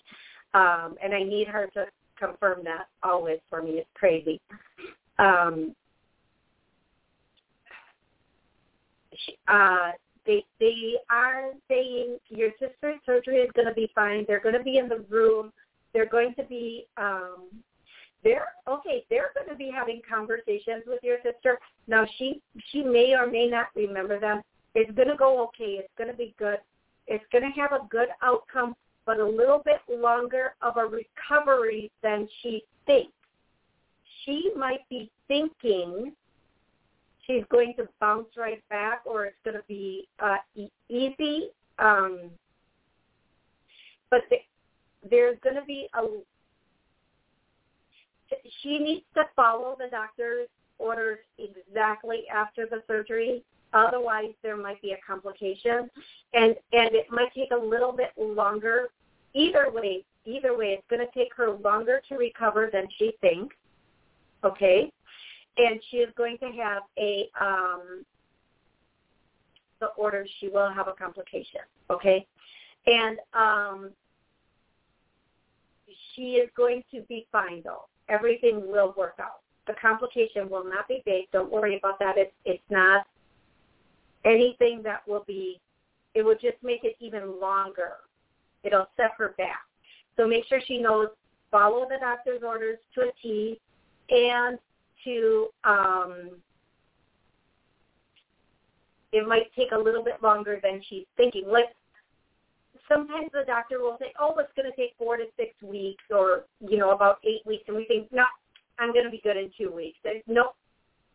um, 0.53 0.95
and 1.03 1.13
I 1.13 1.23
need 1.23 1.47
her 1.47 1.67
to 1.73 1.85
confirm 2.17 2.63
that 2.63 2.87
always 3.03 3.39
for 3.49 3.61
me. 3.61 3.71
It's 3.71 3.89
crazy 3.93 4.41
um, 5.19 5.75
uh, 9.47 9.91
they 10.25 10.43
they 10.59 10.95
are 11.09 11.51
saying 11.67 12.17
your 12.29 12.51
sister's 12.59 12.99
surgery 13.05 13.37
is 13.37 13.51
going 13.55 13.67
to 13.67 13.73
be 13.73 13.89
fine. 13.95 14.25
They're 14.27 14.39
going 14.39 14.57
to 14.57 14.63
be 14.63 14.77
in 14.77 14.89
the 14.89 15.05
room. 15.09 15.51
They're 15.93 16.09
going 16.09 16.35
to 16.35 16.43
be 16.43 16.85
um, 16.97 17.47
they're 18.27 18.49
okay. 18.67 19.05
They're 19.09 19.31
going 19.33 19.47
to 19.47 19.55
be 19.55 19.71
having 19.73 20.01
conversations 20.07 20.83
with 20.85 20.99
your 21.01 21.17
sister. 21.23 21.57
Now 21.87 22.05
she 22.17 22.41
she 22.71 22.83
may 22.83 23.13
or 23.13 23.25
may 23.25 23.47
not 23.47 23.67
remember 23.73 24.19
them. 24.19 24.41
It's 24.75 24.91
going 24.91 25.07
to 25.07 25.15
go 25.15 25.41
okay. 25.45 25.79
It's 25.79 25.93
going 25.97 26.11
to 26.11 26.17
be 26.17 26.35
good. 26.37 26.57
It's 27.07 27.23
going 27.31 27.45
to 27.45 27.61
have 27.61 27.71
a 27.71 27.87
good 27.89 28.09
outcome, 28.21 28.75
but 29.05 29.21
a 29.21 29.25
little 29.25 29.61
bit 29.63 29.79
longer 29.89 30.55
of 30.61 30.75
a 30.75 30.85
recovery 30.85 31.89
than 32.03 32.27
she 32.41 32.63
thinks 32.85 33.13
she 34.25 34.51
might 34.57 34.87
be 34.89 35.09
thinking 35.29 36.11
she's 37.25 37.43
going 37.49 37.75
to 37.77 37.87
bounce 38.01 38.27
right 38.35 38.61
back 38.69 39.01
or 39.05 39.25
it's 39.25 39.37
going 39.45 39.55
to 39.55 39.63
be 39.69 40.05
uh, 40.19 40.35
e- 40.55 40.67
easy. 40.89 41.47
Um, 41.79 42.29
but 44.11 44.21
the, 44.29 44.37
there's 45.09 45.37
going 45.43 45.55
to 45.55 45.65
be 45.65 45.87
a 45.93 46.05
she 48.61 48.79
needs 48.79 49.05
to 49.13 49.23
follow 49.35 49.75
the 49.77 49.89
doctor's 49.89 50.47
orders 50.79 51.19
exactly 51.37 52.23
after 52.33 52.65
the 52.69 52.81
surgery 52.87 53.43
otherwise 53.73 54.31
there 54.43 54.55
might 54.57 54.81
be 54.81 54.91
a 54.91 54.97
complication 55.05 55.89
and 56.33 56.55
and 56.71 56.95
it 56.95 57.07
might 57.09 57.33
take 57.33 57.51
a 57.51 57.65
little 57.65 57.91
bit 57.91 58.11
longer 58.17 58.89
either 59.33 59.71
way 59.71 60.03
either 60.25 60.57
way 60.57 60.67
it's 60.67 60.83
going 60.89 60.99
to 60.99 61.19
take 61.19 61.33
her 61.35 61.51
longer 61.51 62.01
to 62.07 62.15
recover 62.15 62.69
than 62.71 62.87
she 62.97 63.13
thinks 63.21 63.55
okay? 64.43 64.91
And 65.57 65.79
she 65.89 65.97
is 65.97 66.09
going 66.15 66.37
to 66.39 66.45
have 66.51 66.83
a 66.99 67.29
um, 67.39 68.05
the 69.79 69.87
order. 69.97 70.25
She 70.39 70.49
will 70.49 70.71
have 70.71 70.87
a 70.87 70.93
complication, 70.93 71.61
okay? 71.89 72.25
And 72.85 73.17
um, 73.33 73.91
she 76.15 76.33
is 76.33 76.49
going 76.55 76.83
to 76.93 77.01
be 77.09 77.27
fine 77.31 77.61
though. 77.63 77.85
Everything 78.09 78.71
will 78.71 78.93
work 78.97 79.15
out. 79.19 79.41
The 79.67 79.73
complication 79.81 80.49
will 80.49 80.63
not 80.63 80.87
be 80.87 81.01
big. 81.05 81.25
Don't 81.31 81.51
worry 81.51 81.77
about 81.77 81.99
that. 81.99 82.17
It's 82.17 82.33
it's 82.45 82.63
not 82.69 83.05
anything 84.25 84.81
that 84.83 85.07
will 85.07 85.23
be. 85.27 85.59
It 86.13 86.23
will 86.23 86.35
just 86.35 86.57
make 86.63 86.83
it 86.83 86.95
even 86.99 87.39
longer. 87.39 87.97
It'll 88.63 88.87
set 88.95 89.11
her 89.17 89.35
back. 89.37 89.61
So 90.15 90.27
make 90.27 90.45
sure 90.47 90.59
she 90.65 90.79
knows 90.79 91.07
follow 91.51 91.87
the 91.87 91.97
doctor's 91.99 92.41
orders 92.43 92.77
to 92.95 93.01
a 93.01 93.11
T 93.21 93.59
and 94.09 94.57
to 95.03 95.47
um, 95.63 96.31
it 99.11 99.27
might 99.27 99.53
take 99.55 99.71
a 99.71 99.77
little 99.77 100.03
bit 100.03 100.21
longer 100.21 100.59
than 100.61 100.81
she's 100.87 101.05
thinking. 101.15 101.43
Like 101.47 101.75
sometimes 102.87 103.29
the 103.33 103.43
doctor 103.45 103.79
will 103.79 103.97
say, 103.99 104.13
"Oh, 104.19 104.35
it's 104.37 104.51
going 104.55 104.69
to 104.69 104.75
take 104.75 104.93
four 104.97 105.17
to 105.17 105.25
six 105.37 105.59
weeks, 105.61 106.03
or 106.09 106.45
you 106.59 106.77
know, 106.77 106.91
about 106.91 107.19
eight 107.23 107.45
weeks," 107.45 107.63
and 107.67 107.75
we 107.75 107.85
think, 107.85 108.11
"No, 108.11 108.25
I'm 108.79 108.93
going 108.93 109.05
to 109.05 109.11
be 109.11 109.21
good 109.23 109.37
in 109.37 109.51
two 109.57 109.71
weeks." 109.71 109.99
And, 110.05 110.21
nope, 110.27 110.55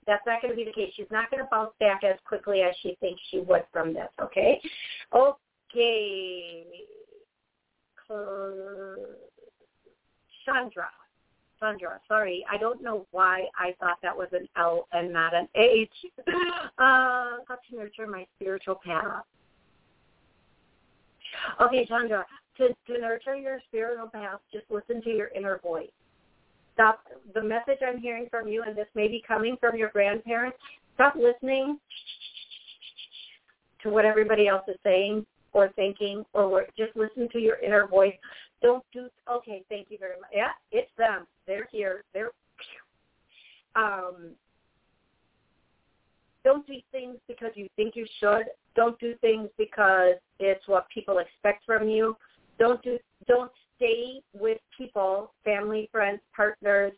that's 0.06 0.24
not 0.26 0.42
going 0.42 0.52
to 0.52 0.56
be 0.56 0.64
the 0.64 0.72
case. 0.72 0.92
She's 0.96 1.10
not 1.10 1.30
going 1.30 1.42
to 1.42 1.48
bounce 1.50 1.72
back 1.80 2.04
as 2.04 2.16
quickly 2.26 2.62
as 2.62 2.74
she 2.82 2.96
thinks 3.00 3.20
she 3.30 3.40
would 3.40 3.64
from 3.72 3.94
this. 3.94 4.08
Okay, 4.20 4.60
okay, 5.14 6.64
Chandra. 10.44 10.88
Sandra. 11.62 12.00
Sorry, 12.08 12.44
I 12.50 12.58
don't 12.58 12.82
know 12.82 13.06
why 13.12 13.46
I 13.56 13.74
thought 13.78 13.98
that 14.02 14.16
was 14.16 14.28
an 14.32 14.48
L 14.56 14.88
and 14.92 15.12
not 15.12 15.32
an 15.32 15.48
H. 15.54 15.92
uh, 16.18 16.32
how 16.76 17.38
to 17.70 17.76
nurture 17.76 18.06
my 18.06 18.26
spiritual 18.36 18.80
path. 18.84 19.22
Okay, 21.60 21.86
Chandra, 21.86 22.24
to, 22.58 22.68
to 22.86 23.00
nurture 23.00 23.36
your 23.36 23.60
spiritual 23.68 24.08
path, 24.08 24.40
just 24.52 24.64
listen 24.70 25.02
to 25.02 25.10
your 25.10 25.28
inner 25.28 25.58
voice. 25.58 25.90
Stop 26.74 27.00
the 27.34 27.42
message 27.42 27.78
I'm 27.86 28.00
hearing 28.00 28.28
from 28.30 28.48
you, 28.48 28.62
and 28.66 28.76
this 28.76 28.88
may 28.94 29.08
be 29.08 29.22
coming 29.26 29.56
from 29.60 29.76
your 29.76 29.90
grandparents. 29.90 30.56
Stop 30.94 31.14
listening 31.16 31.78
to 33.82 33.90
what 33.90 34.04
everybody 34.04 34.48
else 34.48 34.64
is 34.68 34.76
saying 34.84 35.26
or 35.52 35.68
thinking, 35.76 36.24
or 36.32 36.66
just 36.78 36.96
listen 36.96 37.28
to 37.32 37.38
your 37.38 37.56
inner 37.56 37.86
voice. 37.86 38.14
Don't 38.62 38.84
do. 38.92 39.08
Okay, 39.30 39.62
thank 39.68 39.88
you 39.90 39.98
very 39.98 40.18
much. 40.20 40.30
Yeah, 40.32 40.50
it's 40.70 40.90
them. 40.96 41.26
They're 41.46 41.68
here. 41.70 42.04
They're. 42.14 42.30
Um, 43.74 44.30
don't 46.44 46.66
do 46.66 46.74
things 46.90 47.16
because 47.28 47.50
you 47.54 47.68
think 47.76 47.96
you 47.96 48.06
should. 48.18 48.44
Don't 48.74 48.98
do 48.98 49.14
things 49.20 49.48
because 49.58 50.14
it's 50.38 50.66
what 50.66 50.88
people 50.88 51.18
expect 51.18 51.64
from 51.64 51.88
you. 51.88 52.16
Don't 52.58 52.82
do 52.82 52.98
don't 53.26 53.52
stay 53.76 54.20
with 54.34 54.58
people, 54.76 55.32
family, 55.44 55.88
friends, 55.92 56.20
partners 56.34 56.92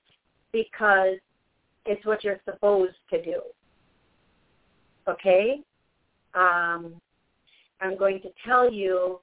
because 0.53 1.17
it's 1.87 2.05
what 2.07 2.25
you're 2.25 2.41
supposed 2.45 2.97
to 3.11 3.23
do. 3.23 3.43
Okay? 5.09 5.61
Um, 6.35 6.95
I'm 7.81 7.99
going 7.99 8.21
to 8.23 8.29
tell 8.47 8.73
you 8.73 9.21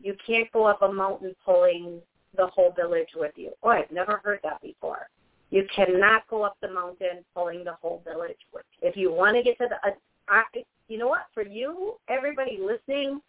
you 0.00 0.14
can't 0.26 0.50
go 0.52 0.64
up 0.64 0.82
a 0.82 0.92
mountain 0.92 1.34
pulling 1.44 2.00
the 2.36 2.46
whole 2.46 2.72
village 2.72 3.10
with 3.14 3.32
you. 3.36 3.50
Oh, 3.62 3.70
I've 3.70 3.90
never 3.90 4.20
heard 4.24 4.40
that 4.44 4.62
before. 4.62 5.08
You 5.50 5.64
cannot 5.74 6.26
go 6.28 6.42
up 6.42 6.56
the 6.62 6.70
mountain 6.70 7.24
pulling 7.34 7.64
the 7.64 7.74
whole 7.82 8.02
village 8.04 8.38
with 8.54 8.64
you. 8.80 8.88
If 8.88 8.96
you 8.96 9.12
want 9.12 9.36
to 9.36 9.42
get 9.42 9.58
to 9.58 9.66
the, 9.68 9.88
uh, 9.88 9.94
I, 10.28 10.42
you 10.90 10.98
know 10.98 11.06
what? 11.06 11.26
For 11.32 11.46
you, 11.46 11.94
everybody 12.08 12.58
listening, 12.60 13.20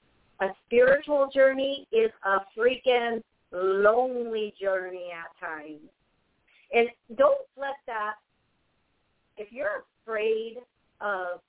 a 0.41 0.47
spiritual 0.65 1.29
journey 1.31 1.87
is 1.91 2.09
a 2.25 2.39
freaking 2.57 3.21
lonely 3.51 4.55
journey 4.59 5.09
at 5.13 5.39
times. 5.39 5.79
And 6.73 6.87
don't 7.15 7.37
let 7.55 7.75
that, 7.85 8.15
if 9.37 9.51
you're 9.51 9.83
afraid 10.03 10.57
of 11.01 11.39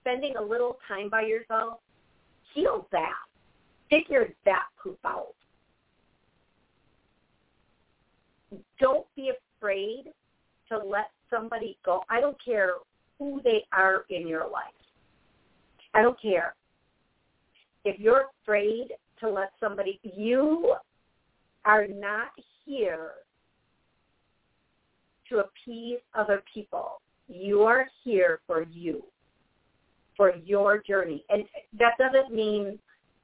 spending 0.00 0.34
a 0.36 0.42
little 0.42 0.78
time 0.88 1.08
by 1.08 1.22
yourself, 1.22 1.78
heal 2.52 2.88
that. 2.90 3.14
Figure 3.88 4.28
that 4.44 4.64
poop 4.82 4.98
out. 5.04 5.34
Don't 8.80 9.06
be 9.14 9.30
afraid 9.60 10.06
to 10.68 10.78
let 10.78 11.10
somebody 11.30 11.78
go. 11.84 12.02
I 12.10 12.20
don't 12.20 12.36
care 12.44 12.72
who 13.18 13.40
they 13.42 13.64
are 13.72 14.04
in 14.10 14.26
your 14.26 14.48
life. 14.50 14.64
I 15.94 16.02
don't 16.02 16.20
care. 16.20 16.54
If 17.84 17.98
you're 17.98 18.26
afraid 18.42 18.88
to 19.20 19.30
let 19.30 19.52
somebody, 19.60 20.00
you 20.02 20.74
are 21.64 21.86
not 21.86 22.28
here 22.64 23.12
to 25.28 25.38
appease 25.38 25.98
other 26.14 26.42
people. 26.52 27.00
You 27.28 27.62
are 27.62 27.86
here 28.04 28.40
for 28.46 28.62
you, 28.70 29.02
for 30.16 30.34
your 30.44 30.82
journey. 30.82 31.24
And 31.28 31.44
that 31.78 31.94
doesn't 31.98 32.34
mean 32.34 32.78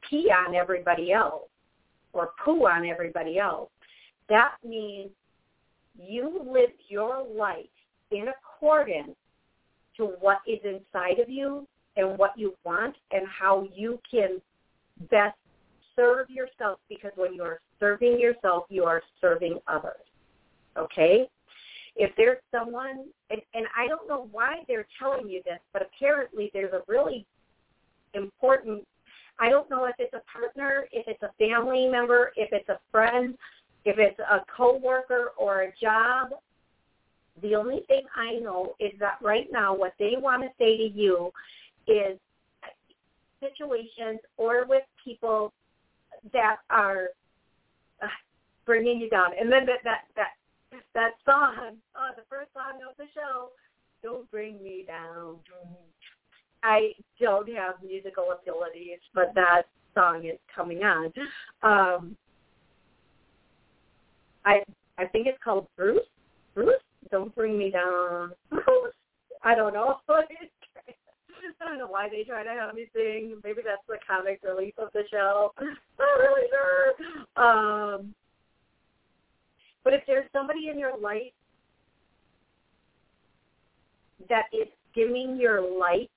pee 0.09 0.30
on 0.30 0.55
everybody 0.55 1.12
else 1.12 1.49
or 2.12 2.30
poo 2.45 2.66
on 2.66 2.86
everybody 2.86 3.38
else. 3.38 3.70
That 4.28 4.55
means 4.66 5.11
you 5.97 6.40
live 6.51 6.70
your 6.88 7.24
life 7.36 7.66
in 8.11 8.26
accordance 8.28 9.16
to 9.97 10.12
what 10.20 10.38
is 10.47 10.59
inside 10.64 11.18
of 11.18 11.28
you 11.28 11.66
and 11.97 12.18
what 12.18 12.32
you 12.36 12.55
want 12.64 12.97
and 13.11 13.26
how 13.26 13.66
you 13.74 13.99
can 14.11 14.40
best 15.11 15.36
serve 15.95 16.28
yourself 16.30 16.78
because 16.88 17.12
when 17.16 17.34
you 17.34 17.43
are 17.43 17.61
serving 17.78 18.18
yourself, 18.18 18.64
you 18.68 18.84
are 18.84 19.03
serving 19.20 19.59
others. 19.66 20.01
Okay? 20.76 21.28
If 21.97 22.11
there's 22.16 22.38
someone, 22.51 23.05
and, 23.30 23.40
and 23.55 23.66
I 23.76 23.86
don't 23.86 24.09
know 24.09 24.28
why 24.32 24.62
they're 24.66 24.86
telling 24.99 25.28
you 25.28 25.43
this, 25.45 25.59
but 25.72 25.82
apparently 25.82 26.51
there's 26.55 26.72
a 26.72 26.80
really 26.88 27.26
important, 28.14 28.86
I 29.38 29.51
don't 29.51 29.68
know 29.68 29.84
if 29.84 29.97
it's 29.99 30.14
a 30.14 30.22
partner, 30.30 30.86
if 30.93 31.07
it's 31.07 31.22
a 31.22 31.32
family 31.38 31.88
member, 31.88 32.32
if 32.36 32.49
it's 32.53 32.68
a 32.70 32.78
friend, 32.90 33.36
if 33.84 33.99
it's 33.99 34.18
a 34.18 34.45
coworker 34.55 35.32
or 35.36 35.62
a 35.62 35.72
job. 35.80 36.30
The 37.40 37.54
only 37.54 37.80
thing 37.88 38.02
I 38.14 38.34
know 38.34 38.74
is 38.78 38.92
that 39.00 39.18
right 39.22 39.48
now 39.50 39.74
what 39.74 39.94
they 39.98 40.14
want 40.18 40.42
to 40.42 40.48
say 40.58 40.76
to 40.76 40.84
you 40.84 41.30
is 41.86 42.18
situations 43.40 44.20
or 44.36 44.66
with 44.66 44.82
people 45.02 45.52
that 46.32 46.56
are 46.70 47.08
uh, 48.02 48.06
bringing 48.66 49.00
you 49.00 49.08
down. 49.08 49.30
And 49.38 49.50
then 49.50 49.66
that 49.66 49.78
that 49.84 50.02
that 50.16 50.82
that 50.94 51.12
song, 51.24 51.76
oh, 51.96 52.10
the 52.16 52.22
first 52.28 52.50
song 52.54 52.80
of 52.88 52.96
the 52.96 53.06
show, 53.14 53.50
"Don't 54.02 54.30
Bring 54.30 54.62
Me 54.62 54.84
Down." 54.86 55.36
I 56.62 56.92
don't 57.20 57.48
have 57.54 57.74
musical 57.84 58.28
abilities, 58.30 59.00
but 59.14 59.32
that 59.34 59.62
song 59.94 60.26
is 60.26 60.38
coming 60.54 60.82
on. 60.82 61.12
Um, 61.62 62.16
I 64.44 64.62
I 64.98 65.06
think 65.06 65.26
it's 65.26 65.42
called 65.42 65.66
Bruce. 65.76 66.06
Bruce, 66.54 66.74
don't 67.11 67.34
bring 67.34 67.59
me 67.59 67.70
down. 67.70 68.32
I 69.42 69.55
don't 69.55 69.74
know. 69.74 69.96
I 70.09 71.68
don't 71.68 71.78
know 71.78 71.88
why 71.88 72.09
they 72.09 72.24
try 72.24 72.44
to 72.44 72.50
have 72.50 72.74
me 72.74 72.86
sing. 72.94 73.40
Maybe 73.44 73.62
that's 73.64 73.82
the 73.88 73.96
comic 74.07 74.40
relief 74.42 74.74
of 74.78 74.88
the 74.92 75.03
show. 75.11 75.53
Not 75.61 76.18
really 76.18 76.48
sure. 76.50 77.44
Um, 77.44 78.14
but 79.84 79.92
if 79.92 80.03
there's 80.07 80.28
somebody 80.32 80.68
in 80.68 80.78
your 80.78 80.96
life 80.98 81.32
that 84.28 84.44
is 84.53 84.68
dimming 84.94 85.36
your 85.36 85.61
light, 85.61 86.11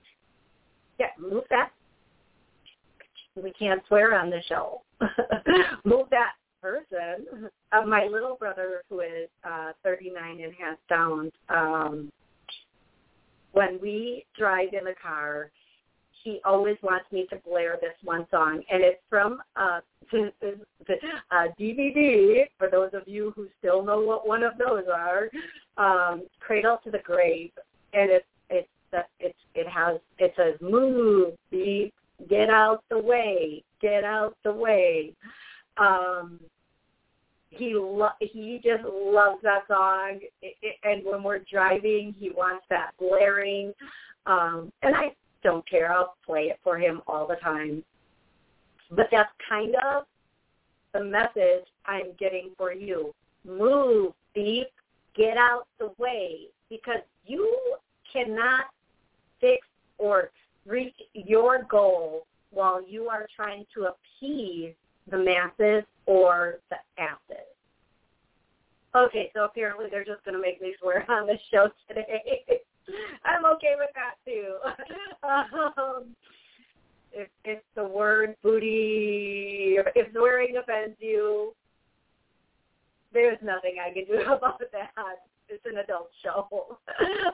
yeah, 0.99 1.07
move 1.19 1.43
that. 1.49 1.71
We 3.41 3.51
can't 3.51 3.81
swear 3.87 4.17
on 4.17 4.29
the 4.29 4.41
show. 4.47 4.81
move 5.83 6.07
that 6.11 6.33
person. 6.65 7.49
Uh, 7.71 7.85
my 7.85 8.05
little 8.05 8.35
brother, 8.35 8.81
who 8.89 9.01
is 9.01 9.29
uh, 9.43 9.73
39 9.83 10.39
and 10.41 10.53
has 10.59 10.77
Downs, 10.89 11.31
um, 11.49 12.11
when 13.51 13.79
we 13.81 14.25
drive 14.37 14.69
in 14.73 14.85
the 14.85 14.95
car, 15.01 15.51
he 16.23 16.39
always 16.43 16.77
wants 16.81 17.05
me 17.11 17.27
to 17.29 17.35
blare 17.47 17.77
this 17.79 17.93
one 18.03 18.25
song, 18.31 18.63
and 18.71 18.83
it's 18.83 18.99
from 19.09 19.41
uh, 19.55 19.79
the 20.11 20.31
uh, 21.31 21.47
DVD. 21.59 22.45
For 22.57 22.67
those 22.69 22.89
of 22.93 23.07
you 23.07 23.31
who 23.35 23.47
still 23.59 23.83
know 23.83 24.01
what 24.01 24.27
one 24.27 24.41
of 24.41 24.53
those 24.57 24.85
are, 24.91 25.29
um, 25.77 26.23
"Cradle 26.39 26.79
to 26.83 26.89
the 26.89 26.99
Grave," 26.99 27.51
and 27.93 28.09
it's 28.09 28.25
it's 28.49 28.67
it's 29.19 29.37
it 29.53 29.67
has 29.67 29.99
it 30.17 30.33
says 30.35 30.55
"Move, 30.61 31.35
beep, 31.51 31.93
get 32.27 32.49
out 32.49 32.83
the 32.89 32.97
way, 32.97 33.63
get 33.79 34.03
out 34.03 34.35
the 34.43 34.51
way." 34.51 35.13
Um, 35.77 36.39
he 37.57 37.73
lo- 37.75 38.09
he 38.19 38.59
just 38.63 38.83
loves 38.83 39.41
that 39.43 39.63
song 39.67 40.19
and 40.83 41.03
when 41.05 41.23
we're 41.23 41.39
driving 41.51 42.13
he 42.17 42.29
wants 42.31 42.65
that 42.69 42.91
blaring 42.99 43.73
um 44.25 44.71
and 44.81 44.95
i 44.95 45.11
don't 45.45 45.67
care. 45.69 45.93
I'll 45.93 46.15
play 46.25 46.45
it 46.45 46.59
for 46.63 46.77
him 46.77 47.01
all 47.07 47.27
the 47.27 47.35
time. 47.35 47.83
But 48.89 49.07
that's 49.11 49.29
kind 49.47 49.75
of 49.75 50.03
the 50.93 51.03
message 51.03 51.65
i'm 51.85 52.13
getting 52.17 52.51
for 52.57 52.73
you. 52.73 53.13
Move 53.45 54.13
beep 54.33 54.67
get 55.15 55.37
out 55.37 55.67
the 55.79 55.91
way 55.97 56.47
because 56.69 56.99
you 57.25 57.75
cannot 58.11 58.65
fix 59.39 59.65
or 59.97 60.31
reach 60.65 60.95
your 61.13 61.63
goal 61.69 62.25
while 62.51 62.85
you 62.85 63.07
are 63.07 63.27
trying 63.35 63.65
to 63.73 63.89
appease 63.91 64.73
the 65.09 65.17
masses 65.17 65.83
or 66.05 66.59
the 66.69 66.77
acid. 67.01 67.45
Okay, 68.95 69.29
so 69.33 69.43
apparently 69.43 69.87
they're 69.91 70.05
just 70.05 70.23
going 70.23 70.35
to 70.35 70.41
make 70.41 70.61
me 70.61 70.73
swear 70.79 71.05
on 71.11 71.27
the 71.27 71.37
show 71.51 71.69
today. 71.87 72.41
I'm 73.25 73.45
okay 73.45 73.75
with 73.77 73.89
that 73.95 74.15
too. 74.25 74.55
um, 75.81 76.15
if 77.11 77.27
if 77.43 77.59
the 77.75 77.83
word 77.83 78.35
booty, 78.43 79.77
if 79.95 80.11
swearing 80.13 80.57
offends 80.57 80.95
you, 80.99 81.53
there's 83.13 83.37
nothing 83.41 83.77
I 83.83 83.93
can 83.93 84.05
do 84.05 84.21
about 84.31 84.59
that. 84.59 84.91
It's 85.49 85.63
an 85.65 85.77
adult 85.77 86.09
show. 86.23 86.77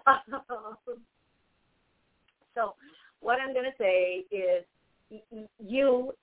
um, 0.08 0.98
so 2.56 2.74
what 3.20 3.40
I'm 3.40 3.54
going 3.54 3.66
to 3.66 3.78
say 3.78 4.26
is 4.36 4.66
you 5.60 6.14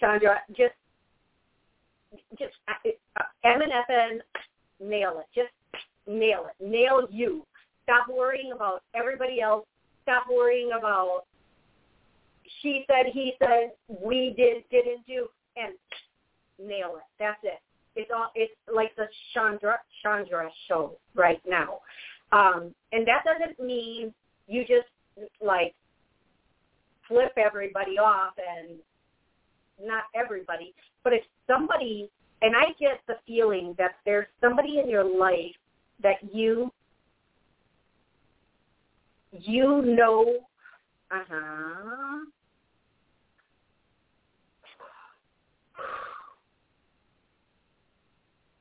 Chandra, 0.00 0.40
just 0.56 0.74
just 2.38 2.54
uh, 2.68 3.22
M 3.44 3.60
and 3.60 3.72
FN, 3.88 4.18
nail 4.80 5.20
it. 5.20 5.26
Just 5.34 5.52
nail 6.06 6.46
it. 6.48 6.64
Nail 6.64 7.06
you. 7.10 7.44
Stop 7.84 8.06
worrying 8.08 8.52
about 8.52 8.82
everybody 8.94 9.40
else. 9.40 9.66
Stop 10.02 10.24
worrying 10.30 10.70
about 10.78 11.24
she 12.62 12.84
said, 12.86 13.12
he 13.12 13.34
said, 13.38 13.72
we 13.88 14.34
did, 14.36 14.64
didn't 14.70 15.06
do, 15.06 15.28
and 15.56 15.74
nail 16.58 16.96
it. 16.96 17.04
That's 17.18 17.38
it. 17.42 17.60
It's 17.96 18.10
all. 18.14 18.30
It's 18.34 18.52
like 18.74 18.94
the 18.96 19.06
Chandra 19.32 19.78
Chandra 20.02 20.50
show 20.66 20.96
right 21.14 21.40
now, 21.46 21.78
um, 22.32 22.74
and 22.90 23.06
that 23.06 23.22
doesn't 23.24 23.64
mean 23.64 24.12
you 24.48 24.62
just 24.62 24.88
like 25.40 25.74
flip 27.06 27.32
everybody 27.36 27.96
off 27.96 28.32
and 28.36 28.78
not 29.82 30.04
everybody, 30.14 30.74
but 31.02 31.12
if 31.12 31.22
somebody, 31.46 32.10
and 32.42 32.54
I 32.56 32.66
get 32.78 33.00
the 33.06 33.16
feeling 33.26 33.74
that 33.78 33.96
there's 34.04 34.26
somebody 34.40 34.78
in 34.78 34.88
your 34.88 35.04
life 35.04 35.54
that 36.02 36.16
you 36.32 36.72
you 39.32 39.82
know 39.82 40.36
uh-huh. 41.10 42.24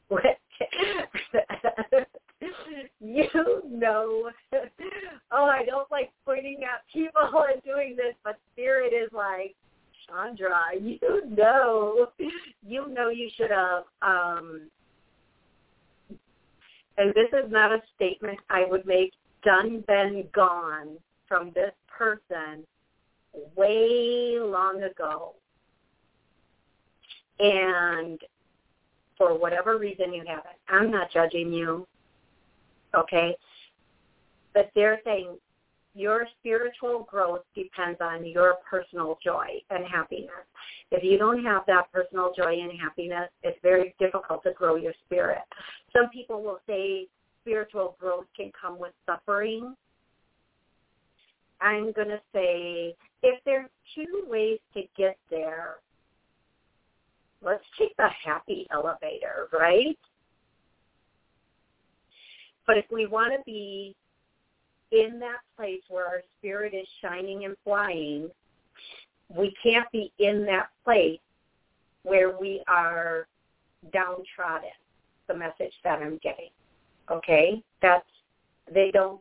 You 3.00 3.28
know 3.70 4.32
oh 5.32 5.46
I 5.46 5.64
don't 5.66 5.90
like 5.92 6.12
pointing 6.26 6.60
at 6.64 6.82
people 6.92 7.46
and 7.54 7.62
doing 7.64 7.96
this 7.96 8.16
but 8.24 8.40
spirit 8.54 8.94
is 8.94 9.10
like 9.12 9.56
Chandra, 10.08 10.62
you 10.80 11.00
know 11.30 12.08
you 12.66 12.88
know 12.90 13.10
you 13.10 13.30
should 13.36 13.52
have 13.52 13.84
um 14.02 14.70
and 16.98 17.14
this 17.14 17.30
is 17.34 17.52
not 17.52 17.72
a 17.72 17.82
statement 17.96 18.40
I 18.50 18.66
would 18.66 18.86
make 18.86 19.14
done 19.44 19.84
been 19.88 20.26
gone 20.34 20.98
from 21.28 21.52
this 21.56 21.74
person 21.88 22.66
way 23.56 24.38
long 24.40 24.84
ago. 24.84 25.34
And 27.40 28.20
for 29.18 29.38
whatever 29.38 29.78
reason 29.78 30.14
you 30.14 30.24
have 30.28 30.40
it, 30.46 30.60
I'm 30.70 30.92
not 30.92 31.12
judging 31.12 31.52
you, 31.52 31.88
okay? 32.96 33.36
But 34.54 34.70
they're 34.76 35.02
saying 35.04 35.38
your 35.96 36.26
spiritual 36.40 37.08
growth 37.10 37.42
depends 37.56 38.00
on 38.02 38.26
your 38.26 38.56
personal 38.70 39.18
joy 39.24 39.48
and 39.70 39.86
happiness. 39.86 40.30
If 40.92 41.04
you 41.04 41.18
don't 41.18 41.44
have 41.44 41.64
that 41.68 41.92
personal 41.92 42.34
joy 42.36 42.54
and 42.62 42.72
happiness, 42.80 43.30
it's 43.44 43.58
very 43.62 43.94
difficult 44.00 44.44
to 44.44 44.54
grow 44.54 44.76
your 44.76 44.94
spirit. 45.06 45.42
Some 45.92 46.10
people 46.10 46.42
will 46.42 46.60
say 46.68 47.08
spiritual 47.42 47.96
growth 48.00 48.26
can 48.36 48.52
come 48.60 48.80
with 48.80 48.94
suffering. 49.06 49.76
I'm 51.62 51.92
going 51.92 52.10
to 52.10 52.22
say 52.34 52.96
if 53.22 53.40
there's 53.46 53.70
two 53.96 54.24
ways 54.28 54.60
to 54.74 54.82
get 54.98 55.18
there, 55.30 55.76
let's 57.42 57.64
take 57.78 57.96
the 57.98 58.10
happy 58.26 58.68
elevator, 58.72 59.48
right? 59.52 59.98
But 62.66 62.78
if 62.78 62.86
we 62.92 63.06
want 63.06 63.34
to 63.34 63.44
be 63.46 63.96
in 64.94 65.20
that 65.20 65.40
place 65.58 65.82
where 65.90 66.06
our 66.06 66.22
spirit 66.38 66.74
is 66.74 66.88
shining 67.02 67.46
and 67.46 67.56
flying, 67.64 68.30
we 69.36 69.54
can't 69.62 69.92
be 69.92 70.14
in 70.20 70.46
that 70.46 70.68
place 70.84 71.20
where 72.04 72.38
we 72.38 72.62
are 72.68 73.28
downtrodden, 73.92 74.70
the 75.28 75.34
message 75.34 75.74
that 75.84 76.00
I'm 76.00 76.20
getting. 76.22 76.52
Okay? 77.12 77.64
That's 77.82 78.06
they 78.74 78.92
don't 78.92 79.20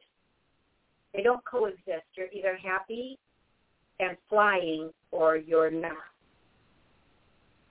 they 1.14 1.22
don't 1.22 1.44
coexist. 1.44 2.04
You're 2.14 2.28
either 2.32 2.56
happy 2.56 3.18
and 3.98 4.16
flying 4.28 4.90
or 5.10 5.36
you're 5.36 5.70
not. 5.70 5.92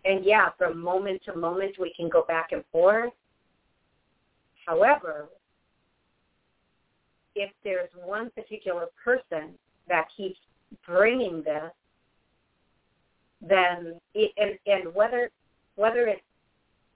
And 0.05 0.25
yeah, 0.25 0.49
from 0.57 0.79
moment 0.79 1.21
to 1.25 1.35
moment 1.35 1.75
we 1.79 1.93
can 1.95 2.09
go 2.09 2.23
back 2.27 2.51
and 2.51 2.63
forth. 2.71 3.13
However, 4.65 5.27
if 7.41 7.51
there's 7.63 7.89
one 8.03 8.29
particular 8.31 8.87
person 9.03 9.55
that 9.87 10.07
keeps 10.15 10.39
bringing 10.87 11.43
this, 11.43 11.71
then 13.41 13.99
it, 14.13 14.31
and, 14.37 14.57
and 14.67 14.93
whether 14.93 15.29
whether 15.75 16.07
it's 16.07 16.21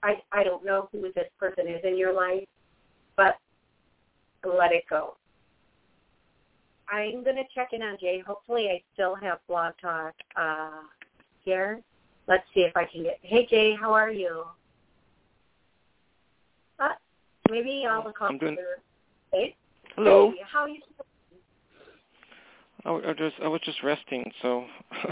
I 0.03 0.21
I 0.31 0.43
don't 0.43 0.63
know 0.63 0.89
who 0.91 1.11
this 1.13 1.29
person 1.39 1.67
is 1.67 1.81
in 1.83 1.97
your 1.97 2.13
life, 2.13 2.47
but 3.17 3.37
let 4.45 4.71
it 4.71 4.83
go. 4.89 5.15
I'm 6.87 7.23
going 7.23 7.37
to 7.37 7.43
check 7.53 7.69
in 7.73 7.81
on 7.81 7.97
Jay. 7.99 8.23
Hopefully, 8.25 8.69
I 8.69 8.81
still 8.93 9.15
have 9.15 9.39
Blog 9.47 9.73
Talk 9.81 10.13
uh, 10.35 10.81
here. 11.43 11.81
Let's 12.27 12.43
see 12.53 12.61
if 12.61 12.77
I 12.77 12.85
can 12.85 13.03
get. 13.03 13.17
Hey, 13.23 13.47
Jay, 13.49 13.75
how 13.79 13.91
are 13.91 14.11
you? 14.11 14.43
Uh, 16.79 16.89
maybe 17.49 17.85
I'll 17.89 18.03
call 18.13 18.27
I'm 18.27 18.37
doing. 18.37 18.57
Hey. 19.31 19.55
Hello. 19.95 20.31
Hey, 20.31 20.43
how 20.51 20.61
are 20.61 20.69
you? 20.69 20.81
I, 22.83 23.09
I 23.09 23.13
just 23.13 23.35
I 23.41 23.47
was 23.47 23.61
just 23.63 23.81
resting, 23.81 24.29
so. 24.41 24.65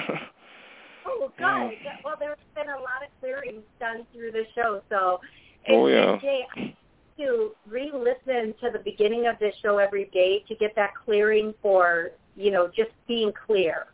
oh, 1.05 1.31
good. 1.37 1.77
Yeah. 1.83 1.97
Well, 2.03 2.15
there's 2.19 2.37
been 2.53 2.69
a 2.69 2.79
lot 2.79 3.01
of 3.01 3.09
clearings 3.19 3.63
done 3.79 4.05
through 4.13 4.31
the 4.31 4.43
show, 4.55 4.81
so. 4.89 5.21
Oh, 5.69 5.87
yeah. 5.87 6.13
and 6.13 6.21
Jay, 6.21 6.41
I 6.55 6.75
to 7.19 7.51
re-listen 7.69 8.55
to 8.59 8.71
the 8.71 8.79
beginning 8.83 9.27
of 9.27 9.37
this 9.39 9.53
show 9.61 9.77
every 9.77 10.05
day 10.05 10.43
to 10.47 10.55
get 10.55 10.75
that 10.75 10.89
clearing 11.05 11.53
for 11.61 12.09
you 12.35 12.51
know 12.51 12.67
just 12.67 12.91
being 13.07 13.31
clear. 13.45 13.85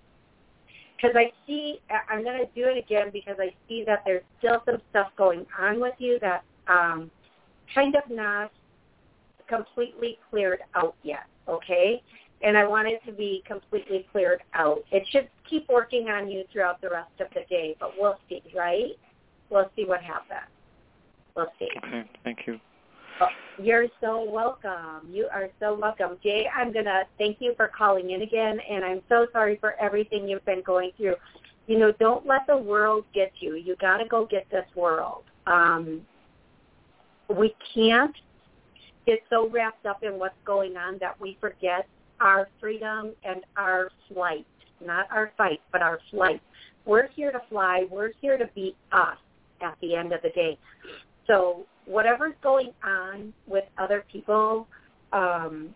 Because 0.96 1.16
I 1.16 1.32
see, 1.48 1.80
I'm 2.10 2.24
going 2.24 2.40
to 2.40 2.48
do 2.54 2.68
it 2.68 2.78
again 2.78 3.10
because 3.14 3.38
I 3.40 3.54
see 3.70 3.84
that 3.86 4.04
there's 4.06 4.24
still 4.40 4.62
some 4.66 4.82
stuff 4.90 5.08
going 5.18 5.46
on 5.58 5.80
with 5.80 5.94
you 5.98 6.20
that 6.20 6.44
um, 6.68 7.10
kind 7.74 7.96
of 7.96 8.04
not 8.10 8.52
completely 9.50 10.20
cleared 10.30 10.60
out 10.76 10.96
yet. 11.04 11.26
Okay, 11.48 12.02
and 12.42 12.58
I 12.58 12.66
want 12.68 12.88
it 12.88 13.02
to 13.06 13.12
be 13.12 13.44
completely 13.46 14.06
cleared 14.12 14.42
out. 14.54 14.84
It 14.92 15.04
should 15.10 15.30
keep 15.50 15.68
working 15.68 16.10
on 16.10 16.30
you 16.30 16.44
throughout 16.52 16.80
the 16.82 16.90
rest 16.90 17.12
of 17.20 17.28
the 17.34 17.42
day, 17.50 17.76
but 17.80 17.94
we'll 17.98 18.20
see, 18.30 18.42
right? 18.56 18.98
We'll 19.50 19.70
see 19.76 19.86
what 19.86 20.02
happens. 20.02 20.50
We'll 21.36 21.52
see. 21.58 21.70
Okay, 21.78 22.10
thank 22.24 22.40
you. 22.46 22.60
Oh, 23.22 23.28
You're 23.62 23.88
so 24.00 24.30
welcome. 24.30 25.10
You 25.12 25.28
are 25.34 25.50
so 25.60 25.78
welcome. 25.78 26.18
Jay, 26.24 26.48
I'm 26.56 26.72
going 26.72 26.86
to 26.86 27.04
thank 27.18 27.38
you 27.40 27.54
for 27.58 27.68
calling 27.68 28.12
in 28.12 28.22
again, 28.22 28.60
and 28.70 28.86
I'm 28.86 29.02
so 29.10 29.28
sorry 29.34 29.58
for 29.60 29.74
everything 29.82 30.28
you've 30.28 30.46
been 30.46 30.62
going 30.62 30.92
through. 30.96 31.16
You 31.68 31.78
know, 31.78 31.92
don't 32.00 32.26
let 32.26 32.48
the 32.48 32.58
world 32.58 33.06
get 33.14 33.32
you. 33.40 33.56
You 33.56 33.76
got 33.76 33.98
to 33.98 34.06
go 34.06 34.26
get 34.26 34.50
this 34.50 34.66
world. 34.76 35.24
Um, 35.46 36.02
we 37.30 37.54
can't 37.76 38.16
get 39.10 39.20
so 39.30 39.50
wrapped 39.50 39.86
up 39.88 40.04
in 40.04 40.20
what's 40.20 40.36
going 40.46 40.78
on 40.78 41.00
that 41.00 41.20
we 41.20 41.36
forget 41.42 41.88
our 42.20 42.48
freedom 42.60 43.12
and 43.24 43.42
our 43.58 43.90
flight. 44.12 44.46
Not 44.86 45.08
our 45.12 45.32
fight, 45.36 45.62
but 45.72 45.82
our 45.82 46.00
flight. 46.12 46.42
We're 46.86 47.08
here 47.10 47.32
to 47.32 47.42
fly. 47.50 47.86
We're 47.90 48.12
here 48.22 48.38
to 48.38 48.48
be 48.54 48.76
us 48.92 49.18
at 49.62 49.76
the 49.82 49.96
end 49.96 50.14
of 50.14 50.22
the 50.22 50.30
day. 50.30 50.58
So 51.28 51.66
whatever's 51.86 52.36
going 52.44 52.72
on 52.84 53.34
with 53.48 53.66
other 53.78 54.06
people, 54.12 54.68
um, 55.12 55.74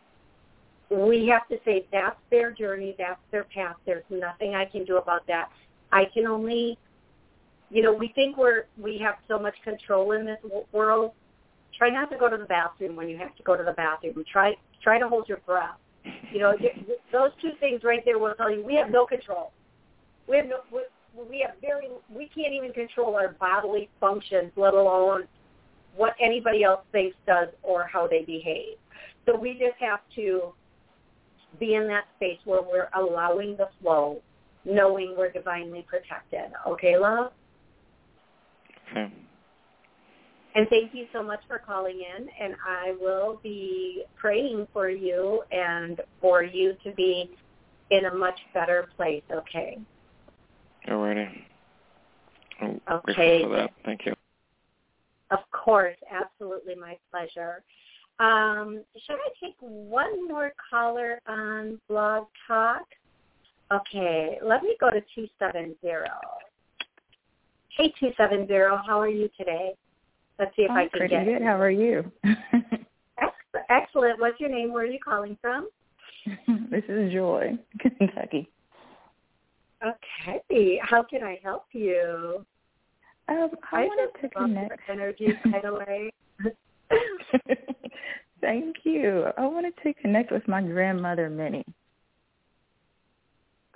we 0.89 1.27
have 1.27 1.47
to 1.47 1.57
say 1.65 1.87
that's 1.91 2.19
their 2.29 2.51
journey, 2.51 2.95
that's 2.97 3.19
their 3.31 3.45
path. 3.45 3.75
There's 3.85 4.03
nothing 4.09 4.53
I 4.53 4.65
can 4.65 4.85
do 4.85 4.97
about 4.97 5.25
that. 5.27 5.49
I 5.91 6.05
can 6.13 6.27
only, 6.27 6.77
you 7.71 7.81
know, 7.81 7.93
we 7.93 8.09
think 8.09 8.37
we're 8.37 8.65
we 8.79 8.99
have 8.99 9.15
so 9.27 9.39
much 9.39 9.55
control 9.63 10.11
in 10.11 10.25
this 10.25 10.39
world. 10.71 11.11
Try 11.77 11.89
not 11.89 12.09
to 12.11 12.17
go 12.17 12.29
to 12.29 12.37
the 12.37 12.45
bathroom 12.45 12.95
when 12.95 13.09
you 13.09 13.17
have 13.17 13.35
to 13.35 13.43
go 13.43 13.55
to 13.57 13.63
the 13.63 13.73
bathroom. 13.73 14.23
Try 14.31 14.53
try 14.83 14.99
to 14.99 15.07
hold 15.07 15.27
your 15.27 15.39
breath. 15.39 15.77
You 16.31 16.39
know, 16.39 16.57
th- 16.57 16.73
th- 16.73 16.99
those 17.11 17.31
two 17.41 17.51
things 17.59 17.81
right 17.83 18.01
there 18.05 18.19
will 18.19 18.33
tell 18.35 18.51
you 18.51 18.63
we 18.63 18.75
have 18.75 18.91
no 18.91 19.05
control. 19.05 19.51
We 20.27 20.37
have 20.37 20.45
no. 20.47 20.57
We, 20.71 20.81
we 21.29 21.45
have 21.47 21.55
very. 21.61 21.87
We 22.09 22.29
can't 22.33 22.53
even 22.53 22.73
control 22.73 23.15
our 23.15 23.33
bodily 23.33 23.89
functions, 23.99 24.51
let 24.55 24.73
alone 24.73 25.23
what 25.95 26.13
anybody 26.19 26.63
else 26.63 26.81
thinks 26.91 27.15
does 27.27 27.49
or 27.61 27.87
how 27.91 28.07
they 28.07 28.23
behave. 28.23 28.77
So 29.25 29.37
we 29.37 29.53
just 29.53 29.79
have 29.79 29.99
to 30.15 30.53
be 31.59 31.75
in 31.75 31.87
that 31.87 32.05
space 32.17 32.39
where 32.45 32.61
we're 32.61 32.89
allowing 32.95 33.55
the 33.57 33.69
flow, 33.81 34.21
knowing 34.65 35.15
we're 35.17 35.31
divinely 35.31 35.85
protected. 35.87 36.51
Okay, 36.67 36.97
love? 36.97 37.31
Okay. 38.91 39.13
And 40.55 40.67
thank 40.69 40.93
you 40.93 41.07
so 41.11 41.23
much 41.23 41.39
for 41.47 41.57
calling 41.57 41.99
in, 41.99 42.27
and 42.39 42.55
I 42.67 42.93
will 43.01 43.39
be 43.41 44.03
praying 44.15 44.67
for 44.71 44.89
you 44.89 45.41
and 45.51 45.99
for 46.21 46.43
you 46.43 46.75
to 46.83 46.91
be 46.91 47.31
in 47.89 48.05
a 48.05 48.13
much 48.13 48.39
better 48.53 48.87
place, 48.95 49.23
okay? 49.31 49.79
Alrighty. 50.87 51.43
I'm 52.61 52.81
Okay. 52.89 53.43
for 53.43 53.49
that. 53.49 53.71
Thank 53.83 54.05
you. 54.05 54.13
Of 55.31 55.39
course, 55.51 55.97
absolutely 56.11 56.75
my 56.75 56.97
pleasure. 57.09 57.63
Um, 58.19 58.83
should 59.05 59.15
I 59.15 59.29
take 59.43 59.55
one 59.59 60.27
more 60.27 60.53
caller 60.69 61.19
on 61.25 61.79
Blog 61.89 62.27
Talk? 62.47 62.85
Okay, 63.71 64.37
let 64.43 64.61
me 64.61 64.75
go 64.79 64.91
to 64.91 65.01
270. 65.15 65.75
Hey, 67.75 67.91
270, 67.99 68.53
how 68.85 69.01
are 69.01 69.07
you 69.07 69.29
today? 69.35 69.73
Let's 70.39 70.55
see 70.55 70.63
if 70.63 70.71
I'm 70.71 70.77
I 70.77 70.81
can 70.81 70.89
pretty 70.91 71.15
get 71.15 71.25
good. 71.25 71.41
How 71.41 71.59
are 71.59 71.69
you? 71.69 72.11
Excellent. 73.69 74.19
What's 74.19 74.39
your 74.39 74.49
name? 74.49 74.73
Where 74.73 74.83
are 74.83 74.87
you 74.87 74.99
calling 75.03 75.37
from? 75.41 75.69
this 76.71 76.83
is 76.87 77.11
Joy, 77.13 77.57
Kentucky. 77.79 78.49
Okay. 79.83 80.79
How 80.81 81.03
can 81.03 81.23
I 81.23 81.39
help 81.43 81.65
you? 81.71 82.45
Um, 83.29 83.49
I, 83.71 83.83
I 83.83 83.85
wanted 83.85 84.21
to 84.21 84.29
connect. 84.29 84.79
energy, 84.89 85.27
by 85.45 85.61
the 85.63 85.73
way. 85.73 86.11
Thank 88.41 88.77
you. 88.83 89.25
I 89.37 89.45
wanted 89.45 89.73
to 89.83 89.93
connect 89.95 90.31
with 90.31 90.47
my 90.47 90.61
grandmother, 90.61 91.29
Minnie. 91.29 91.65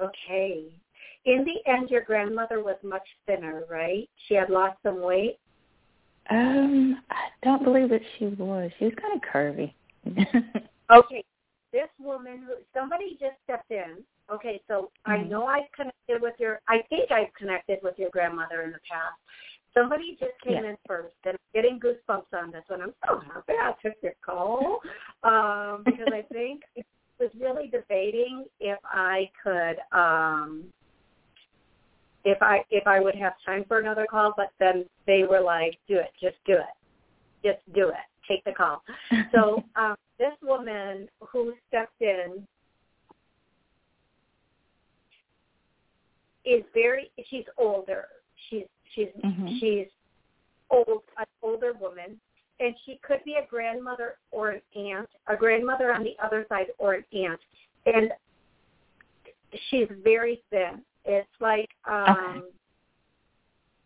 Okay. 0.02 0.66
In 1.26 1.46
the 1.46 1.72
end, 1.72 1.90
your 1.90 2.02
grandmother 2.02 2.64
was 2.64 2.78
much 2.84 3.08
thinner, 3.26 3.64
right? 3.70 4.10
She 4.28 4.34
had 4.34 4.50
lost 4.50 4.78
some 4.84 5.02
weight. 5.02 5.40
Um, 6.30 7.02
I 7.10 7.28
don't 7.44 7.64
believe 7.64 7.90
that 7.90 8.02
she 8.18 8.26
was. 8.28 8.72
She 8.80 8.86
was 8.86 8.94
kind 9.02 9.16
of 9.16 9.22
curvy. 9.30 9.74
Okay. 10.90 11.24
This 11.74 11.90
woman, 12.00 12.44
who 12.48 12.54
somebody 12.74 13.18
just 13.20 13.36
stepped 13.44 13.72
in. 13.72 13.98
Okay, 14.32 14.62
so 14.70 14.90
I 15.06 15.18
Mhm. 15.18 15.30
know 15.30 15.46
I've 15.46 15.70
connected 15.74 16.22
with 16.22 16.40
your. 16.40 16.62
I 16.70 16.82
think 16.84 17.12
I've 17.12 17.34
connected 17.34 17.80
with 17.84 18.00
your 18.00 18.10
grandmother 18.10 18.62
in 18.62 18.72
the 18.72 18.80
past. 18.90 19.16
Somebody 19.74 20.16
just 20.16 20.40
came 20.42 20.64
Yeah. 20.64 20.70
in 20.70 20.78
first, 20.88 21.16
and 21.26 21.34
I'm 21.36 21.54
getting 21.54 21.78
goosebumps 21.80 22.34
on 22.34 22.52
this 22.52 22.64
one. 22.70 22.82
I'm 22.82 22.94
so 23.06 23.20
happy 23.20 23.54
I 23.60 23.74
took 23.82 24.02
your 24.02 24.14
call 24.22 24.82
um, 25.24 25.84
because 25.84 26.08
I 26.14 26.22
think 26.32 26.64
I 26.78 26.84
was 27.20 27.36
really 27.36 27.68
debating 27.68 28.46
if 28.62 28.80
I 28.86 29.30
could, 29.44 29.80
um, 29.92 30.72
if 32.28 32.42
I 32.42 32.66
if 32.70 32.86
I 32.86 33.00
would 33.00 33.16
have 33.16 33.34
time 33.46 33.64
for 33.70 33.80
another 33.80 34.06
call, 34.10 34.34
but 34.36 34.52
then 34.60 34.86
they 35.06 35.24
were 35.24 35.40
like, 35.40 35.80
"Do 35.88 35.96
it, 35.96 36.12
just 36.22 36.36
do 36.46 36.54
it, 36.54 36.76
just 37.42 37.60
do 37.74 37.88
it, 37.88 38.06
take 38.28 38.44
the 38.44 38.52
call." 38.52 38.84
So 39.34 39.64
um, 39.78 39.96
this 40.20 40.34
woman 40.44 41.08
who 41.22 41.54
stepped 41.70 42.02
in 42.02 42.46
is 46.44 46.64
very. 46.74 47.12
She's 47.30 47.46
older. 47.58 48.06
She's 48.50 48.66
she's 48.94 49.08
Mhm. 49.24 49.60
she's 49.60 49.88
old, 50.70 51.04
an 51.18 51.26
older 51.42 51.72
woman, 51.80 52.20
and 52.60 52.76
she 52.86 53.00
could 53.04 53.24
be 53.24 53.36
a 53.36 53.46
grandmother 53.50 54.18
or 54.32 54.50
an 54.50 54.62
aunt, 54.76 55.10
a 55.28 55.38
grandmother 55.38 55.94
on 55.94 56.04
the 56.04 56.16
other 56.22 56.46
side 56.50 56.68
or 56.78 56.94
an 56.96 57.06
aunt, 57.14 57.40
and 57.86 58.12
she's 59.70 59.88
very 60.04 60.44
thin. 60.50 60.84
It's 61.08 61.30
like 61.40 61.70
um 61.86 62.08
Okay. 62.18 62.42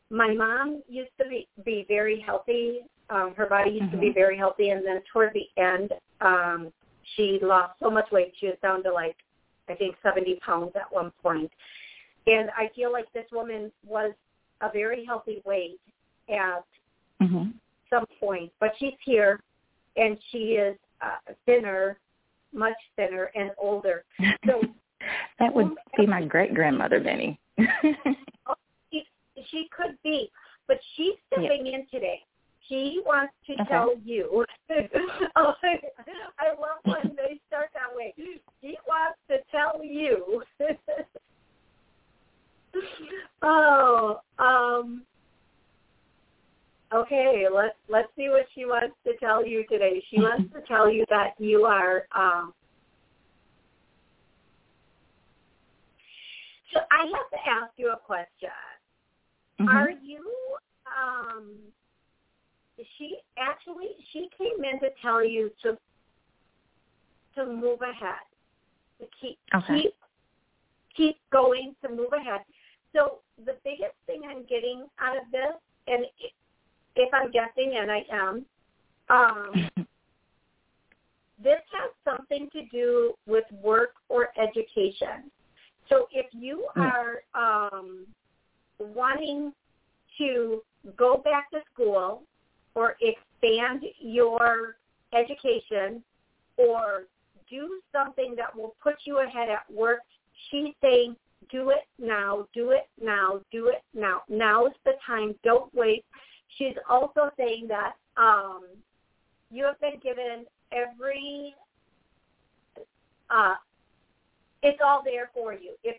my 0.10 0.34
mom 0.34 0.84
used 0.90 1.12
to 1.22 1.30
be, 1.30 1.48
be 1.64 1.86
very 1.88 2.20
healthy. 2.20 2.82
Um, 3.10 3.34
her 3.36 3.46
body 3.46 3.72
used 3.72 3.92
to 3.92 3.98
be 3.98 4.10
Mhm. 4.10 4.14
very 4.14 4.38
healthy, 4.38 4.70
and 4.72 4.86
then 4.86 5.02
toward 5.12 5.34
the 5.34 5.50
end, 5.58 5.94
um, 6.20 6.74
she 7.16 7.40
lost 7.40 7.80
so 7.80 7.90
much 7.90 8.12
weight. 8.12 8.34
She 8.38 8.48
was 8.48 8.58
down 8.62 8.84
to 8.84 8.92
like, 8.92 9.16
I 9.70 9.76
think, 9.76 9.96
70 10.04 10.36
pounds 10.42 10.76
at 10.76 10.92
one 10.92 11.12
point. 11.24 11.52
And 12.28 12.52
I 12.58 12.68
feel 12.76 12.92
like 12.92 13.10
this 13.14 13.30
woman 13.32 13.72
was 13.86 14.14
a 14.62 14.70
very 14.70 15.06
healthy 15.06 15.42
weight 15.46 15.80
at 16.30 16.66
Mhm. 17.22 17.54
some 17.90 18.06
point, 18.20 18.52
but 18.60 18.76
she's 18.78 18.98
here, 19.02 19.42
and 19.96 20.22
she 20.30 20.56
is 20.58 20.78
uh, 21.02 21.18
thinner, 21.46 22.00
much 22.54 22.78
thinner, 22.96 23.32
and 23.36 23.52
older. 23.58 24.04
So 24.46 24.76
that 25.40 25.54
would 25.54 25.72
be 25.98 26.06
my 26.06 26.24
great 26.24 26.54
grandmother, 26.54 27.00
Benny. 27.00 27.40
she, 28.92 29.04
she 29.50 29.68
could 29.76 29.98
be, 30.04 30.30
but 30.68 30.80
she's 30.96 31.16
stepping 31.28 31.68
in 31.68 31.86
today. 31.92 32.22
She 32.68 33.02
wants 33.06 33.34
to 33.48 33.54
Okay. 33.54 33.66
tell 33.70 33.94
you. 34.06 34.46
oh, 35.36 35.54
I, 35.64 35.80
I 36.40 36.50
love 36.52 36.80
when 36.84 37.16
they 37.16 37.40
start 37.48 37.70
that 37.74 37.96
way. 37.96 38.14
She 38.62 38.78
wants 38.88 39.20
to 39.30 39.38
tell 39.52 39.84
you. 39.84 40.44
oh, 43.42 44.22
um. 44.40 45.04
Okay, 46.94 47.46
let's 47.54 47.76
let's 47.88 48.10
see 48.18 48.28
what 48.30 48.46
she 48.54 48.66
wants 48.66 48.96
to 49.06 49.14
tell 49.18 49.46
you 49.46 49.66
today. 49.70 50.04
She 50.10 50.20
wants 50.20 50.54
to 50.54 50.62
tell 50.68 50.92
you 50.92 51.06
that 51.10 51.34
you 51.40 51.64
are 51.64 52.06
um 52.14 52.54
So 56.74 56.80
I 57.02 57.06
have 57.06 57.30
to 57.32 57.50
ask 57.50 57.74
you 57.78 57.92
a 57.92 57.98
question. 57.98 58.50
Mhm. 59.60 59.74
Are 59.74 59.90
you 59.90 60.24
um 60.86 61.58
she 62.98 63.20
actually 63.38 63.90
she 64.12 64.30
came 64.38 64.64
in 64.64 64.80
to 64.80 64.90
tell 65.02 65.24
you 65.24 65.52
to 65.64 65.78
to 67.36 67.46
move 67.46 67.82
ahead. 67.82 68.26
To 69.00 69.08
keep 69.20 69.40
Okay. 69.56 69.82
keep 69.82 69.96
keep 70.96 71.18
going 71.32 71.76
to 71.82 71.90
move 71.90 72.14
ahead. 72.14 72.42
So 72.94 73.22
the 73.46 73.58
biggest 73.64 73.96
thing 74.06 74.22
I'm 74.28 74.44
getting 74.44 74.88
out 75.00 75.18
of 75.18 75.24
this 75.32 75.56
and 75.88 76.06
if 76.96 77.14
I'm 77.14 77.32
guessing 77.32 77.78
and 77.78 77.92
I 77.92 78.06
am, 78.12 78.46
um 79.10 79.72
this 81.44 81.62
has 81.72 81.92
something 82.04 82.48
to 82.52 82.66
do 82.66 83.14
with 83.26 83.46
work 83.52 83.96
or 84.10 84.30
education. 84.38 85.32
So 85.92 86.08
if 86.12 86.28
you 86.32 86.68
Mm. 86.78 86.90
are 86.90 87.24
um, 87.36 88.08
wanting 88.80 89.54
to 90.18 90.64
go 90.96 91.18
back 91.18 91.52
to 91.52 91.62
school 91.72 92.24
or 92.76 92.96
expand 93.02 93.86
your 94.00 94.78
education 95.14 96.02
or 96.58 97.08
do 97.50 97.82
something 97.92 98.36
that 98.36 98.56
will 98.56 98.74
put 98.82 98.96
you 99.06 99.20
ahead 99.20 99.50
at 99.50 99.70
work, 99.70 100.00
she's 100.50 100.74
saying 100.82 101.18
do 101.50 101.72
it 101.72 101.86
now, 102.00 102.48
do 102.54 102.72
it 102.72 102.88
now, 103.02 103.42
do 103.52 103.68
it 103.68 103.84
now. 103.94 104.24
Now 104.30 104.68
is 104.68 104.74
the 104.86 104.94
time. 105.06 105.36
Don't 105.44 105.74
wait. 105.74 106.06
She's 106.58 106.76
also 106.88 107.32
saying 107.36 107.68
that 107.68 107.94
um, 108.16 108.64
you 109.50 109.66
have 109.66 109.80
been 109.82 110.00
given 110.02 110.46
every 110.72 111.54
uh, 113.30 113.56
it's 114.64 114.80
all 114.84 115.02
there 115.04 115.30
for 115.34 115.54
you. 115.54 115.76
If 115.84 115.98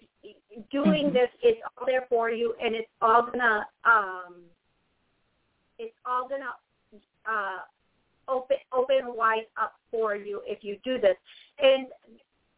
doing 0.70 1.10
Mhm. 1.10 1.12
this, 1.12 1.30
it's 1.42 1.60
all 1.76 1.86
there 1.86 2.06
for 2.08 2.30
you, 2.30 2.54
and 2.60 2.74
it's 2.74 2.90
all 3.00 3.22
gonna 3.22 3.68
um, 3.84 4.50
it's 5.78 5.96
all 6.04 6.28
gonna 6.28 6.54
uh, 7.26 7.60
open 8.28 8.58
open 8.72 9.14
wide 9.14 9.46
up 9.56 9.74
for 9.90 10.14
you 10.14 10.42
if 10.46 10.62
you 10.62 10.78
do 10.84 10.98
this. 10.98 11.16
And 11.58 11.88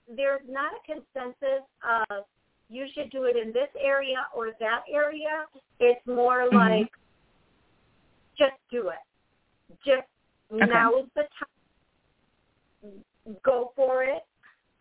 there's 0.09 0.47
not 0.47 0.73
a 0.75 0.81
consensus 0.85 1.65
of 1.83 2.27
you 2.69 2.87
should 2.89 3.11
do 3.11 3.25
it 3.25 3.37
in 3.37 3.53
this 3.53 3.71
area 3.79 4.27
or 4.35 4.53
that 4.61 4.85
area. 4.91 5.47
It's 5.81 6.05
more 6.07 6.49
Mhm. 6.49 6.53
like 6.53 6.93
just 8.37 8.57
do 8.71 8.89
it. 8.89 8.99
Just 9.85 10.09
Okay. 10.51 10.67
now 10.67 10.95
is 10.97 11.09
the 11.15 11.29
time. 11.39 13.05
Go 13.43 13.73
for 13.75 14.05
it. 14.05 14.27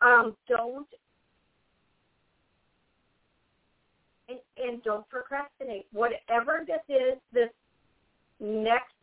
Um, 0.01 0.35
don't 0.47 0.87
and, 4.57 4.83
don't 4.83 5.07
procrastinate. 5.09 5.87
Whatever 5.91 6.65
this 6.65 6.81
is, 6.89 7.17
this 7.31 7.49
next 8.39 8.93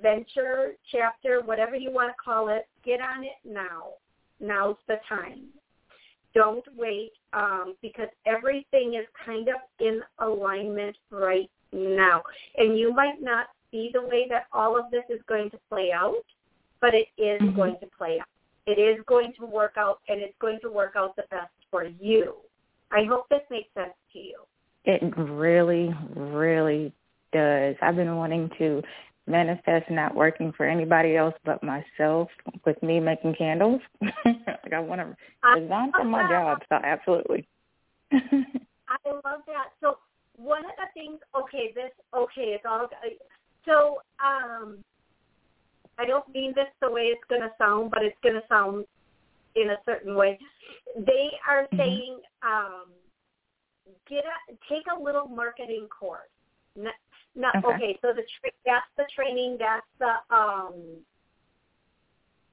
venture, 0.00 0.72
chapter, 0.90 1.42
whatever 1.42 1.76
you 1.76 1.90
want 1.90 2.10
to 2.10 2.22
call 2.22 2.48
it, 2.48 2.66
get 2.84 3.00
on 3.00 3.24
it 3.24 3.36
now. 3.44 3.90
Now's 4.40 4.76
the 4.88 4.96
time. 5.08 5.48
Don't 6.34 6.64
wait 6.76 7.12
um, 7.32 7.74
because 7.82 8.08
everything 8.26 8.94
is 8.94 9.06
kind 9.24 9.48
of 9.48 9.56
in 9.80 10.00
alignment 10.18 10.96
right 11.10 11.50
now. 11.72 12.22
And 12.56 12.78
you 12.78 12.92
might 12.94 13.20
not 13.20 13.48
see 13.70 13.90
the 13.92 14.02
way 14.02 14.26
that 14.30 14.46
all 14.52 14.78
of 14.78 14.90
this 14.90 15.04
is 15.08 15.20
going 15.28 15.50
to 15.50 15.58
play 15.68 15.92
out, 15.92 16.24
but 16.80 16.94
it 16.94 17.08
is 17.16 17.40
Mhm. 17.40 17.54
going 17.56 17.78
to 17.80 17.86
play 17.98 18.18
out. 18.18 18.26
It 18.66 18.78
is 18.78 19.02
going 19.04 19.32
to 19.34 19.46
work 19.46 19.76
out, 19.76 20.00
and 20.08 20.20
it's 20.20 20.36
going 20.38 20.60
to 20.60 20.70
work 20.70 20.94
out 20.96 21.16
the 21.16 21.24
best 21.30 21.52
for 21.70 21.84
you. 21.84 22.36
I 22.92 23.04
hope 23.08 23.28
this 23.30 23.40
makes 23.50 23.72
sense 23.74 23.94
to 24.12 24.18
you. 24.18 24.36
It 24.84 25.02
really, 25.16 25.94
really 26.14 26.92
does. 27.32 27.76
I've 27.80 27.96
been 27.96 28.16
wanting 28.16 28.50
to 28.58 28.82
manifest 29.26 29.88
not 29.90 30.14
working 30.14 30.52
for 30.56 30.66
anybody 30.66 31.16
else 31.16 31.34
but 31.44 31.62
myself 31.62 32.28
with 32.66 32.82
me 32.82 33.00
making 33.00 33.34
candles. 33.36 33.80
like 34.02 34.72
I 34.72 34.80
want 34.80 35.00
to 35.00 35.16
resign 35.60 35.92
from 35.92 36.10
my 36.10 36.28
job, 36.28 36.58
so 36.68 36.76
absolutely. 36.82 37.48
I 38.12 38.96
love 39.06 39.42
that. 39.46 39.70
So 39.80 39.98
one 40.36 40.64
of 40.64 40.72
the 40.76 40.86
things, 40.94 41.20
okay, 41.40 41.72
this, 41.74 41.92
okay, 42.14 42.56
it's 42.56 42.64
all. 42.68 42.88
So 43.64 43.98
um, 44.22 44.78
I 45.98 46.04
don't 46.04 46.28
mean 46.34 46.52
this 46.54 46.66
the 46.80 46.90
way 46.90 47.02
it's 47.02 47.22
going 47.28 47.42
to 47.42 47.52
sound, 47.58 47.90
but 47.90 48.02
it's 48.02 48.16
going 48.22 48.34
to 48.34 48.42
sound 48.48 48.84
in 49.56 49.70
a 49.70 49.76
certain 49.84 50.14
way. 50.14 50.38
They 50.96 51.30
are 51.48 51.64
mm-hmm. 51.64 51.76
saying 51.76 52.18
um, 52.42 52.84
get 54.08 54.24
a, 54.24 54.52
take 54.68 54.84
a 54.94 55.00
little 55.00 55.26
marketing 55.26 55.88
course. 55.88 56.28
Not, 56.76 56.94
not 57.34 57.56
okay. 57.56 57.74
okay. 57.74 57.98
So 58.02 58.08
the 58.08 58.22
tra- 58.40 58.50
that's 58.64 58.86
the 58.96 59.04
training. 59.14 59.58
That's 59.58 59.86
the 59.98 60.34
um. 60.34 60.74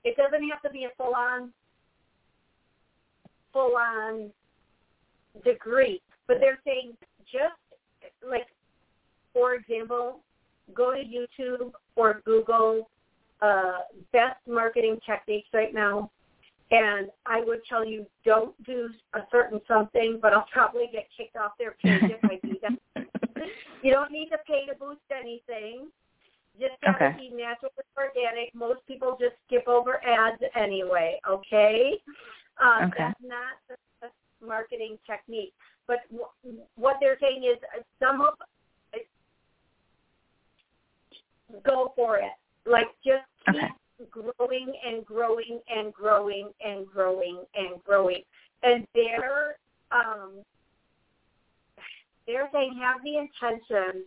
It 0.05 0.15
doesn't 0.15 0.47
have 0.49 0.61
to 0.61 0.69
be 0.69 0.85
a 0.85 0.89
full 0.97 1.13
on 1.13 1.51
full 3.51 3.75
on 3.75 4.31
degree, 5.43 6.01
but 6.27 6.37
they're 6.39 6.59
saying 6.65 6.93
just 7.31 7.59
like 8.27 8.47
for 9.33 9.53
example, 9.53 10.19
go 10.73 10.91
to 10.91 10.99
YouTube 10.99 11.71
or 11.95 12.21
Google 12.25 12.89
uh, 13.41 13.79
best 14.11 14.37
marketing 14.47 14.99
techniques 15.05 15.47
right 15.53 15.73
now. 15.73 16.11
And 16.71 17.09
I 17.25 17.41
would 17.43 17.59
tell 17.67 17.83
you 17.83 18.05
don't 18.23 18.53
do 18.63 18.89
a 19.15 19.21
certain 19.31 19.59
something, 19.67 20.19
but 20.21 20.33
I'll 20.33 20.45
probably 20.51 20.87
get 20.91 21.07
kicked 21.15 21.35
off 21.35 21.53
their 21.57 21.71
page 21.81 22.03
if 22.03 22.23
I 22.23 22.39
do 22.45 22.55
that. 22.61 23.07
you 23.83 23.91
don't 23.91 24.11
need 24.11 24.29
to 24.29 24.37
pay 24.47 24.65
to 24.67 24.75
boost 24.75 25.01
anything. 25.11 25.87
Just 26.59 26.73
have 26.83 26.95
okay. 26.95 27.15
be 27.17 27.29
natural 27.35 27.71
and 27.77 28.07
organic. 28.07 28.53
Most 28.53 28.85
people 28.87 29.17
just 29.19 29.33
skip 29.47 29.67
over 29.67 30.05
ads 30.05 30.41
anyway. 30.55 31.19
Okay, 31.27 31.93
um, 32.61 32.89
okay. 32.89 32.95
that's 32.99 33.19
not 33.23 33.53
the, 33.69 33.75
marketing 34.45 34.97
technique. 35.05 35.53
But 35.87 35.97
w- 36.11 36.61
what 36.75 36.97
they're 37.01 37.17
saying 37.19 37.43
is 37.43 37.57
uh, 37.77 37.81
some 37.99 38.21
of 38.21 38.33
go 41.65 41.93
for 41.95 42.17
it. 42.17 42.31
Like 42.65 42.87
just 43.05 43.23
keep 43.45 43.55
okay. 43.55 43.67
Growing 44.09 44.73
and 44.85 45.05
growing 45.05 45.59
and 45.75 45.93
growing 45.93 46.49
and 46.65 46.87
growing 46.87 47.43
and 47.55 47.83
growing. 47.83 48.21
And 48.63 48.85
they're 48.93 49.57
um, 49.91 50.43
they're 52.27 52.49
have 52.53 53.01
the 53.03 53.17
intention 53.17 54.05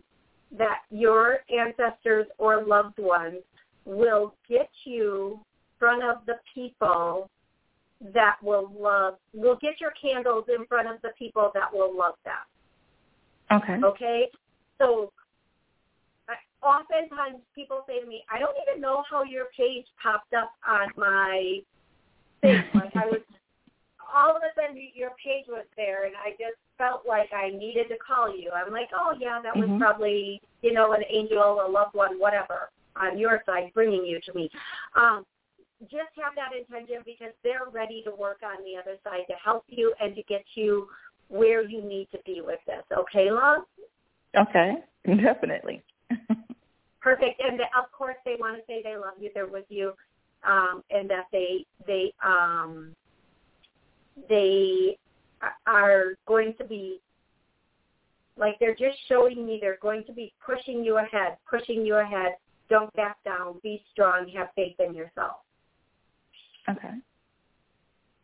that 0.57 0.79
your 0.89 1.39
ancestors 1.49 2.27
or 2.37 2.63
loved 2.63 2.99
ones 2.99 3.39
will 3.85 4.33
get 4.47 4.69
you 4.85 5.31
in 5.33 5.39
front 5.79 6.03
of 6.03 6.25
the 6.25 6.35
people 6.53 7.29
that 8.13 8.35
will 8.41 8.71
love 8.77 9.15
will 9.33 9.57
get 9.61 9.79
your 9.79 9.91
candles 10.01 10.45
in 10.47 10.65
front 10.67 10.87
of 10.87 11.01
the 11.01 11.09
people 11.17 11.51
that 11.53 11.73
will 11.73 11.97
love 11.97 12.15
them. 12.23 13.61
Okay. 13.61 13.85
Okay? 13.85 14.27
So 14.77 15.11
oftentimes 16.63 17.43
people 17.53 17.83
say 17.87 17.99
to 17.99 18.07
me, 18.07 18.23
I 18.31 18.39
don't 18.39 18.55
even 18.67 18.81
know 18.81 19.03
how 19.09 19.23
your 19.23 19.45
page 19.55 19.85
popped 20.01 20.33
up 20.33 20.51
on 20.67 20.87
my 20.97 21.59
thing. 22.41 22.63
like 22.73 22.95
I 22.95 23.05
was, 23.05 23.21
all 24.13 24.35
of 24.35 24.41
a 24.43 24.51
sudden 24.55 24.79
your 24.93 25.11
page 25.23 25.45
was 25.47 25.65
there, 25.75 26.05
and 26.05 26.15
I 26.15 26.31
just 26.31 26.57
felt 26.77 27.03
like 27.07 27.29
I 27.33 27.49
needed 27.49 27.87
to 27.89 27.97
call 27.97 28.35
you. 28.35 28.51
I'm 28.51 28.71
like, 28.71 28.89
oh 28.95 29.13
yeah, 29.19 29.41
that 29.43 29.55
was 29.55 29.67
mm-hmm. 29.67 29.79
probably 29.79 30.41
you 30.61 30.73
know 30.73 30.93
an 30.93 31.03
angel, 31.09 31.61
a 31.65 31.69
loved 31.69 31.95
one, 31.95 32.19
whatever 32.19 32.69
on 32.95 33.17
your 33.17 33.41
side 33.45 33.71
bringing 33.73 34.05
you 34.05 34.19
to 34.25 34.33
me. 34.33 34.49
Um, 34.95 35.25
just 35.83 36.13
have 36.15 36.33
that 36.35 36.55
intention 36.57 37.03
because 37.05 37.33
they're 37.43 37.67
ready 37.71 38.03
to 38.05 38.11
work 38.11 38.39
on 38.43 38.63
the 38.63 38.79
other 38.79 38.97
side 39.03 39.25
to 39.27 39.35
help 39.43 39.65
you 39.67 39.93
and 39.99 40.15
to 40.15 40.23
get 40.23 40.45
you 40.55 40.87
where 41.27 41.67
you 41.67 41.83
need 41.83 42.07
to 42.11 42.19
be 42.25 42.41
with 42.45 42.59
this. 42.65 42.83
Okay, 42.95 43.31
love? 43.31 43.63
Okay, 44.37 44.75
definitely. 45.21 45.81
perfect. 47.03 47.41
And 47.41 47.59
the, 47.59 47.63
of 47.77 47.91
course, 47.91 48.15
they 48.25 48.35
want 48.39 48.55
to 48.57 48.63
say 48.65 48.81
they 48.83 48.95
love 48.95 49.15
you. 49.19 49.29
They're 49.33 49.45
with 49.45 49.65
you, 49.69 49.93
um, 50.47 50.83
and 50.89 51.09
that 51.09 51.25
they 51.31 51.65
they 51.85 52.13
um, 52.25 52.95
they 54.29 54.97
are 55.67 56.13
going 56.25 56.53
to 56.57 56.63
be 56.63 56.99
like 58.37 58.57
they're 58.59 58.75
just 58.75 58.97
showing 59.07 59.45
me 59.45 59.59
they're 59.61 59.77
going 59.81 60.03
to 60.05 60.13
be 60.13 60.33
pushing 60.43 60.83
you 60.83 60.97
ahead, 60.97 61.37
pushing 61.49 61.85
you 61.85 61.95
ahead. 61.95 62.35
Don't 62.69 62.91
back 62.93 63.17
down. 63.23 63.59
Be 63.61 63.83
strong. 63.91 64.29
Have 64.35 64.47
faith 64.55 64.75
in 64.79 64.95
yourself. 64.95 65.37
Okay. 66.69 66.93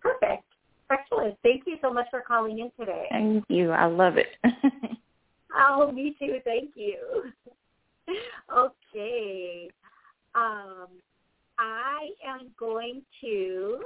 Perfect. 0.02 0.44
Excellent. 0.90 1.38
Thank 1.44 1.64
you 1.68 1.76
so 1.82 1.94
much 1.94 2.08
for 2.10 2.22
calling 2.22 2.60
in 2.60 2.72
today. 2.80 3.06
Thank 3.12 3.44
you. 3.50 3.72
I 3.72 3.86
love 3.86 4.18
it. 4.18 4.28
oh, 5.56 5.92
me 5.92 6.16
too. 6.18 6.40
Thank 6.46 6.72
you. 6.76 7.32
okay. 8.58 9.70
Um, 10.36 10.88
I 11.58 12.10
am 12.26 12.52
going 12.58 13.02
to 13.22 13.80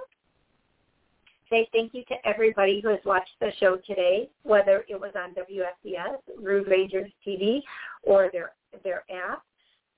say 1.50 1.68
thank 1.72 1.94
you 1.94 2.04
to 2.06 2.16
everybody 2.26 2.82
who 2.82 2.90
has 2.90 3.00
watched 3.06 3.32
the 3.40 3.52
show 3.60 3.78
today, 3.86 4.30
whether 4.44 4.86
it 4.88 5.00
was 5.00 5.14
on 5.16 5.34
WSCS, 5.36 6.18
Rude 6.42 6.68
Rangers 6.68 7.12
TV, 7.26 7.62
or 8.04 8.30
their 8.32 8.52
their 8.84 9.04
app, 9.12 9.44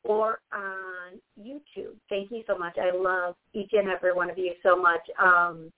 or 0.03 0.39
on 0.53 1.19
YouTube. 1.39 1.95
Thank 2.09 2.32
you 2.32 2.43
so 2.47 2.57
much. 2.57 2.78
I 2.78 2.95
love 2.95 3.36
each 3.53 3.71
and 3.73 3.89
every 3.89 4.13
one 4.13 4.30
of 4.30 4.38
you 4.38 4.53
so 4.63 4.80
much. 4.80 5.01
Um, 5.21 5.71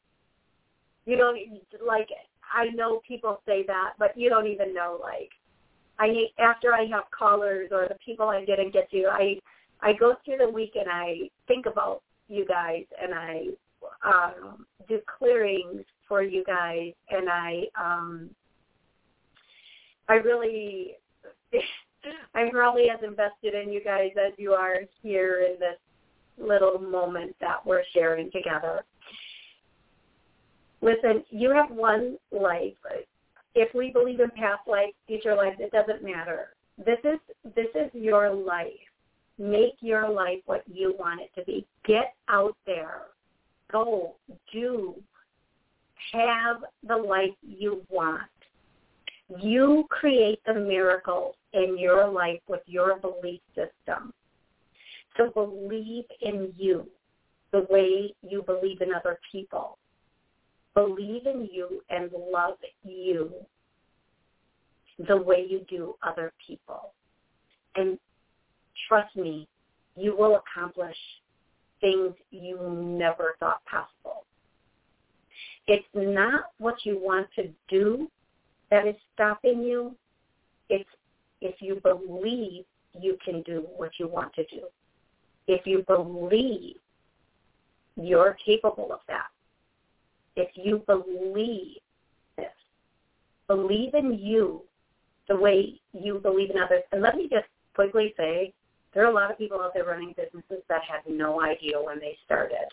you 1.05 1.15
don't 1.15 1.37
like. 1.85 2.07
I 2.53 2.69
know 2.73 3.01
people 3.07 3.41
say 3.45 3.63
that, 3.67 3.93
but 3.99 4.17
you 4.17 4.29
don't 4.29 4.47
even 4.47 4.73
know 4.73 4.99
like 5.01 5.31
I 5.99 6.25
after 6.39 6.73
I 6.73 6.85
have 6.87 7.05
callers 7.17 7.69
or 7.71 7.87
the 7.87 7.97
people 8.03 8.29
I 8.29 8.45
didn't 8.45 8.73
get 8.73 8.89
to, 8.91 9.05
I 9.11 9.39
I 9.81 9.93
go 9.93 10.15
through 10.23 10.37
the 10.37 10.49
week 10.49 10.73
and 10.75 10.89
I 10.89 11.29
think 11.47 11.65
about 11.65 12.01
you 12.27 12.45
guys 12.45 12.85
and 13.01 13.13
I 13.13 13.45
um, 14.03 14.65
do 14.87 14.99
clearings 15.17 15.83
for 16.07 16.21
you 16.21 16.43
guys 16.45 16.93
and 17.09 17.29
I 17.29 17.63
um, 17.79 18.29
I 20.09 20.15
really 20.15 20.95
I'm 22.35 22.51
probably 22.51 22.89
as 22.89 22.99
invested 23.03 23.53
in 23.53 23.71
you 23.71 23.83
guys 23.83 24.11
as 24.17 24.33
you 24.37 24.53
are 24.53 24.81
here 25.01 25.45
in 25.49 25.59
this 25.59 25.77
little 26.37 26.79
moment 26.79 27.35
that 27.41 27.65
we're 27.65 27.83
sharing 27.93 28.31
together. 28.31 28.83
Listen, 30.81 31.23
you 31.29 31.51
have 31.51 31.71
one 31.71 32.17
life 32.31 32.73
if 33.57 33.73
we 33.73 33.91
believe 33.91 34.19
in 34.19 34.29
past 34.29 34.67
life, 34.67 34.93
future 35.07 35.35
lives, 35.35 35.57
it 35.59 35.71
doesn't 35.71 36.03
matter. 36.03 36.49
This 36.77 36.99
is 37.03 37.19
this 37.55 37.67
is 37.73 37.89
your 37.93 38.31
life. 38.31 38.67
Make 39.39 39.75
your 39.81 40.09
life 40.09 40.39
what 40.45 40.63
you 40.67 40.95
want 40.97 41.21
it 41.21 41.31
to 41.39 41.43
be. 41.43 41.65
Get 41.85 42.13
out 42.29 42.55
there. 42.67 43.01
Go. 43.71 44.15
Do. 44.53 44.95
Have 46.13 46.57
the 46.87 46.95
life 46.95 47.35
you 47.41 47.81
want. 47.89 48.21
You 49.41 49.85
create 49.89 50.39
the 50.45 50.53
miracles 50.53 51.35
in 51.53 51.77
your 51.79 52.07
life 52.07 52.39
with 52.47 52.61
your 52.67 52.97
belief 52.99 53.41
system. 53.55 54.13
So 55.17 55.31
believe 55.33 56.05
in 56.21 56.53
you 56.55 56.87
the 57.51 57.65
way 57.71 58.13
you 58.21 58.43
believe 58.43 58.81
in 58.81 58.93
other 58.93 59.19
people 59.31 59.79
believe 60.77 61.25
in 61.25 61.49
you 61.51 61.81
and 61.89 62.11
love 62.31 62.57
you 62.83 63.31
the 65.07 65.17
way 65.17 65.43
you 65.49 65.65
do 65.67 65.95
other 66.03 66.31
people. 66.45 66.93
And 67.75 67.97
trust 68.87 69.15
me, 69.15 69.47
you 69.95 70.15
will 70.15 70.39
accomplish 70.39 70.97
things 71.81 72.13
you 72.29 72.59
never 72.71 73.35
thought 73.39 73.65
possible. 73.65 74.25
It's 75.65 75.85
not 75.95 76.51
what 76.59 76.85
you 76.85 76.99
want 77.01 77.27
to 77.37 77.49
do 77.67 78.09
that 78.69 78.85
is 78.85 78.95
stopping 79.15 79.63
you. 79.63 79.95
It's 80.69 80.89
if 81.41 81.55
you 81.59 81.81
believe 81.81 82.65
you 82.99 83.17
can 83.25 83.41
do 83.43 83.65
what 83.75 83.91
you 83.99 84.07
want 84.07 84.33
to 84.35 84.43
do. 84.45 84.61
If 85.47 85.65
you 85.65 85.83
believe 85.87 86.75
you're 87.95 88.37
capable 88.45 88.91
of 88.91 88.99
that 89.07 89.27
if 90.37 90.49
you 90.55 90.83
believe 90.85 91.77
this, 92.37 92.45
believe 93.47 93.93
in 93.93 94.17
you 94.17 94.61
the 95.27 95.35
way 95.35 95.79
you 95.93 96.19
believe 96.19 96.51
in 96.51 96.57
others. 96.57 96.83
And 96.91 97.01
let 97.01 97.15
me 97.15 97.27
just 97.29 97.47
quickly 97.75 98.13
say, 98.15 98.53
there 98.93 99.05
are 99.05 99.11
a 99.11 99.13
lot 99.13 99.29
of 99.29 99.37
people 99.37 99.59
out 99.59 99.73
there 99.73 99.85
running 99.85 100.13
businesses 100.15 100.63
that 100.69 100.81
had 100.83 101.01
no 101.07 101.41
idea 101.41 101.81
when 101.81 101.99
they 101.99 102.17
started 102.25 102.67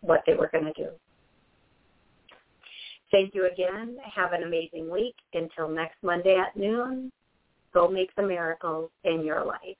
what 0.00 0.22
they 0.26 0.34
were 0.34 0.48
going 0.52 0.64
to 0.64 0.72
do. 0.72 0.88
Thank 3.10 3.34
you 3.34 3.48
again. 3.50 3.96
Have 4.14 4.32
an 4.32 4.42
amazing 4.42 4.90
week. 4.90 5.14
Until 5.32 5.68
next 5.68 5.96
Monday 6.02 6.36
at 6.36 6.56
noon, 6.56 7.10
go 7.72 7.88
make 7.88 8.14
the 8.16 8.22
miracles 8.22 8.90
in 9.04 9.24
your 9.24 9.44
life. 9.44 9.76